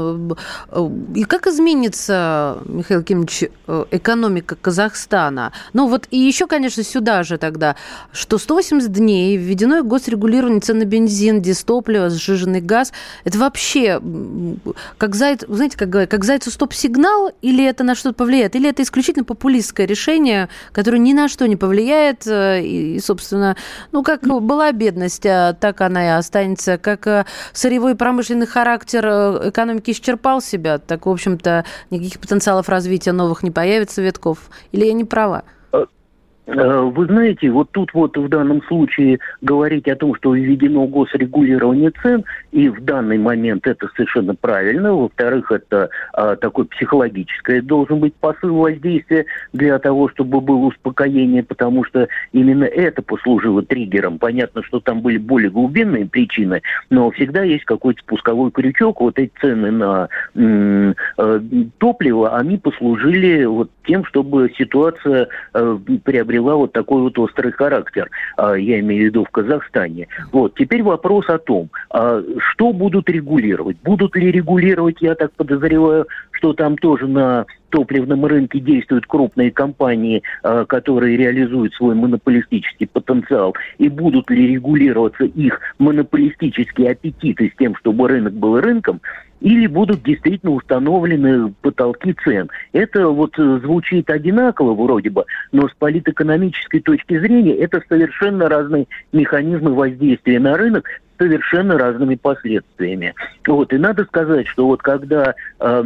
И 1.14 1.24
как 1.24 1.46
изменится, 1.46 2.58
Михаил 2.66 3.02
Кимович, 3.02 3.44
экономика 3.90 4.54
Казахстана? 4.60 5.52
Ну 5.72 5.88
вот 5.88 6.08
и 6.10 6.18
еще, 6.18 6.46
конечно, 6.46 6.82
сюда 6.82 7.22
же 7.22 7.38
тогда, 7.38 7.76
что 8.12 8.36
180 8.36 8.92
дней 8.92 9.36
введено 9.38 9.82
госрегулирование 9.82 10.60
цен 10.60 10.78
на 10.78 10.84
бензин, 10.84 11.40
дистопливо, 11.40 12.10
сжиженный 12.10 12.60
газ. 12.60 12.92
Это 13.24 13.38
вообще, 13.38 14.00
как 14.98 15.14
заяц, 15.14 15.40
знаете, 15.48 15.78
как 15.78 15.88
говорят, 15.88 16.10
как 16.10 16.24
зайцу 16.24 16.50
стоп-сигнал, 16.50 17.32
или 17.40 17.64
это 17.64 17.82
на 17.82 17.94
что-то 17.94 18.14
повлияет, 18.14 18.56
или 18.56 18.68
это 18.68 18.82
исключительно 18.82 19.24
популистское 19.24 19.86
решение, 19.86 20.50
которое 20.72 20.98
ни 20.98 21.14
на 21.14 21.28
что 21.28 21.48
не 21.48 21.56
повлияет, 21.56 22.26
э, 22.26 22.62
и, 22.62 23.00
собственно, 23.00 23.56
ну, 23.92 24.02
как 24.02 24.20
была 24.22 24.72
бедность, 24.76 25.26
а 25.26 25.52
так 25.54 25.80
она 25.80 26.04
и 26.04 26.08
останется. 26.10 26.78
Как 26.78 27.06
э, 27.06 27.24
сырьевой 27.52 27.96
промышленный 27.96 28.46
характер 28.46 29.06
э, 29.06 29.48
экономики 29.50 29.90
исчерпал 29.90 30.40
себя, 30.40 30.78
так, 30.78 31.06
в 31.06 31.10
общем-то, 31.10 31.64
никаких 31.90 32.20
потенциалов 32.20 32.68
развития 32.68 33.12
новых 33.12 33.42
не 33.42 33.50
появится 33.50 34.02
витков. 34.02 34.50
Или 34.72 34.86
я 34.86 34.92
не 34.92 35.04
права? 35.04 35.44
Э, 36.46 36.80
вы 36.80 37.06
знаете, 37.06 37.50
вот 37.50 37.70
тут 37.72 37.92
вот 37.92 38.16
в 38.16 38.28
данном 38.28 38.62
случае 38.62 39.18
говорить 39.42 39.88
о 39.88 39.96
том, 39.96 40.14
что 40.14 40.34
введено 40.34 40.86
госрегулирование 40.86 41.90
цен, 42.02 42.24
и 42.52 42.68
в 42.68 42.84
данный 42.84 43.18
момент 43.18 43.66
это 43.66 43.88
совершенно 43.96 44.34
правильно. 44.34 44.94
Во-вторых, 44.94 45.50
это 45.50 45.90
а, 46.12 46.36
такое 46.36 46.66
психологическое 46.66 47.60
должен 47.60 47.98
быть 47.98 48.14
посыл 48.14 48.56
воздействия 48.56 49.26
для 49.52 49.78
того, 49.78 50.08
чтобы 50.08 50.40
было 50.40 50.66
успокоение, 50.66 51.42
потому 51.42 51.84
что 51.84 52.08
именно 52.32 52.64
это 52.64 53.02
послужило 53.02 53.62
триггером. 53.62 54.18
Понятно, 54.18 54.62
что 54.62 54.78
там 54.80 55.00
были 55.00 55.18
более 55.18 55.50
глубинные 55.50 56.06
причины, 56.06 56.62
но 56.90 57.10
всегда 57.10 57.42
есть 57.42 57.64
какой-то 57.64 58.00
спусковой 58.02 58.52
крючок. 58.52 59.00
Вот 59.00 59.18
эти 59.18 59.32
цены 59.40 59.72
на 59.72 60.08
м- 60.34 60.94
э, 61.18 61.40
топливо, 61.78 62.36
они 62.36 62.56
послужили 62.56 63.44
вот 63.44 63.70
тем, 63.86 64.04
чтобы 64.04 64.52
ситуация 64.58 65.28
э, 65.54 65.78
приобрела 66.04 66.56
вот 66.56 66.72
такой 66.72 67.02
вот 67.02 67.18
острый 67.18 67.52
характер, 67.52 68.10
а, 68.36 68.54
я 68.54 68.80
имею 68.80 69.02
в 69.02 69.04
виду 69.06 69.24
в 69.24 69.30
Казахстане. 69.30 70.08
Вот, 70.32 70.54
теперь 70.56 70.82
вопрос 70.82 71.28
о 71.28 71.38
том, 71.38 71.70
а, 71.90 72.22
что 72.50 72.72
будут 72.72 73.08
регулировать. 73.08 73.76
Будут 73.82 74.16
ли 74.16 74.30
регулировать, 74.30 74.96
я 75.00 75.14
так 75.14 75.32
подозреваю, 75.32 76.06
что 76.36 76.52
там 76.52 76.76
тоже 76.76 77.06
на 77.06 77.46
топливном 77.70 78.24
рынке 78.26 78.60
действуют 78.60 79.06
крупные 79.06 79.50
компании, 79.50 80.22
а, 80.42 80.64
которые 80.64 81.16
реализуют 81.16 81.74
свой 81.74 81.94
монополистический 81.94 82.86
потенциал, 82.86 83.54
и 83.78 83.88
будут 83.88 84.30
ли 84.30 84.54
регулироваться 84.54 85.24
их 85.24 85.60
монополистические 85.78 86.92
аппетиты 86.92 87.50
с 87.52 87.58
тем, 87.58 87.74
чтобы 87.76 88.08
рынок 88.08 88.34
был 88.34 88.60
рынком, 88.60 89.00
или 89.40 89.66
будут 89.66 90.02
действительно 90.02 90.52
установлены 90.52 91.52
потолки 91.60 92.14
цен. 92.24 92.48
Это 92.72 93.08
вот 93.08 93.38
э, 93.38 93.60
звучит 93.62 94.08
одинаково 94.08 94.74
вроде 94.74 95.10
бы, 95.10 95.24
но 95.52 95.68
с 95.68 95.72
политэкономической 95.78 96.80
точки 96.80 97.18
зрения 97.18 97.54
это 97.56 97.82
совершенно 97.88 98.48
разные 98.48 98.86
механизмы 99.12 99.74
воздействия 99.74 100.40
на 100.40 100.56
рынок, 100.56 100.88
совершенно 101.18 101.78
разными 101.78 102.14
последствиями. 102.14 103.14
Вот, 103.46 103.72
и 103.72 103.78
надо 103.78 104.04
сказать, 104.04 104.46
что 104.46 104.66
вот 104.66 104.82
когда 104.82 105.34
э, 105.60 105.84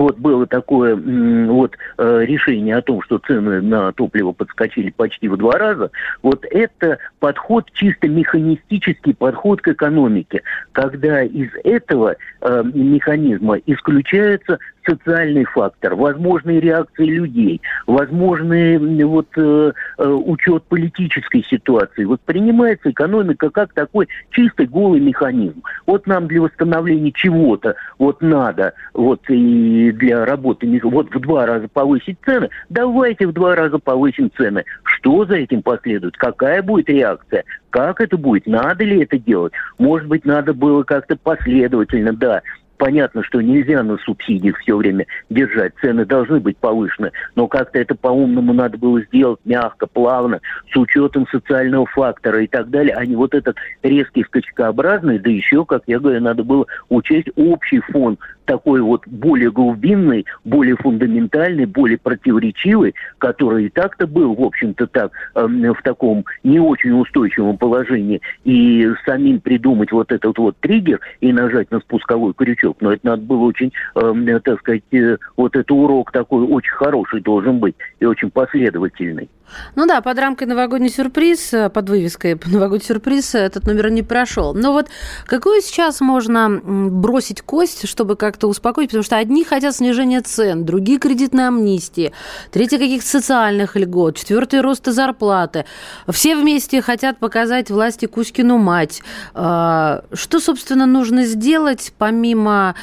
вот 0.00 0.18
было 0.18 0.46
такое 0.46 0.96
вот 0.96 1.76
э, 1.98 2.24
решение 2.24 2.76
о 2.76 2.82
том, 2.82 3.02
что 3.02 3.18
цены 3.18 3.60
на 3.60 3.92
топливо 3.92 4.32
подскочили 4.32 4.90
почти 4.90 5.28
в 5.28 5.36
два 5.36 5.52
раза, 5.52 5.90
вот 6.22 6.44
это 6.50 6.98
подход 7.20 7.70
чисто 7.72 8.08
механистический 8.08 9.14
подход 9.14 9.60
к 9.60 9.68
экономике, 9.68 10.42
когда 10.72 11.22
из 11.22 11.50
этого 11.64 12.16
э, 12.40 12.62
механизма 12.74 13.58
исключаются 13.66 14.58
социальный 14.86 15.44
фактор, 15.44 15.94
возможные 15.94 16.60
реакции 16.60 17.04
людей, 17.04 17.60
возможный 17.86 18.78
вот 19.04 19.28
э, 19.36 19.72
э, 19.98 20.06
учет 20.08 20.64
политической 20.64 21.44
ситуации. 21.44 22.04
Воспринимается 22.04 22.90
экономика 22.90 23.50
как 23.50 23.72
такой 23.72 24.08
чистый 24.30 24.66
голый 24.66 25.00
механизм. 25.00 25.62
Вот 25.86 26.06
нам 26.06 26.26
для 26.28 26.42
восстановления 26.42 27.12
чего-то 27.12 27.74
вот 27.98 28.22
надо, 28.22 28.74
вот 28.94 29.20
и 29.28 29.92
для 29.92 30.24
работы 30.24 30.80
вот 30.82 31.14
в 31.14 31.20
два 31.20 31.46
раза 31.46 31.68
повысить 31.68 32.18
цены, 32.24 32.48
давайте 32.68 33.26
в 33.26 33.32
два 33.32 33.54
раза 33.54 33.78
повысим 33.78 34.30
цены. 34.36 34.64
Что 34.84 35.24
за 35.24 35.36
этим 35.36 35.62
последует? 35.62 36.16
Какая 36.16 36.62
будет 36.62 36.88
реакция? 36.88 37.44
Как 37.70 38.00
это 38.00 38.16
будет? 38.16 38.46
Надо 38.46 38.84
ли 38.84 39.02
это 39.02 39.18
делать? 39.18 39.52
Может 39.78 40.08
быть, 40.08 40.24
надо 40.24 40.54
было 40.54 40.82
как-то 40.82 41.16
последовательно, 41.16 42.12
да, 42.12 42.42
понятно, 42.76 43.22
что 43.22 43.40
нельзя 43.40 43.82
на 43.82 43.96
субсидиях 43.98 44.58
все 44.58 44.76
время 44.76 45.06
держать, 45.30 45.72
цены 45.80 46.04
должны 46.04 46.40
быть 46.40 46.56
повышены, 46.58 47.12
но 47.34 47.46
как-то 47.48 47.78
это 47.78 47.94
по-умному 47.94 48.52
надо 48.52 48.78
было 48.78 49.00
сделать 49.02 49.40
мягко, 49.44 49.86
плавно, 49.86 50.40
с 50.72 50.76
учетом 50.76 51.26
социального 51.28 51.86
фактора 51.86 52.42
и 52.42 52.46
так 52.46 52.70
далее, 52.70 52.94
а 52.94 53.04
не 53.04 53.16
вот 53.16 53.34
этот 53.34 53.56
резкий 53.82 54.24
скачкообразный, 54.24 55.18
да 55.18 55.30
еще, 55.30 55.64
как 55.64 55.82
я 55.86 55.98
говорю, 55.98 56.20
надо 56.20 56.44
было 56.44 56.66
учесть 56.88 57.28
общий 57.36 57.80
фон 57.80 58.18
такой 58.46 58.80
вот 58.80 59.06
более 59.06 59.50
глубинный, 59.50 60.24
более 60.44 60.76
фундаментальный, 60.76 61.66
более 61.66 61.98
противоречивый, 61.98 62.94
который 63.18 63.66
и 63.66 63.68
так-то 63.68 64.06
был, 64.06 64.34
в 64.34 64.42
общем-то, 64.42 64.86
так, 64.86 65.12
э, 65.34 65.46
в 65.46 65.82
таком 65.82 66.24
не 66.42 66.60
очень 66.60 66.92
устойчивом 66.92 67.58
положении, 67.58 68.20
и 68.44 68.88
самим 69.04 69.40
придумать 69.40 69.92
вот 69.92 70.12
этот 70.12 70.38
вот 70.38 70.56
триггер 70.60 71.00
и 71.20 71.32
нажать 71.32 71.70
на 71.70 71.80
спусковой 71.80 72.32
крючок, 72.34 72.78
но 72.80 72.92
это 72.92 73.06
надо 73.06 73.22
было 73.22 73.44
очень, 73.44 73.72
э, 73.94 74.40
так 74.44 74.60
сказать, 74.60 74.82
э, 74.92 75.18
вот 75.36 75.56
это 75.56 75.74
урок 75.74 76.12
такой 76.12 76.44
очень 76.44 76.72
хороший 76.72 77.20
должен 77.20 77.58
быть 77.58 77.74
и 78.00 78.04
очень 78.04 78.30
последовательный. 78.30 79.28
Ну 79.74 79.86
да, 79.86 80.00
под 80.00 80.18
рамкой 80.18 80.46
новогодний 80.46 80.88
сюрприз, 80.88 81.54
э, 81.54 81.70
под 81.70 81.88
вывеской 81.88 82.38
новогодний 82.46 82.86
сюрприз 82.86 83.34
этот 83.34 83.66
номер 83.66 83.90
не 83.90 84.02
прошел. 84.02 84.54
Но 84.54 84.72
вот 84.72 84.88
какую 85.26 85.60
сейчас 85.60 86.00
можно 86.00 86.60
бросить 86.64 87.42
кость, 87.42 87.88
чтобы 87.88 88.16
как-то 88.36 88.48
успокоить? 88.48 88.90
Потому 88.90 89.02
что 89.02 89.16
одни 89.16 89.44
хотят 89.44 89.74
снижения 89.74 90.20
цен, 90.20 90.66
другие 90.66 90.98
кредитной 90.98 91.48
амнистии, 91.48 92.12
третьи 92.50 92.76
каких-то 92.76 93.08
социальных 93.08 93.76
льгот, 93.76 94.18
четвертый 94.18 94.60
роста 94.60 94.92
зарплаты. 94.92 95.64
Все 96.06 96.36
вместе 96.36 96.82
хотят 96.82 97.18
показать 97.18 97.70
власти 97.70 98.04
Кузькину 98.04 98.58
мать. 98.58 99.02
А, 99.32 100.04
что, 100.12 100.38
собственно, 100.40 100.84
нужно 100.84 101.24
сделать, 101.24 101.94
помимо 101.96 102.74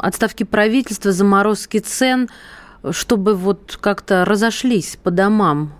отставки 0.00 0.42
правительства, 0.42 1.12
заморозки 1.12 1.78
цен, 1.78 2.28
чтобы 2.90 3.34
вот 3.36 3.78
как-то 3.80 4.24
разошлись 4.24 4.98
по 5.00 5.12
домам 5.12 5.72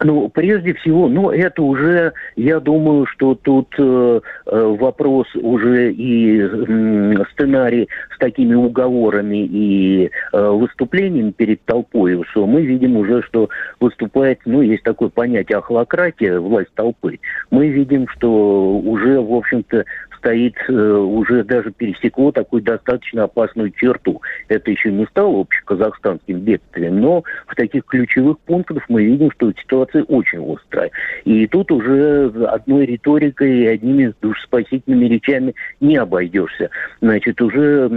ну, 0.00 0.28
прежде 0.28 0.74
всего, 0.74 1.08
ну, 1.08 1.30
это 1.30 1.62
уже, 1.62 2.12
я 2.36 2.60
думаю, 2.60 3.06
что 3.06 3.34
тут 3.34 3.74
э, 3.78 4.20
э 4.46 4.76
вопрос 4.78 5.26
уже 5.34 5.92
и 5.92 6.40
э, 6.40 7.24
сценарий 7.32 7.88
с 8.14 8.18
такими 8.18 8.54
уговорами 8.54 9.44
и 9.44 10.10
э, 10.32 10.48
выступлениями 10.50 11.30
перед 11.30 11.62
толпой, 11.64 12.22
что 12.30 12.46
мы 12.46 12.62
видим 12.62 12.96
уже, 12.96 13.22
что 13.22 13.48
выступает, 13.80 14.40
ну, 14.44 14.62
есть 14.62 14.84
такое 14.84 15.08
понятие 15.08 15.58
ахлократия, 15.58 16.38
власть 16.38 16.72
толпы. 16.74 17.18
Мы 17.50 17.68
видим, 17.68 18.06
что 18.08 18.78
уже, 18.78 19.20
в 19.20 19.32
общем-то, 19.32 19.84
стоит, 20.18 20.54
э, 20.68 20.72
уже 20.72 21.44
даже 21.44 21.70
пересекло 21.70 22.30
такую 22.32 22.62
достаточно 22.62 23.24
опасную 23.24 23.70
черту. 23.70 24.20
Это 24.48 24.70
еще 24.70 24.92
не 24.92 25.06
стало 25.06 25.40
общеказахстанским 25.40 26.40
бедствием, 26.40 27.00
но 27.00 27.22
в 27.46 27.54
таких 27.54 27.84
ключевых 27.84 28.38
пунктах 28.40 28.84
мы 28.88 29.04
видим, 29.04 29.30
что 29.32 29.52
ситуация 29.52 29.77
очень 29.80 30.54
острая. 30.54 30.90
И 31.24 31.46
тут 31.46 31.70
уже 31.70 32.30
одной 32.46 32.86
риторикой 32.86 33.60
и 33.60 33.66
одними 33.66 34.12
душеспасительными 34.20 35.06
речами 35.06 35.54
не 35.80 35.96
обойдешься. 35.96 36.70
Значит, 37.00 37.40
уже 37.40 37.88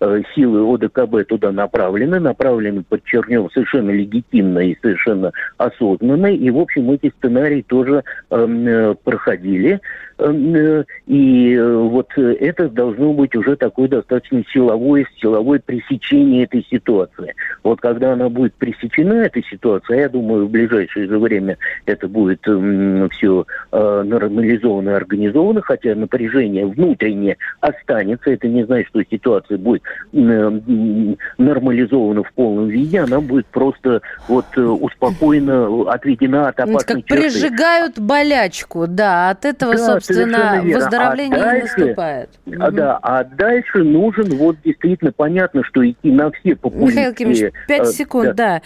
э, 0.00 0.22
силы 0.34 0.74
ОДКБ 0.74 1.28
туда 1.28 1.52
направлены, 1.52 2.20
направлены, 2.20 2.82
подчеркнем, 2.82 3.50
совершенно 3.50 3.90
легитимно 3.90 4.60
и 4.60 4.76
совершенно 4.80 5.32
осознанно. 5.58 6.26
И, 6.26 6.50
в 6.50 6.58
общем, 6.58 6.90
эти 6.90 7.12
сценарии 7.18 7.62
тоже 7.62 8.04
эм, 8.30 8.66
э, 8.66 8.94
проходили. 9.02 9.80
Эм, 10.22 10.84
и 11.06 11.54
э, 11.54 11.76
вот 11.76 12.08
э, 12.16 12.34
это 12.40 12.68
должно 12.68 13.12
быть 13.12 13.34
уже 13.34 13.56
такое 13.56 13.88
достаточно 13.88 14.44
силовое, 14.52 15.06
силовое 15.20 15.58
пресечение 15.58 16.44
этой 16.44 16.64
ситуации. 16.70 17.34
Вот 17.62 17.80
когда 17.80 18.12
она 18.12 18.28
будет 18.28 18.54
пресечена, 18.54 19.14
эта 19.14 19.42
ситуация, 19.42 20.00
я 20.00 20.08
думаю, 20.08 20.46
в 20.46 20.50
ближайшее 20.50 21.08
же 21.08 21.18
время 21.18 21.58
это 21.86 22.06
будет 22.08 22.42
все 22.42 23.46
э, 23.72 24.02
нормализовано 24.04 24.90
и 24.90 24.94
организовано, 24.94 25.62
хотя 25.62 25.94
напряжение 25.94 26.66
внутреннее 26.66 27.36
останется. 27.60 28.30
Это 28.30 28.48
не 28.48 28.64
значит, 28.64 28.88
что 28.88 29.02
ситуация 29.10 29.58
будет 29.58 29.82
нормализована 30.12 32.22
в 32.22 32.32
полном 32.32 32.68
виде, 32.68 33.00
она 33.00 33.20
будет 33.20 33.46
просто 33.46 34.00
вот 34.28 34.46
успокоена, 34.56 35.92
отведена 35.92 36.48
от 36.48 36.60
опасной 36.60 37.02
как 37.02 37.06
черты. 37.06 37.22
прижигают 37.22 37.98
болячку, 37.98 38.86
да, 38.86 39.30
от 39.30 39.44
этого, 39.44 39.74
да, 39.74 39.78
собственно, 39.78 40.11
выздоровление 40.14 41.12
Давление 41.12 41.38
а 41.38 41.44
дальше, 41.44 41.74
не 41.76 41.84
наступает. 41.84 42.30
А, 42.58 42.70
да, 42.70 42.98
а 43.02 43.24
дальше 43.24 43.78
нужен 43.78 44.36
вот 44.36 44.56
действительно 44.64 45.12
понятно, 45.12 45.62
что 45.64 45.88
идти 45.88 46.10
на 46.10 46.30
все 46.30 46.56
популистские... 46.56 47.08
Михаил 47.10 47.14
Кимович, 47.14 47.52
пять 47.68 47.88
э, 47.88 47.92
секунд, 47.92 48.34
да. 48.34 48.34
да. 48.34 48.62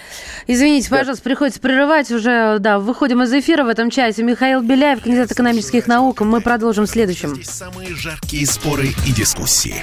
Извините, 0.46 0.88
да. 0.90 0.98
пожалуйста, 0.98 1.24
приходится 1.24 1.60
прерывать 1.60 2.10
уже, 2.10 2.58
да, 2.60 2.78
выходим 2.78 3.22
из 3.22 3.32
эфира 3.32 3.64
в 3.64 3.68
этом 3.68 3.90
часе. 3.90 4.22
Михаил 4.22 4.62
Беляев, 4.62 5.02
кандидат 5.02 5.32
экономических 5.32 5.86
наук. 5.86 6.20
Мы 6.20 6.40
продолжим 6.40 6.86
в 6.86 6.90
следующем. 6.90 7.34
Здесь 7.34 7.50
самые 7.50 7.94
жаркие 7.94 8.46
споры 8.46 8.86
и 9.06 9.12
дискуссии. 9.12 9.76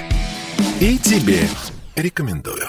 И 0.80 0.98
тебе 0.98 1.40
рекомендую. 1.96 2.68